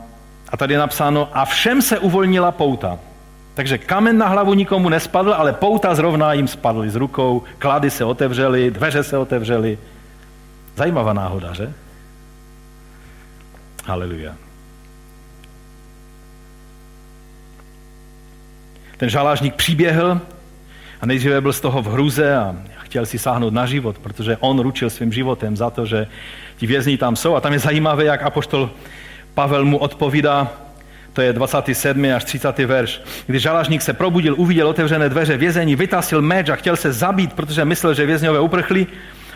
a 0.54 0.58
tady 0.58 0.74
je 0.74 0.78
napsáno, 0.78 1.30
a 1.34 1.46
všem 1.46 1.82
se 1.82 2.00
uvolnila 2.00 2.52
pouta. 2.52 3.00
Takže 3.54 3.78
kamen 3.78 4.18
na 4.18 4.28
hlavu 4.28 4.54
nikomu 4.54 4.90
nespadl, 4.90 5.34
ale 5.34 5.54
pouta 5.54 5.96
zrovna 5.96 6.34
jim 6.34 6.48
spadly 6.48 6.90
z 6.90 6.96
rukou, 6.96 7.44
klady 7.58 7.90
se 7.90 8.06
otevřely, 8.06 8.72
dveře 8.72 9.04
se 9.04 9.18
otevřely. 9.18 9.78
Zajímavá 10.76 11.14
náhoda, 11.14 11.54
že? 11.54 11.74
Haleluja. 13.86 14.34
Ten 18.98 19.10
žalážník 19.10 19.56
přiběhl 19.56 20.22
a 21.02 21.06
nejdříve 21.06 21.42
byl 21.42 21.54
z 21.54 21.62
toho 21.62 21.82
v 21.82 21.88
hruze 21.88 22.36
a 22.36 22.56
chtěl 22.80 23.06
si 23.06 23.20
sáhnout 23.20 23.54
na 23.54 23.66
život, 23.66 23.98
protože 23.98 24.38
on 24.38 24.60
ručil 24.60 24.90
svým 24.90 25.14
životem 25.14 25.58
za 25.58 25.70
to, 25.70 25.86
že 25.86 26.08
ti 26.58 26.68
vězni 26.68 26.98
tam 26.98 27.16
jsou. 27.16 27.36
A 27.36 27.42
tam 27.42 27.54
je 27.54 27.60
zajímavé, 27.60 28.04
jak 28.04 28.24
apoštol 28.24 28.70
Pavel 29.34 29.66
mu 29.66 29.78
odpovídá, 29.78 30.52
to 31.14 31.22
je 31.22 31.34
27. 31.34 32.06
až 32.16 32.24
30. 32.24 32.58
verš. 32.60 33.02
Když 33.26 33.42
žalažník 33.42 33.82
se 33.82 33.94
probudil, 33.94 34.36
uviděl 34.38 34.68
otevřené 34.68 35.10
dveře 35.10 35.38
vězení, 35.38 35.76
vytasil 35.76 36.22
meč 36.22 36.50
a 36.50 36.56
chtěl 36.56 36.76
se 36.76 36.94
zabít, 36.94 37.34
protože 37.34 37.66
myslel, 37.66 37.94
že 37.94 38.06
vězňové 38.06 38.40
uprchli, 38.40 38.88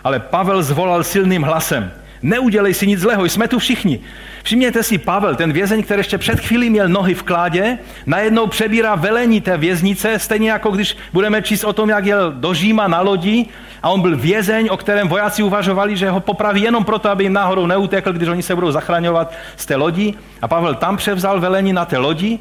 ale 0.04 0.20
Pavel 0.20 0.64
zvolal 0.64 1.04
silným 1.04 1.44
hlasem. 1.44 1.92
Neudělej 2.22 2.74
si 2.74 2.88
nic 2.88 3.00
zlého, 3.00 3.26
jsme 3.26 3.48
tu 3.48 3.60
všichni. 3.60 4.00
Všimněte 4.44 4.84
si, 4.84 4.98
Pavel, 4.98 5.36
ten 5.36 5.54
vězeň, 5.54 5.84
který 5.84 6.00
ještě 6.00 6.18
před 6.18 6.40
chvílí 6.40 6.70
měl 6.70 6.90
nohy 6.90 7.14
v 7.14 7.24
kládě, 7.24 7.78
najednou 8.06 8.48
přebírá 8.48 8.96
velení 8.96 9.42
té 9.42 9.58
věznice, 9.58 10.20
stejně 10.20 10.52
jako 10.52 10.72
když 10.72 10.98
budeme 11.14 11.42
číst 11.42 11.64
o 11.64 11.74
tom, 11.74 11.90
jak 11.90 12.06
jel 12.06 12.32
do 12.32 12.54
Říma 12.54 12.88
na 12.88 13.02
lodi 13.02 13.46
a 13.84 13.90
on 13.90 14.02
byl 14.02 14.18
vězeň, 14.18 14.68
o 14.72 14.78
kterém 14.78 15.08
vojáci 15.08 15.44
uvažovali, 15.44 15.98
že 15.98 16.10
ho 16.10 16.20
popraví 16.20 16.62
jenom 16.62 16.86
proto, 16.86 17.10
aby 17.10 17.24
jim 17.24 17.34
náhodou 17.34 17.66
neutekl, 17.66 18.14
když 18.14 18.30
oni 18.30 18.44
se 18.44 18.56
budou 18.56 18.72
zachraňovat 18.72 19.34
z 19.58 19.66
té 19.66 19.76
lodi. 19.76 20.14
A 20.42 20.48
Pavel 20.48 20.76
tam 20.76 20.98
převzal 20.98 21.40
velení 21.40 21.74
na 21.74 21.86
té 21.86 21.98
lodi, 21.98 22.40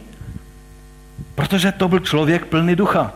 protože 1.34 1.72
to 1.72 1.88
byl 1.88 1.98
člověk 1.98 2.46
plný 2.46 2.76
ducha. 2.76 3.12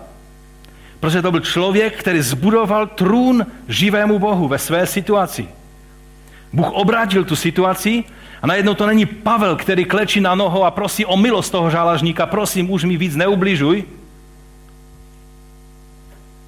Protože 1.00 1.22
to 1.22 1.30
byl 1.30 1.40
člověk, 1.40 1.98
který 1.98 2.20
zbudoval 2.20 2.86
trůn 2.86 3.46
živému 3.68 4.18
Bohu 4.18 4.48
ve 4.48 4.58
své 4.58 4.86
situaci. 4.86 5.48
Bůh 6.53 6.72
obrátil 6.72 7.24
tu 7.24 7.36
situaci 7.36 8.05
a 8.42 8.46
najednou 8.46 8.74
to 8.74 8.86
není 8.86 9.07
Pavel, 9.07 9.57
který 9.57 9.84
klečí 9.84 10.20
na 10.20 10.34
noho 10.34 10.64
a 10.64 10.70
prosí 10.70 11.07
o 11.07 11.16
milost 11.16 11.53
toho 11.53 11.70
žálažníka, 11.70 12.26
prosím, 12.26 12.70
už 12.70 12.84
mi 12.84 12.96
víc 12.96 13.16
neubližuj. 13.16 13.84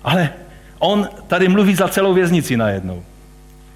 Ale 0.04 0.30
on 0.78 1.08
tady 1.26 1.48
mluví 1.48 1.74
za 1.74 1.88
celou 1.88 2.14
věznici 2.14 2.56
najednou. 2.56 3.02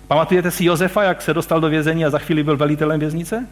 Pamatujete 0.09 0.51
si 0.51 0.65
Josefa, 0.65 1.03
jak 1.03 1.23
se 1.23 1.35
dostal 1.35 1.61
do 1.61 1.69
vězení 1.69 2.05
a 2.05 2.11
za 2.11 2.19
chvíli 2.19 2.43
byl 2.43 2.57
velitelem 2.57 3.01
věznice? 3.01 3.47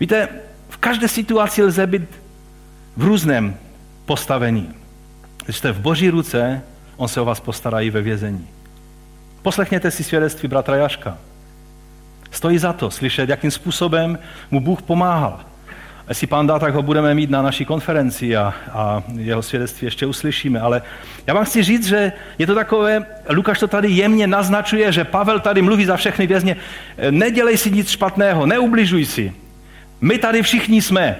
Víte, 0.00 0.28
v 0.68 0.76
každé 0.76 1.08
situaci 1.08 1.62
lze 1.62 1.86
být 1.86 2.08
v 2.96 3.04
různém 3.04 3.56
postavení. 4.06 4.74
Když 5.44 5.56
jste 5.56 5.72
v 5.72 5.80
boží 5.80 6.10
ruce, 6.10 6.62
on 6.96 7.08
se 7.08 7.20
o 7.20 7.24
vás 7.24 7.40
postará 7.40 7.80
i 7.80 7.90
ve 7.90 8.02
vězení. 8.02 8.48
Poslechněte 9.42 9.90
si 9.90 10.04
svědectví 10.04 10.48
bratra 10.48 10.76
Jaška. 10.76 11.18
Stojí 12.30 12.58
za 12.58 12.72
to 12.72 12.90
slyšet, 12.90 13.28
jakým 13.28 13.50
způsobem 13.50 14.18
mu 14.50 14.60
Bůh 14.60 14.82
pomáhal. 14.82 15.40
Jestli 16.08 16.26
pán 16.26 16.46
dá, 16.46 16.58
tak 16.58 16.74
ho 16.74 16.82
budeme 16.82 17.14
mít 17.14 17.30
na 17.30 17.42
naší 17.42 17.64
konferenci 17.64 18.36
a, 18.36 18.54
a 18.72 19.02
jeho 19.16 19.42
svědectví 19.42 19.86
ještě 19.86 20.06
uslyšíme. 20.06 20.60
Ale 20.60 20.82
já 21.26 21.34
vám 21.34 21.44
chci 21.44 21.62
říct, 21.62 21.86
že 21.86 22.12
je 22.38 22.46
to 22.46 22.54
takové, 22.54 23.06
Lukáš 23.28 23.58
to 23.58 23.68
tady 23.68 23.88
jemně 23.88 24.26
naznačuje, 24.26 24.92
že 24.92 25.04
Pavel 25.04 25.40
tady 25.40 25.62
mluví 25.62 25.84
za 25.84 25.96
všechny 25.96 26.26
vězně, 26.26 26.56
nedělej 27.10 27.56
si 27.56 27.70
nic 27.70 27.90
špatného, 27.90 28.46
neubližuj 28.46 29.06
si. 29.06 29.32
My 30.00 30.18
tady 30.18 30.42
všichni 30.42 30.82
jsme, 30.82 31.16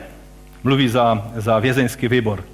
mluví 0.65 0.89
za, 0.89 1.31
za 1.37 1.59
vězeňský 1.59 2.09
výbor. 2.09 2.45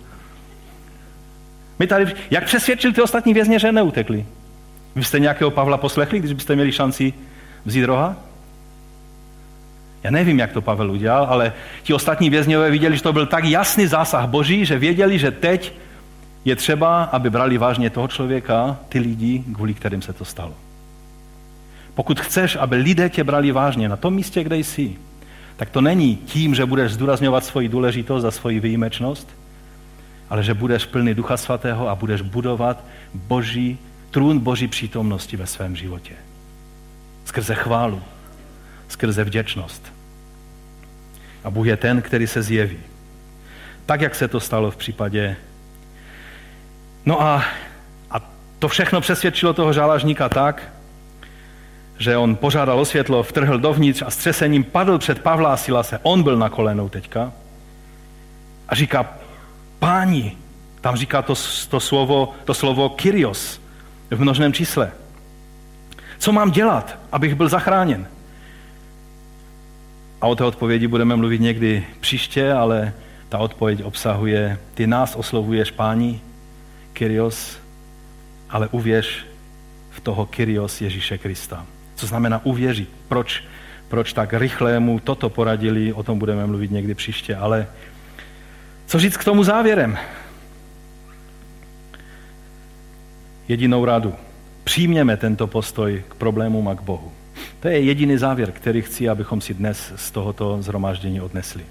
My 1.78 1.86
tady, 1.86 2.14
jak 2.30 2.44
přesvědčil 2.44 2.92
ty 2.92 3.02
ostatní 3.02 3.34
vězně, 3.34 3.58
že 3.58 3.72
neutekli? 3.72 4.26
Vy 4.96 5.04
jste 5.04 5.20
nějakého 5.20 5.50
Pavla 5.50 5.76
poslechli, 5.76 6.18
když 6.18 6.32
byste 6.32 6.54
měli 6.54 6.72
šanci 6.72 7.12
vzít 7.64 7.84
roha? 7.84 8.16
Já 10.02 10.10
nevím, 10.10 10.38
jak 10.38 10.52
to 10.52 10.60
Pavel 10.60 10.90
udělal, 10.90 11.26
ale 11.30 11.52
ti 11.82 11.94
ostatní 11.94 12.30
vězňové 12.30 12.70
viděli, 12.70 12.96
že 12.96 13.02
to 13.02 13.12
byl 13.12 13.26
tak 13.26 13.44
jasný 13.44 13.86
zásah 13.86 14.28
Boží, 14.28 14.66
že 14.66 14.78
věděli, 14.78 15.18
že 15.18 15.30
teď 15.30 15.74
je 16.44 16.56
třeba, 16.56 17.02
aby 17.04 17.30
brali 17.30 17.58
vážně 17.58 17.90
toho 17.90 18.08
člověka, 18.08 18.76
ty 18.88 18.98
lidi, 18.98 19.44
kvůli 19.54 19.74
kterým 19.74 20.02
se 20.02 20.12
to 20.12 20.24
stalo. 20.24 20.54
Pokud 21.94 22.20
chceš, 22.20 22.56
aby 22.56 22.76
lidé 22.76 23.08
tě 23.08 23.24
brali 23.24 23.52
vážně 23.52 23.88
na 23.88 23.96
tom 23.96 24.14
místě, 24.14 24.44
kde 24.44 24.56
jsi, 24.56 24.96
tak 25.56 25.70
to 25.70 25.80
není 25.80 26.16
tím, 26.16 26.54
že 26.54 26.66
budeš 26.66 26.92
zdůrazňovat 26.92 27.44
svoji 27.44 27.68
důležitost 27.68 28.24
a 28.24 28.30
svoji 28.30 28.60
výjimečnost, 28.60 29.28
ale 30.30 30.42
že 30.42 30.54
budeš 30.54 30.84
plný 30.84 31.14
Ducha 31.14 31.36
Svatého 31.36 31.88
a 31.88 31.94
budeš 31.94 32.20
budovat 32.20 32.84
Boží 33.14 33.78
trůn 34.10 34.38
Boží 34.38 34.68
přítomnosti 34.68 35.36
ve 35.36 35.46
svém 35.46 35.76
životě. 35.76 36.14
Skrze 37.24 37.54
chválu, 37.54 38.02
skrze 38.88 39.24
vděčnost. 39.24 39.92
A 41.44 41.50
Bůh 41.50 41.66
je 41.66 41.76
ten, 41.76 42.02
který 42.02 42.26
se 42.26 42.42
zjeví. 42.42 42.78
Tak, 43.86 44.00
jak 44.00 44.14
se 44.14 44.28
to 44.28 44.40
stalo 44.40 44.70
v 44.70 44.76
případě. 44.76 45.36
No 47.06 47.22
a, 47.22 47.44
a 48.10 48.30
to 48.58 48.68
všechno 48.68 49.00
přesvědčilo 49.00 49.52
toho 49.52 49.72
žálažníka 49.72 50.28
tak, 50.28 50.72
že 51.98 52.16
on 52.16 52.36
požádal 52.36 52.80
o 52.80 52.84
světlo, 52.84 53.22
vtrhl 53.22 53.58
dovnitř 53.58 54.02
a 54.06 54.10
střesením 54.10 54.64
padl 54.64 54.98
před 54.98 55.22
Pavla 55.22 55.52
a 55.52 55.56
Silase. 55.56 55.98
On 56.02 56.22
byl 56.22 56.36
na 56.36 56.48
kolenou 56.48 56.88
teďka. 56.88 57.32
A 58.68 58.74
říká, 58.74 59.14
páni, 59.78 60.36
tam 60.80 60.96
říká 60.96 61.22
to, 61.22 61.34
to, 61.68 61.80
slovo, 61.80 62.34
to 62.44 62.54
slovo 62.54 62.88
Kyrios, 62.88 63.60
v 64.10 64.20
množném 64.20 64.52
čísle. 64.52 64.92
Co 66.18 66.32
mám 66.32 66.50
dělat, 66.50 66.98
abych 67.12 67.34
byl 67.34 67.48
zachráněn? 67.48 68.06
A 70.20 70.26
o 70.26 70.34
té 70.34 70.44
odpovědi 70.44 70.86
budeme 70.86 71.16
mluvit 71.16 71.40
někdy 71.40 71.86
příště, 72.00 72.52
ale 72.52 72.92
ta 73.28 73.38
odpověď 73.38 73.84
obsahuje, 73.84 74.58
ty 74.74 74.86
nás 74.86 75.16
oslovuješ, 75.16 75.70
páni, 75.70 76.20
Kyrios, 76.92 77.58
ale 78.50 78.68
uvěř 78.68 79.26
v 79.90 80.00
toho 80.00 80.26
Kyrios 80.26 80.80
Ježíše 80.80 81.18
Krista. 81.18 81.66
Co 81.94 82.06
znamená 82.06 82.40
uvěřit? 82.44 82.90
Proč, 83.08 83.44
proč 83.88 84.12
tak 84.12 84.32
rychle 84.32 84.80
mu 84.80 85.00
toto 85.00 85.30
poradili, 85.30 85.92
o 85.92 86.02
tom 86.02 86.18
budeme 86.18 86.46
mluvit 86.46 86.70
někdy 86.70 86.94
příště, 86.94 87.36
ale 87.36 87.66
co 88.86 88.98
říct 88.98 89.16
k 89.16 89.24
tomu 89.24 89.44
závěrem? 89.44 89.98
Jedinou 93.48 93.84
radu. 93.84 94.14
Přijměme 94.64 95.16
tento 95.16 95.46
postoj 95.46 96.02
k 96.08 96.14
problémům 96.14 96.68
a 96.68 96.74
k 96.74 96.82
Bohu. 96.82 97.12
To 97.60 97.68
je 97.68 97.80
jediný 97.80 98.16
závěr, 98.16 98.52
který 98.52 98.82
chci, 98.82 99.08
abychom 99.08 99.40
si 99.40 99.54
dnes 99.54 99.92
z 99.96 100.10
tohoto 100.10 100.62
zhromáždění 100.62 101.20
odnesli. 101.20 101.62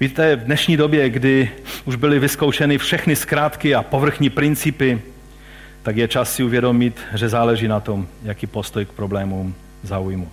Víte, 0.00 0.36
v 0.36 0.44
dnešní 0.44 0.76
době, 0.76 1.10
kdy 1.10 1.50
už 1.84 1.96
byly 1.96 2.18
vyzkoušeny 2.18 2.78
všechny 2.78 3.16
zkrátky 3.16 3.74
a 3.74 3.82
povrchní 3.82 4.30
principy, 4.30 5.00
tak 5.82 5.96
je 5.96 6.08
čas 6.08 6.34
si 6.34 6.44
uvědomit, 6.44 7.00
že 7.14 7.28
záleží 7.28 7.68
na 7.68 7.80
tom, 7.80 8.06
jaký 8.22 8.46
postoj 8.46 8.84
k 8.84 8.92
problémům 8.92 9.54
zaujmu. 9.82 10.28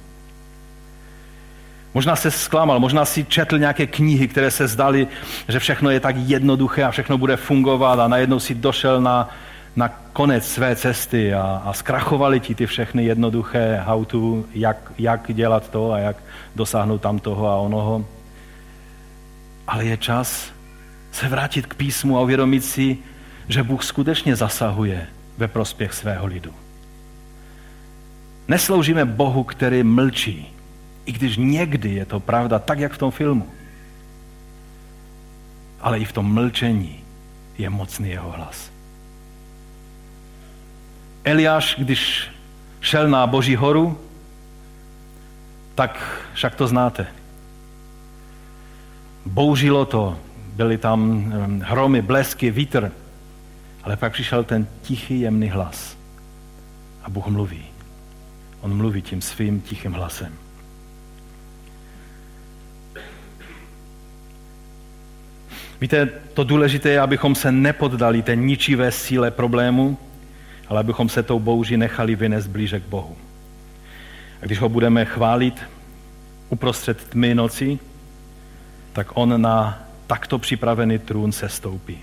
Možná 1.94 2.16
se 2.16 2.32
zklamal, 2.32 2.80
možná 2.80 3.06
si 3.06 3.24
četl 3.24 3.58
nějaké 3.58 3.88
knihy, 3.88 4.28
které 4.28 4.52
se 4.52 4.68
zdaly, 4.68 5.08
že 5.48 5.60
všechno 5.60 5.90
je 5.90 6.00
tak 6.00 6.16
jednoduché 6.18 6.84
a 6.84 6.92
všechno 6.92 7.18
bude 7.18 7.38
fungovat 7.38 8.00
a 8.00 8.08
najednou 8.08 8.40
si 8.40 8.56
došel 8.56 9.02
na 9.02 9.30
na 9.78 9.90
konec 10.14 10.48
své 10.48 10.76
cesty 10.76 11.34
a, 11.34 11.62
a 11.66 11.74
zkrachovaly 11.74 12.40
ti 12.40 12.56
ty 12.56 12.66
všechny 12.66 13.06
jednoduché 13.06 13.78
how 13.86 14.06
to, 14.06 14.44
jak, 14.54 14.92
jak 14.98 15.34
dělat 15.34 15.70
to 15.70 15.92
a 15.92 16.00
jak 16.00 16.18
dosáhnout 16.56 17.02
tam 17.02 17.20
toho 17.20 17.48
a 17.48 17.58
onoho. 17.58 18.06
ale 19.68 19.86
je 19.86 19.98
čas 19.98 20.52
se 21.12 21.30
vrátit 21.30 21.66
k 21.66 21.76
písmu 21.76 22.18
a 22.18 22.22
uvědomit 22.22 22.66
si, 22.66 22.98
že 23.48 23.64
Bůh 23.64 23.84
skutečně 23.84 24.36
zasahuje 24.36 25.08
ve 25.38 25.48
prospěch 25.48 25.94
svého 25.94 26.26
lidu. 26.26 26.54
Nesloužíme 28.48 29.06
Bohu, 29.06 29.44
který 29.44 29.84
mlčí, 29.84 30.54
i 31.06 31.12
když 31.12 31.38
někdy 31.38 31.94
je 31.94 32.06
to 32.06 32.20
pravda, 32.20 32.60
tak 32.60 32.80
jak 32.80 32.94
v 32.94 32.98
tom 32.98 33.12
filmu. 33.12 33.48
Ale 35.82 36.00
i 36.00 36.06
v 36.06 36.12
tom 36.12 36.34
mlčení 36.34 37.00
je 37.58 37.70
mocný 37.70 38.10
jeho 38.10 38.32
hlas. 38.32 38.77
Eliáš, 41.28 41.76
když 41.78 42.30
šel 42.82 43.10
na 43.10 43.28
Boží 43.28 43.56
horu, 43.56 44.00
tak 45.76 46.22
však 46.34 46.56
to 46.56 46.68
znáte. 46.68 47.08
Bouřilo 49.26 49.86
to, 49.86 50.20
byly 50.56 50.78
tam 50.78 51.32
hromy, 51.66 52.02
blesky, 52.02 52.52
vítr, 52.52 52.92
ale 53.84 53.96
pak 53.96 54.14
přišel 54.14 54.44
ten 54.44 54.68
tichý, 54.82 55.20
jemný 55.20 55.50
hlas. 55.50 55.98
A 57.04 57.10
Bůh 57.10 57.28
mluví. 57.28 57.66
On 58.62 58.78
mluví 58.78 59.02
tím 59.02 59.22
svým 59.22 59.62
tichým 59.62 59.92
hlasem. 59.92 60.34
Víte, 65.82 66.06
to 66.34 66.44
důležité 66.44 66.90
je, 66.90 67.00
abychom 67.00 67.36
se 67.36 67.52
nepoddali 67.52 68.22
té 68.22 68.36
ničivé 68.36 68.92
síle 68.92 69.32
problému, 69.32 69.98
ale 70.70 70.80
abychom 70.80 71.10
se 71.10 71.24
tou 71.24 71.40
bouří 71.40 71.78
nechali 71.78 72.16
vynést 72.16 72.48
blíže 72.48 72.80
k 72.80 72.84
Bohu. 72.84 73.16
A 74.42 74.46
když 74.46 74.60
ho 74.60 74.70
budeme 74.70 75.06
chválit 75.06 75.62
uprostřed 76.50 77.04
tmy 77.10 77.36
noci, 77.36 77.80
tak 78.94 79.08
on 79.14 79.42
na 79.42 79.80
takto 80.08 80.40
připravený 80.40 81.00
trůn 81.00 81.32
se 81.32 81.50
stoupí. 81.50 81.98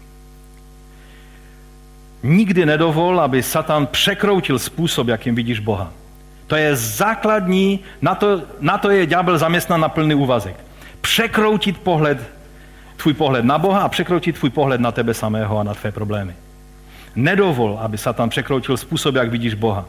Nikdy 2.23 2.67
nedovol, 2.67 3.21
aby 3.21 3.43
Satan 3.43 3.87
překroutil 3.87 4.59
způsob, 4.59 5.09
jakým 5.09 5.35
vidíš 5.35 5.59
Boha. 5.59 5.93
To 6.47 6.57
je 6.57 6.77
základní, 6.77 7.81
na 8.03 8.15
to, 8.15 8.43
na 8.61 8.79
to 8.79 8.91
je 8.91 9.07
ďábel 9.07 9.39
zaměstnan 9.39 9.81
na 9.81 9.89
plný 9.89 10.15
úvazek. 10.15 10.57
Překroutit 11.01 11.79
pohled, 11.79 12.19
tvůj 12.97 13.15
pohled 13.15 13.45
na 13.45 13.59
Boha 13.59 13.81
a 13.81 13.89
překroutit 13.89 14.39
tvůj 14.39 14.51
pohled 14.51 14.81
na 14.81 14.93
tebe 14.93 15.15
samého 15.15 15.59
a 15.59 15.63
na 15.63 15.75
tvé 15.75 15.93
problémy. 15.93 16.35
Nedovol, 17.17 17.79
aby 17.81 17.99
Satan 17.99 18.29
překroutil 18.29 18.77
způsob, 18.77 19.15
jak 19.15 19.31
vidíš 19.31 19.55
Boha. 19.55 19.85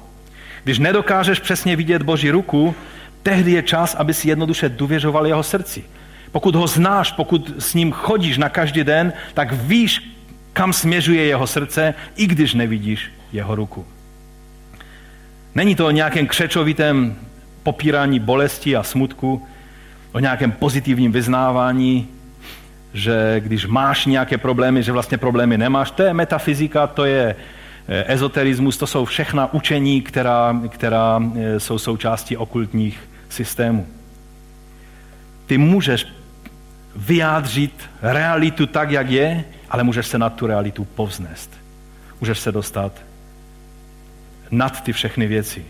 Když 0.63 0.80
nedokážeš 0.80 1.39
přesně 1.39 1.76
vidět 1.76 2.01
Boží 2.01 2.32
ruku, 2.32 2.76
tehdy 3.23 3.51
je 3.51 3.63
čas, 3.63 3.95
aby 3.95 4.13
si 4.13 4.30
jednoduše 4.30 4.69
důvěřoval 4.69 5.28
jeho 5.28 5.43
srdci. 5.43 5.84
Pokud 6.32 6.55
ho 6.55 6.67
znáš, 6.67 7.11
pokud 7.11 7.53
s 7.59 7.73
ním 7.73 7.91
chodíš 7.91 8.38
na 8.38 8.49
každý 8.49 8.84
den, 8.84 9.13
tak 9.34 9.53
víš, 9.53 10.15
kam 10.53 10.73
směřuje 10.73 11.26
jeho 11.26 11.47
srdce, 11.47 11.93
i 12.15 12.28
když 12.28 12.53
nevidíš 12.53 13.11
jeho 13.34 13.55
ruku. 13.55 13.86
Není 15.55 15.76
to 15.76 15.88
o 15.88 15.91
nějakém 15.91 16.28
křečovitém 16.28 17.15
popírání 17.63 18.19
bolesti 18.19 18.76
a 18.76 18.84
smutku, 18.84 19.47
o 20.11 20.19
nějakém 20.19 20.51
pozitivním 20.51 21.11
vyznávání, 21.11 22.07
že 22.96 23.36
když 23.39 23.66
máš 23.66 24.06
nějaké 24.06 24.38
problémy, 24.38 24.84
že 24.84 24.91
vlastně 24.91 25.18
problémy 25.18 25.58
nemáš. 25.58 25.91
To 25.91 26.04
je 26.04 26.14
metafyzika, 26.14 26.88
to 26.88 27.06
je 27.06 27.36
eh, 27.88 28.14
ezoterismus, 28.14 28.78
to 28.78 28.88
jsou 28.88 29.06
všechna 29.06 29.54
učení, 29.54 30.02
která, 30.02 30.62
která 30.70 31.22
eh, 31.36 31.60
jsou 31.60 31.80
součástí 31.80 32.38
okultních 32.38 33.00
systémů. 33.30 33.88
Ty 35.46 35.58
můžeš 35.58 36.08
vyjádřit 36.96 37.89
realitu 38.02 38.66
tak, 38.68 38.91
jak 38.91 39.10
je, 39.10 39.43
ale 39.70 39.84
můžeš 39.84 40.08
se 40.08 40.18
nad 40.18 40.36
tu 40.36 40.48
realitu 40.48 40.86
povznést. 40.86 41.52
Můžeš 42.22 42.39
se 42.39 42.52
dostat 42.52 42.91
nad 44.52 44.84
ty 44.84 44.93
všechny 44.93 45.28
věci. 45.28 45.66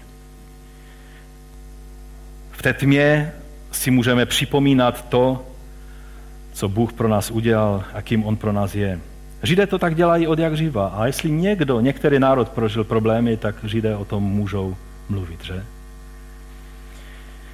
V 2.51 2.61
té 2.61 2.73
tmě 2.73 3.33
si 3.71 3.91
můžeme 3.91 4.25
připomínat 4.25 5.09
to, 5.09 5.54
co 6.55 6.69
Bůh 6.69 6.93
pro 6.93 7.07
nás 7.07 7.31
udělal 7.31 7.83
a 7.93 8.01
kým 8.01 8.25
On 8.25 8.35
pro 8.35 8.51
nás 8.51 8.75
je. 8.75 8.99
Židé 9.43 9.67
to 9.67 9.77
tak 9.77 9.95
dělají 9.95 10.27
od 10.27 10.39
jak 10.39 10.57
živa. 10.57 10.87
A 10.87 11.05
jestli 11.05 11.31
někdo, 11.31 11.79
některý 11.79 12.19
národ 12.19 12.49
prožil 12.49 12.83
problémy, 12.83 13.37
tak 13.37 13.55
Židé 13.63 13.95
o 13.95 14.05
tom 14.05 14.23
můžou 14.23 14.75
mluvit, 15.09 15.43
že? 15.43 15.63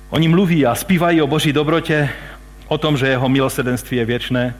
Oni 0.09 0.27
mluví 0.27 0.65
a 0.65 0.75
zpívají 0.75 1.21
o 1.21 1.27
boží 1.27 1.53
dobrotě, 1.53 2.09
o 2.67 2.77
tom, 2.77 2.97
že 2.97 3.07
jeho 3.07 3.29
milosedenství 3.29 3.97
je 3.97 4.05
věčné. 4.05 4.55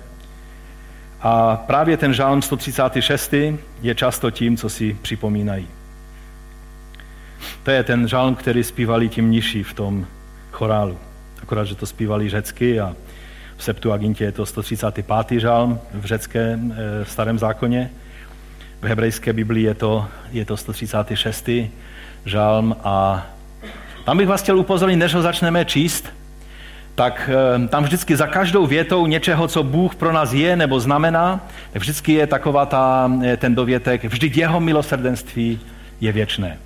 A 1.21 1.55
právě 1.55 1.97
ten 1.97 2.13
žálm 2.13 2.41
136. 2.41 3.33
je 3.81 3.95
často 3.95 4.31
tím, 4.31 4.57
co 4.57 4.69
si 4.69 4.97
připomínají. 5.01 5.67
To 7.63 7.71
je 7.71 7.83
ten 7.83 8.07
žálm, 8.07 8.35
který 8.35 8.63
zpívali 8.63 9.09
ti 9.09 9.21
mniši 9.21 9.63
v 9.63 9.73
tom 9.73 10.05
chorálu. 10.51 10.97
Akorát, 11.43 11.63
že 11.63 11.75
to 11.75 11.85
zpívali 11.85 12.29
řecky 12.29 12.79
a 12.79 12.95
v 13.61 13.63
Septuagintě 13.63 14.23
je 14.23 14.31
to 14.31 14.45
135. 14.45 15.39
žálm 15.39 15.79
v 15.93 16.05
řeckém 16.05 16.69
v 16.69 17.01
eh, 17.01 17.05
starém 17.05 17.39
zákoně. 17.39 17.89
V 18.81 18.85
hebrejské 18.85 19.33
Biblii 19.33 19.65
je 19.65 19.73
to, 19.73 20.07
je 20.31 20.45
to 20.45 20.57
136. 20.57 21.49
žálm 22.25 22.75
a 22.83 23.25
tam 24.05 24.17
bych 24.17 24.27
vás 24.27 24.41
chtěl 24.41 24.57
upozornit, 24.59 24.95
než 24.95 25.13
ho 25.13 25.21
začneme 25.21 25.65
číst, 25.65 26.09
tak 26.95 27.29
eh, 27.33 27.67
tam 27.67 27.83
vždycky 27.83 28.15
za 28.15 28.27
každou 28.27 28.65
větou 28.65 29.07
něčeho, 29.07 29.47
co 29.47 29.63
Bůh 29.63 29.95
pro 29.95 30.11
nás 30.11 30.33
je 30.33 30.55
nebo 30.55 30.79
znamená, 30.79 31.39
tak 31.73 31.81
vždycky 31.81 32.13
je 32.13 32.27
taková 32.27 32.65
ta, 32.65 33.11
eh, 33.23 33.37
ten 33.37 33.55
dovětek, 33.55 34.03
vždyť 34.03 34.37
jeho 34.37 34.59
milosrdenství 34.59 35.59
je 36.01 36.11
věčné. 36.11 36.57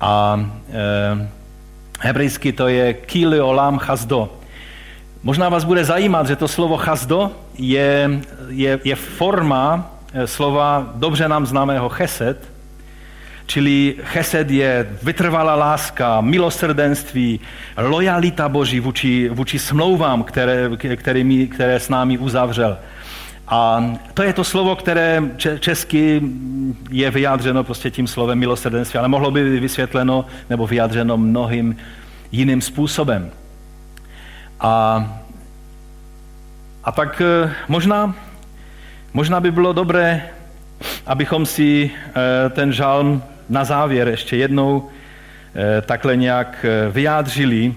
A 0.00 0.40
e, 0.72 1.28
hebrejsky 2.00 2.52
to 2.52 2.68
je 2.68 2.94
kili 2.94 3.40
olam 3.40 3.78
chazdo. 3.78 4.37
Možná 5.22 5.48
vás 5.48 5.64
bude 5.64 5.84
zajímat, 5.84 6.26
že 6.26 6.36
to 6.36 6.48
slovo 6.48 6.76
chazdo 6.76 7.30
je, 7.58 8.20
je, 8.48 8.80
je 8.84 8.94
forma 8.94 9.90
slova 10.24 10.92
dobře 10.94 11.28
nám 11.28 11.46
známého 11.46 11.88
chesed, 11.88 12.58
Čili 13.48 13.94
chesed 14.02 14.50
je 14.50 14.96
vytrvalá 15.02 15.54
láska, 15.54 16.20
milosrdenství, 16.20 17.40
lojalita 17.76 18.48
Boží 18.48 18.80
vůči, 18.80 19.28
vůči 19.28 19.58
smlouvám, 19.58 20.22
které, 20.22 20.70
kterými, 20.96 21.46
které 21.46 21.80
s 21.80 21.88
námi 21.88 22.18
uzavřel. 22.18 22.78
A 23.48 23.84
to 24.14 24.22
je 24.22 24.32
to 24.32 24.44
slovo, 24.44 24.76
které 24.76 25.22
česky 25.58 26.22
je 26.90 27.10
vyjádřeno 27.10 27.64
prostě 27.64 27.90
tím 27.90 28.06
slovem 28.06 28.38
milosrdenství, 28.38 28.98
ale 28.98 29.08
mohlo 29.08 29.30
by 29.30 29.50
být 29.50 29.60
vysvětleno 29.60 30.24
nebo 30.50 30.66
vyjádřeno 30.66 31.16
mnohým 31.16 31.76
jiným 32.32 32.60
způsobem. 32.60 33.30
A, 34.60 35.04
a 36.84 36.92
tak 36.92 37.22
eh, 37.24 37.54
možná, 37.68 38.14
možná 39.12 39.40
by 39.40 39.50
bylo 39.50 39.72
dobré, 39.72 40.30
abychom 41.06 41.46
si 41.46 41.90
eh, 41.90 42.50
ten 42.50 42.72
žalm 42.72 43.22
na 43.48 43.64
závěr 43.64 44.08
ještě 44.08 44.36
jednou 44.36 44.88
eh, 45.54 45.82
takhle 45.82 46.16
nějak 46.16 46.66
vyjádřili. 46.90 47.74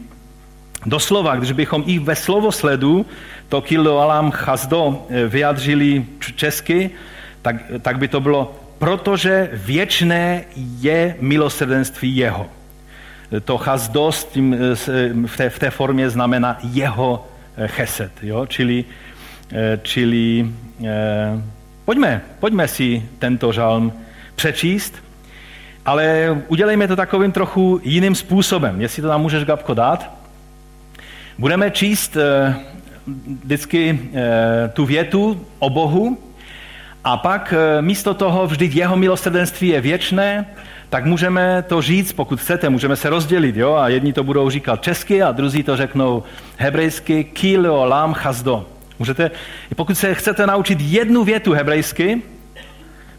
Doslova, 0.86 1.36
když 1.36 1.52
bychom 1.52 1.84
i 1.86 2.00
ve 2.00 2.16
slovosledu 2.16 3.06
to 3.50 3.62
kilo 3.62 4.00
alam 4.00 4.32
chazdo 4.32 5.06
vyjádřili 5.28 6.06
česky, 6.36 6.90
tak, 7.42 7.56
tak 7.82 7.98
by 7.98 8.08
to 8.08 8.20
bylo, 8.20 8.56
protože 8.80 9.50
věčné 9.54 10.44
je 10.56 11.16
milosrdenství 11.20 12.18
jeho. 12.18 12.61
To 13.44 13.58
chazdo 13.58 14.12
s 14.12 14.26
tím, 14.26 14.56
v, 15.26 15.38
té, 15.38 15.50
v 15.50 15.60
té 15.60 15.70
formě 15.70 16.10
znamená 16.10 16.58
jeho 16.64 17.28
cheset. 17.66 18.12
Jo? 18.22 18.46
Čili, 18.46 18.86
čili 19.82 20.50
eh, 20.86 21.42
pojďme, 21.86 22.22
pojďme 22.40 22.68
si 22.68 23.10
tento 23.20 23.52
žalm 23.52 23.94
přečíst 24.36 24.96
ale 25.86 26.38
udělejme 26.48 26.88
to 26.88 26.96
takovým 26.96 27.32
trochu 27.32 27.82
jiným 27.84 28.16
způsobem. 28.16 28.82
Jestli 28.82 29.02
to 29.02 29.08
nám 29.08 29.22
můžeš, 29.22 29.46
Gabko, 29.46 29.74
dát. 29.74 30.12
Budeme 31.38 31.72
číst 31.72 32.18
eh, 32.18 32.56
vždycky 33.44 34.00
eh, 34.14 34.70
tu 34.74 34.86
větu 34.86 35.48
o 35.60 35.70
Bohu 35.70 36.18
a 37.04 37.18
pak 37.18 37.54
eh, 37.54 37.82
místo 37.82 38.14
toho 38.14 38.48
vždyť 38.48 38.76
jeho 38.76 38.98
milosrdenství 38.98 39.68
je 39.68 39.82
věčné, 39.82 40.46
tak 40.92 41.06
můžeme 41.06 41.64
to 41.68 41.82
říct, 41.82 42.14
pokud 42.14 42.39
chcete, 42.39 42.70
můžeme 42.70 42.96
se 42.96 43.10
rozdělit, 43.10 43.58
jo? 43.58 43.76
A 43.76 43.89
jedni 43.89 44.14
to 44.14 44.24
budou 44.24 44.50
říkat 44.50 44.84
česky 44.84 45.24
a 45.24 45.32
druzí 45.32 45.64
to 45.64 45.78
řeknou 45.78 46.24
hebrejsky 46.58 47.24
kilo 47.24 47.86
lam 47.86 48.14
chazdo. 48.14 48.66
Můžete, 49.00 49.32
pokud 49.76 49.98
se 49.98 50.14
chcete 50.14 50.48
naučit 50.48 50.82
jednu 50.82 51.24
větu 51.24 51.54
hebrejsky, 51.54 52.22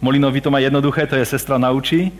Molinovi 0.00 0.40
to 0.40 0.50
má 0.50 0.58
jednoduché, 0.58 1.06
to 1.06 1.16
je 1.16 1.24
sestra 1.24 1.58
naučí, 1.58 2.12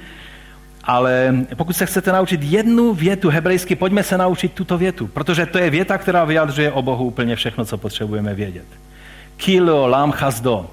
ale 0.85 1.35
pokud 1.57 1.77
se 1.77 1.87
chcete 1.87 2.13
naučit 2.13 2.43
jednu 2.43 2.95
větu 2.95 3.29
hebrejsky, 3.29 3.77
pojďme 3.77 4.03
se 4.03 4.19
naučit 4.19 4.53
tuto 4.53 4.79
větu, 4.79 5.07
protože 5.07 5.47
to 5.47 5.59
je 5.59 5.71
věta, 5.71 5.99
která 5.99 6.25
vyjadřuje 6.25 6.73
o 6.73 6.83
Bohu 6.83 7.05
úplně 7.05 7.37
všechno, 7.37 7.65
co 7.65 7.79
potřebujeme 7.79 8.35
vědět. 8.35 8.67
Kilo 9.37 9.87
lam 9.87 10.13
chazdo. 10.13 10.71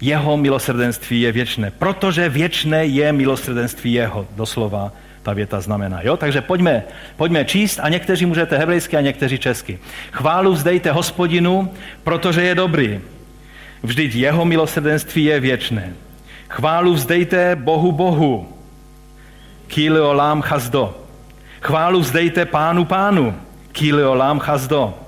Jeho 0.00 0.36
milosrdenství 0.36 1.20
je 1.20 1.32
věčné, 1.32 1.70
protože 1.70 2.28
věčné 2.28 2.86
je 2.86 3.12
milosrdenství 3.12 3.92
jeho, 3.92 4.26
doslova 4.36 4.92
ta 5.22 5.32
věta 5.32 5.60
znamená. 5.60 6.02
Jo? 6.02 6.16
Takže 6.16 6.40
pojďme, 6.40 6.84
pojďme 7.16 7.44
číst 7.44 7.80
a 7.82 7.88
někteří 7.88 8.26
můžete 8.26 8.58
hebrejsky 8.58 8.96
a 8.96 9.00
někteří 9.00 9.38
česky. 9.38 9.78
Chválu 10.12 10.52
vzdejte 10.52 10.92
hospodinu, 10.92 11.72
protože 12.04 12.42
je 12.42 12.54
dobrý. 12.54 13.00
Vždyť 13.82 14.14
jeho 14.14 14.44
milosrdenství 14.44 15.24
je 15.24 15.40
věčné. 15.40 15.92
Chválu 16.48 16.94
vzdejte 16.94 17.56
Bohu 17.56 17.92
Bohu. 17.92 18.48
Kýle 19.66 20.00
olám 20.00 20.42
chazdo. 20.42 20.94
Chválu 21.60 22.00
vzdejte 22.00 22.44
pánu 22.44 22.84
pánu. 22.84 23.34
Kýle 23.72 24.06
olám 24.06 24.38
chazdo. 24.38 25.05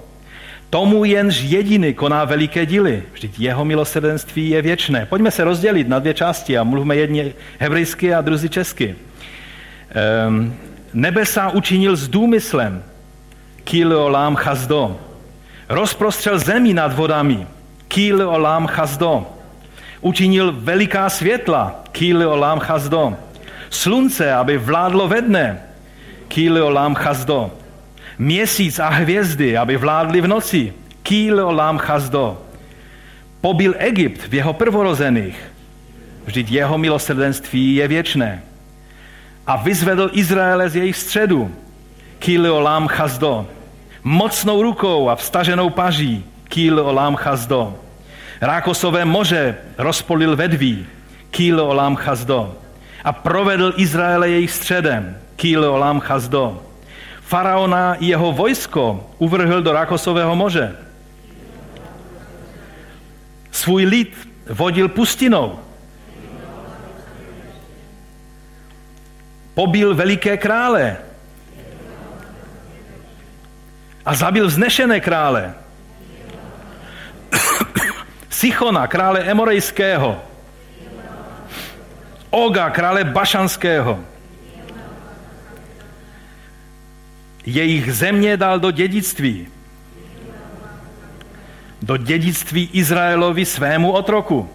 Tomu 0.71 1.05
jenž 1.05 1.41
jediný 1.41 1.95
koná 1.95 2.25
veliké 2.25 2.67
díly. 2.67 3.03
Vždyť 3.13 3.41
jeho 3.41 3.65
milosrdenství 3.65 4.51
je 4.51 4.63
věčné. 4.63 5.07
Pojďme 5.07 5.31
se 5.31 5.45
rozdělit 5.45 5.89
na 5.89 5.99
dvě 5.99 6.15
části 6.15 6.59
a 6.59 6.65
mluvme 6.65 6.97
jedně 6.97 7.33
hebrejsky 7.59 8.15
a 8.15 8.21
druzí 8.21 8.49
česky. 8.49 8.97
Um, 10.29 10.55
nebesa 10.95 11.49
učinil 11.49 11.97
s 11.97 12.09
důmyslem. 12.09 12.83
Kileolám 13.65 14.37
chazdo. 14.37 15.01
Rozprostřel 15.69 16.39
zemi 16.39 16.75
nad 16.75 16.97
vodami. 16.97 17.47
Kileolám 17.89 18.67
chazdo. 18.67 19.27
Učinil 20.01 20.53
veliká 20.53 21.09
světla. 21.09 21.85
Kileolám 21.93 22.59
chazdo. 22.59 23.17
Slunce, 23.71 24.33
aby 24.33 24.59
vládlo 24.59 25.09
ve 25.09 25.21
dne. 25.23 25.61
Kileolám 26.29 26.95
chazdo 26.95 27.58
měsíc 28.19 28.79
a 28.79 28.89
hvězdy, 28.89 29.57
aby 29.57 29.77
vládli 29.77 30.21
v 30.21 30.27
noci. 30.27 30.73
Kýl 31.03 31.47
olám 31.47 31.79
chazdo. 31.79 32.39
Pobil 33.41 33.75
Egypt 33.79 34.29
v 34.29 34.35
jeho 34.35 34.53
prvorozených. 34.53 35.53
Vždyť 36.25 36.51
jeho 36.51 36.79
milosrdenství 36.79 37.75
je 37.75 37.89
věčné. 37.89 38.43
A 39.47 39.57
vyzvedl 39.57 40.11
Izraele 40.13 40.71
z 40.71 40.77
jejich 40.77 40.97
středu. 40.97 41.55
Kýl 42.19 42.55
olám 42.55 42.89
chazdo. 42.89 43.47
Mocnou 44.05 44.63
rukou 44.63 45.09
a 45.09 45.17
vstaženou 45.17 45.71
paží. 45.71 46.25
Kýl 46.49 46.81
olám 46.81 47.17
chazdo. 47.17 47.75
Rákosové 48.41 49.05
moře 49.05 49.57
rozpolil 49.79 50.37
vedví. 50.37 50.87
Kýl 51.31 51.61
olám 51.61 51.97
chazdo. 51.97 52.55
A 53.05 53.13
provedl 53.13 53.75
Izraele 53.77 54.31
jejich 54.31 54.51
středem. 54.51 55.17
Kýl 55.37 55.65
olám 55.65 56.01
chazdo 56.01 56.68
faraona 57.29 57.95
i 57.95 58.09
jeho 58.09 58.33
vojsko 58.33 59.11
uvrhl 59.19 59.63
do 59.63 59.73
Rakosového 59.73 60.37
moře. 60.37 60.77
Svůj 63.51 63.85
lid 63.85 64.29
vodil 64.49 64.89
pustinou. 64.89 65.61
Pobil 69.55 69.95
veliké 69.95 70.37
krále 70.37 70.97
a 74.05 74.15
zabil 74.15 74.47
vznešené 74.47 75.01
krále. 75.01 75.55
Sichona, 78.31 78.87
krále 78.87 79.21
Emorejského, 79.21 80.23
Oga, 82.31 82.71
krále 82.71 83.05
Bašanského, 83.05 84.01
jejich 87.47 87.95
země 87.95 88.37
dal 88.37 88.61
do 88.61 88.71
dědictví. 88.71 89.49
Do 91.83 91.97
dědictví 91.97 92.71
Izraelovi 92.73 93.45
svému 93.45 93.93
otroku. 93.93 94.49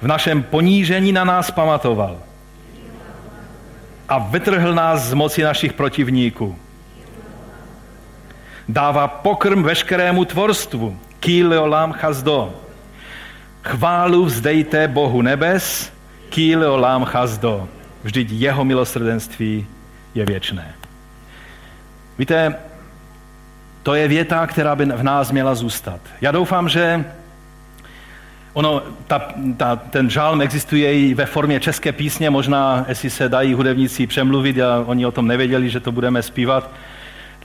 V 0.00 0.06
našem 0.06 0.42
ponížení 0.42 1.12
na 1.12 1.24
nás 1.24 1.50
pamatoval 1.50 2.18
a 4.08 4.18
vytrhl 4.18 4.74
nás 4.74 5.02
z 5.02 5.14
moci 5.14 5.42
našich 5.42 5.72
protivníků. 5.72 6.56
Dává 8.68 9.08
pokrm 9.08 9.62
veškerému 9.62 10.24
tvorstvu. 10.24 10.98
Kileolam 11.20 11.92
chazdo. 11.92 12.54
Chválu 13.62 14.24
vzdejte 14.24 14.88
Bohu 14.88 15.22
nebes, 15.22 15.92
Kileolam 16.28 17.04
chazdo. 17.04 17.68
Vždyť 18.02 18.30
jeho 18.30 18.64
milosrdenství 18.64 19.66
je 20.14 20.24
věčné. 20.26 20.74
Víte, 22.18 22.54
to 23.82 23.94
je 23.94 24.08
věta, 24.08 24.46
která 24.46 24.76
by 24.76 24.84
v 24.84 25.02
nás 25.02 25.32
měla 25.32 25.54
zůstat. 25.54 26.00
Já 26.20 26.30
doufám, 26.30 26.68
že 26.68 27.04
ono, 28.52 28.82
ta, 29.06 29.28
ta, 29.56 29.76
ten 29.76 30.10
žálm 30.10 30.40
existuje 30.40 30.94
i 30.94 31.14
ve 31.14 31.26
formě 31.26 31.60
české 31.60 31.92
písně, 31.92 32.30
možná, 32.30 32.84
jestli 32.88 33.10
se 33.10 33.28
dají 33.28 33.54
hudebníci 33.54 34.06
přemluvit 34.06 34.60
a 34.60 34.84
oni 34.86 35.06
o 35.06 35.12
tom 35.12 35.26
nevěděli, 35.26 35.70
že 35.70 35.80
to 35.80 35.92
budeme 35.92 36.22
zpívat, 36.22 36.70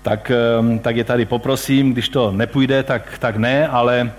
tak, 0.02 0.32
ehm, 0.32 0.80
tak 0.80 0.96
je 0.96 1.04
tady 1.04 1.26
poprosím, 1.26 1.94
když 1.94 2.10
to 2.10 2.32
nepůjde, 2.32 2.84
tak, 2.84 3.18
tak 3.20 3.38
ne, 3.38 3.68
ale 3.68 4.12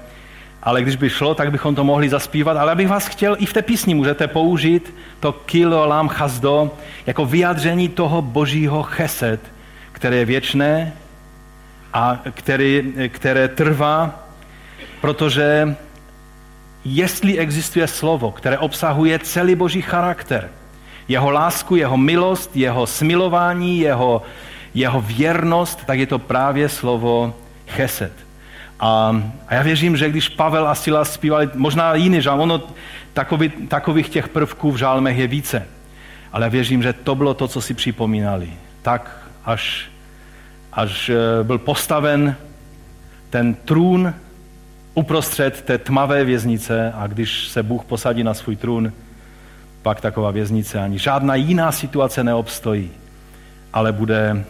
ale 0.67 0.83
když 0.83 0.97
by 0.97 1.11
šlo, 1.11 1.35
tak 1.35 1.51
bychom 1.51 1.75
to 1.75 1.85
mohli 1.85 2.09
zaspívat. 2.09 2.57
Ale 2.57 2.73
abych 2.73 2.89
vás 2.89 3.07
chtěl, 3.07 3.37
i 3.39 3.47
v 3.47 3.53
té 3.53 3.63
písni 3.63 3.95
můžete 3.95 4.27
použít 4.27 4.95
to 5.21 5.33
kilo 5.33 5.87
lam 5.87 6.09
chazdo 6.09 6.71
jako 7.07 7.27
vyjádření 7.27 7.89
toho 7.89 8.23
božího 8.23 8.83
cheset, 8.83 9.41
které 9.93 10.17
je 10.17 10.25
věčné 10.25 10.93
a 11.93 12.21
který, 12.31 12.93
které 13.09 13.49
trvá, 13.49 14.27
protože 15.01 15.77
jestli 16.85 17.39
existuje 17.39 17.87
slovo, 17.87 18.31
které 18.31 18.59
obsahuje 18.59 19.19
celý 19.19 19.55
boží 19.55 19.83
charakter, 19.83 20.51
jeho 21.09 21.31
lásku, 21.31 21.77
jeho 21.77 21.97
milost, 21.97 22.57
jeho 22.57 22.87
smilování, 22.87 23.79
jeho, 23.79 24.23
jeho 24.75 25.01
věrnost, 25.01 25.87
tak 25.87 25.99
je 25.99 26.07
to 26.07 26.19
právě 26.19 26.69
slovo 26.69 27.35
cheset. 27.69 28.26
A, 28.81 29.23
a 29.49 29.55
já 29.55 29.63
věřím, 29.63 29.97
že 29.97 30.11
když 30.11 30.29
Pavel 30.29 30.69
a 30.69 30.75
Sila 30.75 31.05
zpívali, 31.05 31.51
možná 31.55 31.95
jiný 31.95 32.23
žál, 32.23 32.43
ono 32.43 32.63
takový, 33.13 33.49
takových 33.49 34.09
těch 34.09 34.29
prvků 34.29 34.73
v 34.73 34.77
žálmech 34.77 35.19
je 35.19 35.27
více. 35.27 35.67
Ale 36.33 36.51
věřím, 36.51 36.83
že 36.83 36.93
to 36.93 37.15
bylo 37.15 37.35
to, 37.35 37.49
co 37.49 37.61
si 37.61 37.75
připomínali. 37.75 38.53
Tak, 38.83 39.29
až, 39.45 39.89
až 40.73 41.09
eh, 41.09 41.45
byl 41.45 41.59
postaven 41.59 42.37
ten 43.31 43.55
trůn 43.55 44.15
uprostřed 44.95 45.63
té 45.63 45.79
tmavé 45.79 46.25
věznice 46.25 46.93
a 46.97 47.07
když 47.07 47.49
se 47.49 47.63
Bůh 47.63 47.85
posadí 47.85 48.25
na 48.25 48.35
svůj 48.35 48.57
trůn, 48.57 48.93
pak 49.83 50.01
taková 50.01 50.31
věznice 50.31 50.81
ani 50.81 50.99
žádná 50.99 51.35
jiná 51.35 51.73
situace 51.73 52.25
neobstojí, 52.25 52.91
ale 53.73 53.93
bude, 53.93 54.45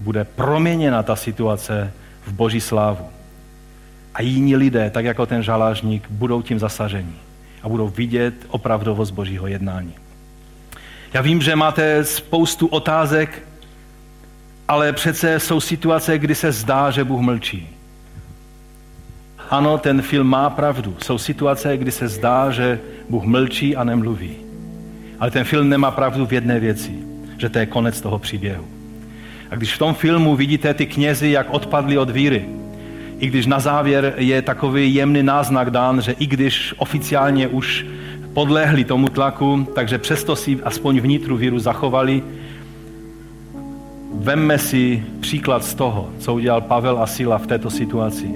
bude 0.00 0.24
proměněna 0.24 1.02
ta 1.02 1.16
situace 1.16 1.92
v 2.26 2.32
boží 2.32 2.60
slávu 2.60 3.06
a 4.14 4.22
jiní 4.22 4.56
lidé, 4.56 4.90
tak 4.90 5.04
jako 5.04 5.26
ten 5.26 5.42
žalážník, 5.42 6.10
budou 6.10 6.42
tím 6.42 6.58
zasaženi 6.58 7.14
a 7.62 7.68
budou 7.68 7.88
vidět 7.88 8.34
opravdovost 8.48 9.10
Božího 9.10 9.46
jednání. 9.46 9.94
Já 11.12 11.20
vím, 11.20 11.42
že 11.42 11.56
máte 11.56 12.04
spoustu 12.04 12.66
otázek, 12.66 13.42
ale 14.68 14.92
přece 14.92 15.40
jsou 15.40 15.60
situace, 15.60 16.18
kdy 16.18 16.34
se 16.34 16.52
zdá, 16.52 16.90
že 16.90 17.04
Bůh 17.04 17.20
mlčí. 17.20 17.68
Ano, 19.50 19.78
ten 19.78 20.02
film 20.02 20.26
má 20.26 20.50
pravdu. 20.50 20.96
Jsou 21.02 21.18
situace, 21.18 21.76
kdy 21.76 21.90
se 21.90 22.08
zdá, 22.08 22.50
že 22.50 22.80
Bůh 23.08 23.24
mlčí 23.24 23.76
a 23.76 23.84
nemluví. 23.84 24.36
Ale 25.18 25.30
ten 25.30 25.44
film 25.44 25.68
nemá 25.68 25.90
pravdu 25.90 26.26
v 26.26 26.32
jedné 26.32 26.60
věci, 26.60 26.92
že 27.38 27.48
to 27.48 27.58
je 27.58 27.66
konec 27.66 28.00
toho 28.00 28.18
příběhu. 28.18 28.68
A 29.50 29.56
když 29.56 29.74
v 29.74 29.78
tom 29.78 29.94
filmu 29.94 30.36
vidíte 30.36 30.74
ty 30.74 30.86
knězi, 30.86 31.30
jak 31.30 31.50
odpadli 31.50 31.98
od 31.98 32.10
víry, 32.10 32.44
i 33.20 33.26
když 33.26 33.46
na 33.46 33.60
závěr 33.60 34.14
je 34.16 34.42
takový 34.42 34.94
jemný 34.94 35.22
náznak 35.22 35.70
dán, 35.70 36.02
že 36.02 36.12
i 36.12 36.26
když 36.26 36.74
oficiálně 36.78 37.48
už 37.48 37.86
podlehli 38.34 38.84
tomu 38.84 39.08
tlaku, 39.08 39.68
takže 39.74 39.98
přesto 39.98 40.36
si 40.36 40.58
aspoň 40.64 41.00
vnitru 41.00 41.36
víru 41.36 41.58
zachovali. 41.58 42.22
Vemme 44.14 44.58
si 44.58 45.04
příklad 45.20 45.64
z 45.64 45.74
toho, 45.74 46.10
co 46.18 46.34
udělal 46.34 46.60
Pavel 46.60 46.98
a 46.98 47.06
Sila 47.06 47.38
v 47.38 47.46
této 47.46 47.70
situaci, 47.70 48.34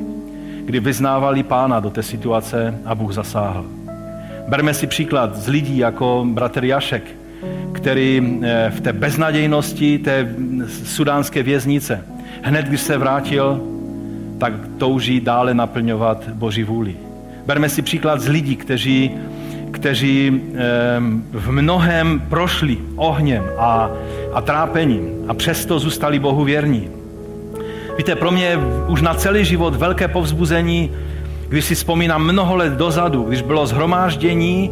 kdy 0.65 0.81
vyznávali 0.81 1.43
pána 1.43 1.81
do 1.81 1.91
té 1.91 2.03
situace 2.03 2.79
a 2.85 2.95
Bůh 2.95 3.13
zasáhl. 3.13 3.67
Berme 4.49 4.75
si 4.75 4.87
příklad 4.87 5.37
z 5.37 5.49
lidí 5.49 5.79
jako 5.79 6.27
bratr 6.29 6.65
Jašek, 6.65 7.05
který 7.73 8.41
eh, 8.43 8.73
v 8.77 8.81
té 8.81 8.93
beznadějnosti 8.93 9.99
té 9.99 10.35
sudánské 10.85 11.43
věznice, 11.43 12.05
hned 12.43 12.67
když 12.67 12.81
se 12.81 12.99
vrátil, 12.99 13.74
tak 14.45 14.53
touží 14.79 15.21
dále 15.21 15.55
naplňovat 15.55 16.29
Boží 16.29 16.65
vůli. 16.65 16.97
Berme 17.47 17.69
si 17.69 17.83
příklad 17.83 18.21
z 18.21 18.29
lidí, 18.29 18.57
kteří, 18.57 19.11
kteří 19.71 20.43
v 21.33 21.51
mnohem 21.51 22.21
prošli 22.29 22.79
ohněm 22.97 23.45
a, 23.59 23.91
a 24.35 24.41
trápením 24.41 25.09
a 25.29 25.35
přesto 25.35 25.79
zůstali 25.79 26.19
Bohu 26.19 26.45
věrní. 26.45 26.89
Víte, 27.97 28.17
pro 28.17 28.31
mě 28.31 28.59
už 28.89 29.03
na 29.03 29.15
celý 29.15 29.45
život 29.45 29.75
velké 29.75 30.09
povzbuzení, 30.09 30.91
když 31.49 31.65
si 31.65 31.75
vzpomínám 31.75 32.25
mnoho 32.25 32.57
let 32.57 32.73
dozadu, 32.73 33.23
když 33.23 33.43
bylo 33.43 33.67
zhromáždění, 33.67 34.71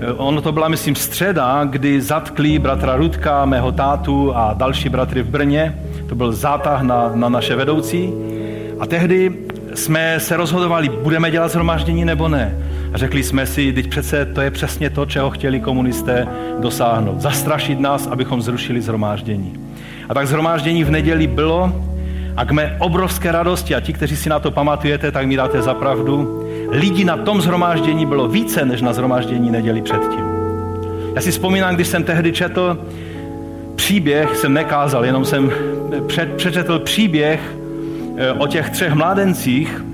eh, 0.00 0.12
ono 0.12 0.40
to 0.40 0.52
byla, 0.52 0.68
myslím, 0.68 0.94
středa, 0.94 1.64
kdy 1.64 2.00
zatkli 2.00 2.58
bratra 2.58 2.96
Rudka, 2.96 3.44
mého 3.44 3.72
tátu 3.72 4.36
a 4.36 4.54
další 4.54 4.88
bratry 4.88 5.22
v 5.22 5.28
Brně. 5.28 5.78
To 6.08 6.14
byl 6.14 6.32
zátah 6.32 6.82
na, 6.82 7.12
na 7.14 7.28
naše 7.28 7.56
vedoucí. 7.56 8.12
A 8.82 8.86
tehdy 8.86 9.32
jsme 9.74 10.20
se 10.20 10.36
rozhodovali, 10.36 10.88
budeme 10.88 11.30
dělat 11.30 11.48
zhromáždění 11.48 12.04
nebo 12.04 12.28
ne. 12.28 12.58
A 12.92 12.98
řekli 12.98 13.22
jsme 13.22 13.46
si, 13.46 13.72
teď 13.72 13.88
přece 13.88 14.26
to 14.26 14.40
je 14.40 14.50
přesně 14.50 14.90
to, 14.90 15.06
čeho 15.06 15.30
chtěli 15.30 15.60
komunisté 15.60 16.26
dosáhnout. 16.60 17.20
Zastrašit 17.20 17.80
nás, 17.80 18.06
abychom 18.06 18.42
zrušili 18.42 18.80
zhromáždění. 18.80 19.52
A 20.08 20.14
tak 20.14 20.26
zhromáždění 20.26 20.84
v 20.84 20.90
neděli 20.90 21.26
bylo 21.26 21.72
a 22.36 22.44
k 22.44 22.50
mé 22.50 22.76
obrovské 22.78 23.32
radosti, 23.32 23.74
a 23.74 23.80
ti, 23.80 23.92
kteří 23.92 24.16
si 24.16 24.28
na 24.28 24.38
to 24.38 24.50
pamatujete, 24.50 25.12
tak 25.12 25.26
mi 25.26 25.36
dáte 25.36 25.62
za 25.62 25.74
pravdu, 25.74 26.44
lidí 26.70 27.04
na 27.04 27.16
tom 27.16 27.40
zhromáždění 27.40 28.06
bylo 28.06 28.28
více, 28.28 28.64
než 28.64 28.82
na 28.82 28.92
zhromáždění 28.92 29.50
neděli 29.50 29.82
předtím. 29.82 30.24
Já 31.14 31.20
si 31.20 31.30
vzpomínám, 31.30 31.74
když 31.74 31.88
jsem 31.88 32.04
tehdy 32.04 32.32
četl 32.32 32.78
příběh, 33.76 34.36
jsem 34.36 34.52
nekázal, 34.52 35.04
jenom 35.04 35.24
jsem 35.24 35.52
přečetl 36.36 36.78
příběh 36.78 37.61
o 38.38 38.46
těch 38.46 38.70
třech 38.70 38.92
mládencích, 38.92 39.84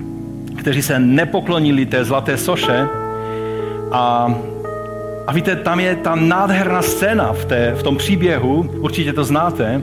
kteří 0.57 0.81
se 0.81 0.99
nepoklonili 0.99 1.85
té 1.85 2.03
zlaté 2.03 2.37
soše. 2.37 2.87
A, 3.91 4.33
a 5.27 5.33
víte, 5.33 5.55
tam 5.55 5.79
je 5.79 5.95
ta 5.95 6.15
nádherná 6.15 6.81
scéna 6.81 7.33
v, 7.33 7.45
té, 7.45 7.73
v 7.75 7.83
tom 7.83 7.97
příběhu, 7.97 8.69
určitě 8.79 9.13
to 9.13 9.23
znáte, 9.23 9.81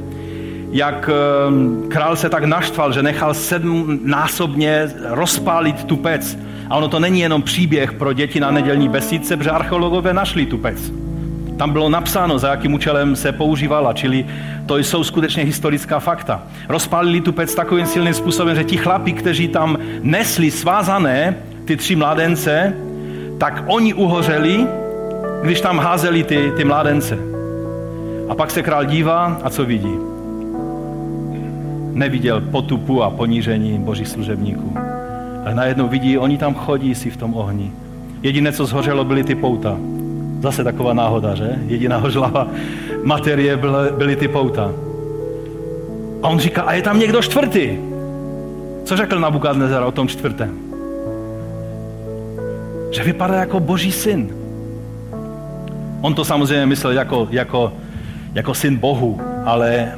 jak 0.72 1.11
ehm, 1.12 1.82
král 1.89 2.16
se 2.16 2.28
tak 2.28 2.45
naštval, 2.45 2.93
že 2.93 3.03
nechal 3.03 3.34
sedmnásobně 3.34 4.91
rozpálit 5.05 5.84
tu 5.84 5.97
pec. 5.97 6.39
A 6.70 6.76
ono 6.76 6.89
to 6.89 7.01
není 7.01 7.20
jenom 7.20 7.43
příběh 7.43 7.93
pro 7.93 8.12
děti 8.12 8.41
na 8.41 8.51
nedělní 8.51 8.89
besídce, 8.89 9.37
protože 9.37 9.51
archeologové 9.51 10.14
našli 10.14 10.47
tu 10.47 10.59
pec. 10.59 10.93
Tam 11.57 11.72
bylo 11.72 11.88
napsáno, 11.88 12.38
za 12.38 12.48
jakým 12.48 12.74
účelem 12.74 13.16
se 13.16 13.32
používala, 13.32 13.92
čili 13.92 14.26
to 14.66 14.78
jsou 14.78 15.04
skutečně 15.04 15.44
historická 15.44 15.98
fakta. 15.98 16.42
Rozpálili 16.68 17.20
tu 17.20 17.32
pec 17.32 17.54
takovým 17.54 17.86
silným 17.86 18.14
způsobem, 18.14 18.57
že 18.57 18.64
ti 18.64 18.76
chlapi, 18.76 19.12
kteří 19.12 19.48
tam 19.48 19.78
nesli 20.02 20.50
svázané 20.50 21.34
ty 21.64 21.76
tři 21.76 21.96
mladence, 21.96 22.74
tak 23.38 23.64
oni 23.66 23.94
uhořeli, 23.94 24.66
když 25.42 25.61
tam 25.61 25.78
házeli 25.78 26.24
ty, 26.24 26.52
ty 26.57 26.64
mladence. 26.64 27.18
A 28.28 28.34
pak 28.34 28.50
se 28.50 28.62
král 28.62 28.84
dívá 28.84 29.40
a 29.42 29.50
co 29.50 29.64
vidí? 29.64 29.94
Neviděl 31.92 32.40
potupu 32.40 33.02
a 33.02 33.11
ponížení 33.11 33.78
božích 33.78 34.09
služebníků. 34.09 34.76
Ale 35.44 35.54
najednou 35.54 35.88
vidí, 35.88 36.18
oni 36.18 36.38
tam 36.38 36.54
chodí 36.54 36.94
si 36.94 37.11
v 37.11 37.16
tom 37.16 37.34
ohni. 37.34 37.72
Jediné, 38.22 38.52
co 38.52 38.66
zhořelo, 38.66 39.04
byly 39.04 39.24
ty 39.24 39.34
pouta. 39.34 39.76
Zase 40.41 40.64
taková 40.64 40.93
náhoda, 40.93 41.34
že? 41.34 41.59
Jediná 41.66 41.97
hořlava 41.97 42.49
materie 43.03 43.57
byly, 43.57 43.91
byly 43.97 44.16
ty 44.16 44.28
pouta. 44.28 44.72
A 46.22 46.28
on 46.28 46.39
říká, 46.39 46.62
a 46.62 46.72
je 46.72 46.82
tam 46.82 46.99
někdo 46.99 47.22
čtvrtý. 47.22 47.78
Co 48.84 48.97
řekl 48.97 49.20
Nabukadnezar 49.20 49.82
o 49.82 49.93
tom 49.93 50.09
čtvrtém? 50.09 50.59
Že 52.91 53.03
vypadá 53.03 53.34
jako 53.34 53.61
boží 53.61 53.93
syn. 53.93 54.30
On 56.01 56.14
to 56.14 56.24
samozřejmě 56.24 56.66
myslel 56.66 56.93
jako, 56.93 57.28
jako, 57.30 57.72
jako 58.34 58.55
syn 58.55 58.76
Bohu, 58.76 59.20
ale, 59.45 59.93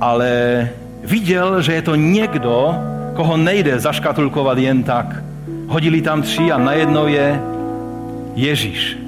ale 0.00 0.68
viděl, 1.04 1.62
že 1.62 1.72
je 1.72 1.82
to 1.82 1.94
někdo, 1.94 2.74
koho 3.16 3.36
nejde 3.36 3.80
zaškatulkovat 3.80 4.58
jen 4.58 4.82
tak. 4.82 5.24
Hodili 5.68 6.02
tam 6.02 6.22
tři 6.22 6.52
a 6.52 6.58
najednou 6.58 7.06
je 7.06 7.40
Ježíš 8.34 8.99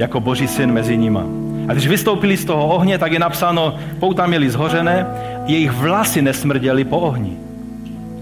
jako 0.00 0.20
boží 0.20 0.48
syn 0.48 0.72
mezi 0.72 0.96
nima. 0.96 1.24
A 1.68 1.72
když 1.72 1.88
vystoupili 1.88 2.36
z 2.36 2.44
toho 2.44 2.66
ohně, 2.66 2.98
tak 2.98 3.12
je 3.12 3.18
napsáno, 3.18 3.74
pouta 3.98 4.26
měli 4.26 4.50
zhořené, 4.50 5.06
jejich 5.46 5.70
vlasy 5.70 6.22
nesmrděly 6.22 6.84
po 6.84 6.98
ohni. 6.98 7.36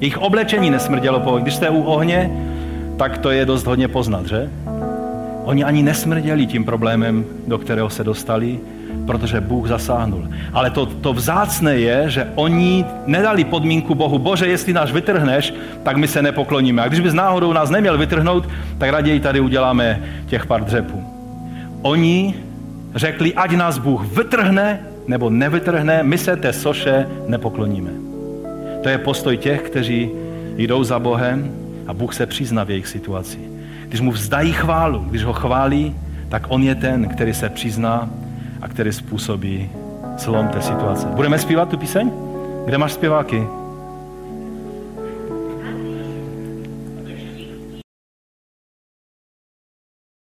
Jejich 0.01 0.18
oblečení 0.18 0.70
nesmrdělo 0.70 1.20
po 1.20 1.31
ohni. 1.31 1.43
Když 1.43 1.55
jste 1.55 1.70
u 1.70 1.83
ohně, 1.83 2.31
tak 2.97 3.18
to 3.18 3.31
je 3.31 3.47
dost 3.47 3.66
hodně 3.66 3.89
poznat, 3.89 4.26
že? 4.26 4.51
Oni 5.45 5.64
ani 5.64 5.83
nesmrděli 5.83 6.47
tím 6.47 6.64
problémem, 6.64 7.24
do 7.47 7.59
kterého 7.59 7.91
se 7.91 8.05
dostali, 8.05 8.59
protože 9.07 9.41
Bůh 9.41 9.68
zasáhnul. 9.68 10.29
Ale 10.53 10.70
to, 10.70 10.87
to 10.87 11.12
vzácné 11.12 11.76
je, 11.76 12.11
že 12.11 12.26
oni 12.35 12.85
nedali 13.07 13.45
podmínku 13.45 13.95
Bohu, 13.95 14.18
Bože, 14.18 14.47
jestli 14.47 14.72
nás 14.72 14.91
vytrhneš, 14.91 15.55
tak 15.83 15.97
my 15.97 16.09
se 16.09 16.22
nepokloníme. 16.22 16.83
A 16.83 16.89
když 16.89 17.01
bys 17.01 17.14
náhodou 17.14 17.53
nás 17.53 17.70
neměl 17.70 17.99
vytrhnout, 17.99 18.49
tak 18.79 18.91
raději 18.91 19.20
tady 19.20 19.41
uděláme 19.41 20.03
těch 20.26 20.47
pár 20.47 20.64
dřepů. 20.64 21.17
Oni 21.83 22.35
řekli, 22.95 23.35
ať 23.35 23.51
nás 23.51 23.79
Bůh 23.79 24.05
vytrhne 24.16 24.81
nebo 25.07 25.31
nevytrhne, 25.31 26.03
my 26.03 26.18
se 26.18 26.37
té 26.37 26.53
soše 26.53 27.07
nepokloníme. 27.26 27.91
To 28.83 28.89
je 28.89 28.99
postoj 28.99 29.37
těch, 29.37 29.62
kteří 29.62 30.11
jdou 30.57 30.85
za 30.85 30.99
Bohem 30.99 31.53
a 31.87 31.95
Bůh 31.95 32.14
se 32.14 32.26
přizná 32.26 32.64
v 32.64 32.70
jejich 32.70 32.87
situaci. 32.87 33.39
Když 33.89 34.01
mu 34.01 34.11
vzdají 34.11 34.53
chválu, 34.53 34.99
když 34.99 35.24
ho 35.24 35.33
chválí, 35.33 35.95
tak 36.29 36.47
on 36.49 36.62
je 36.62 36.74
ten, 36.74 37.09
který 37.09 37.35
se 37.35 37.49
přizná 37.49 38.11
a 38.62 38.68
který 38.68 38.93
způsobí 38.93 39.70
celom 40.16 40.49
té 40.49 40.62
situace. 40.62 41.07
Budeme 41.07 41.39
zpívat 41.39 41.68
tu 41.68 41.79
píseň? 41.79 42.11
Kde 42.66 42.79
máš 42.79 42.93
zpěváky? 42.93 43.43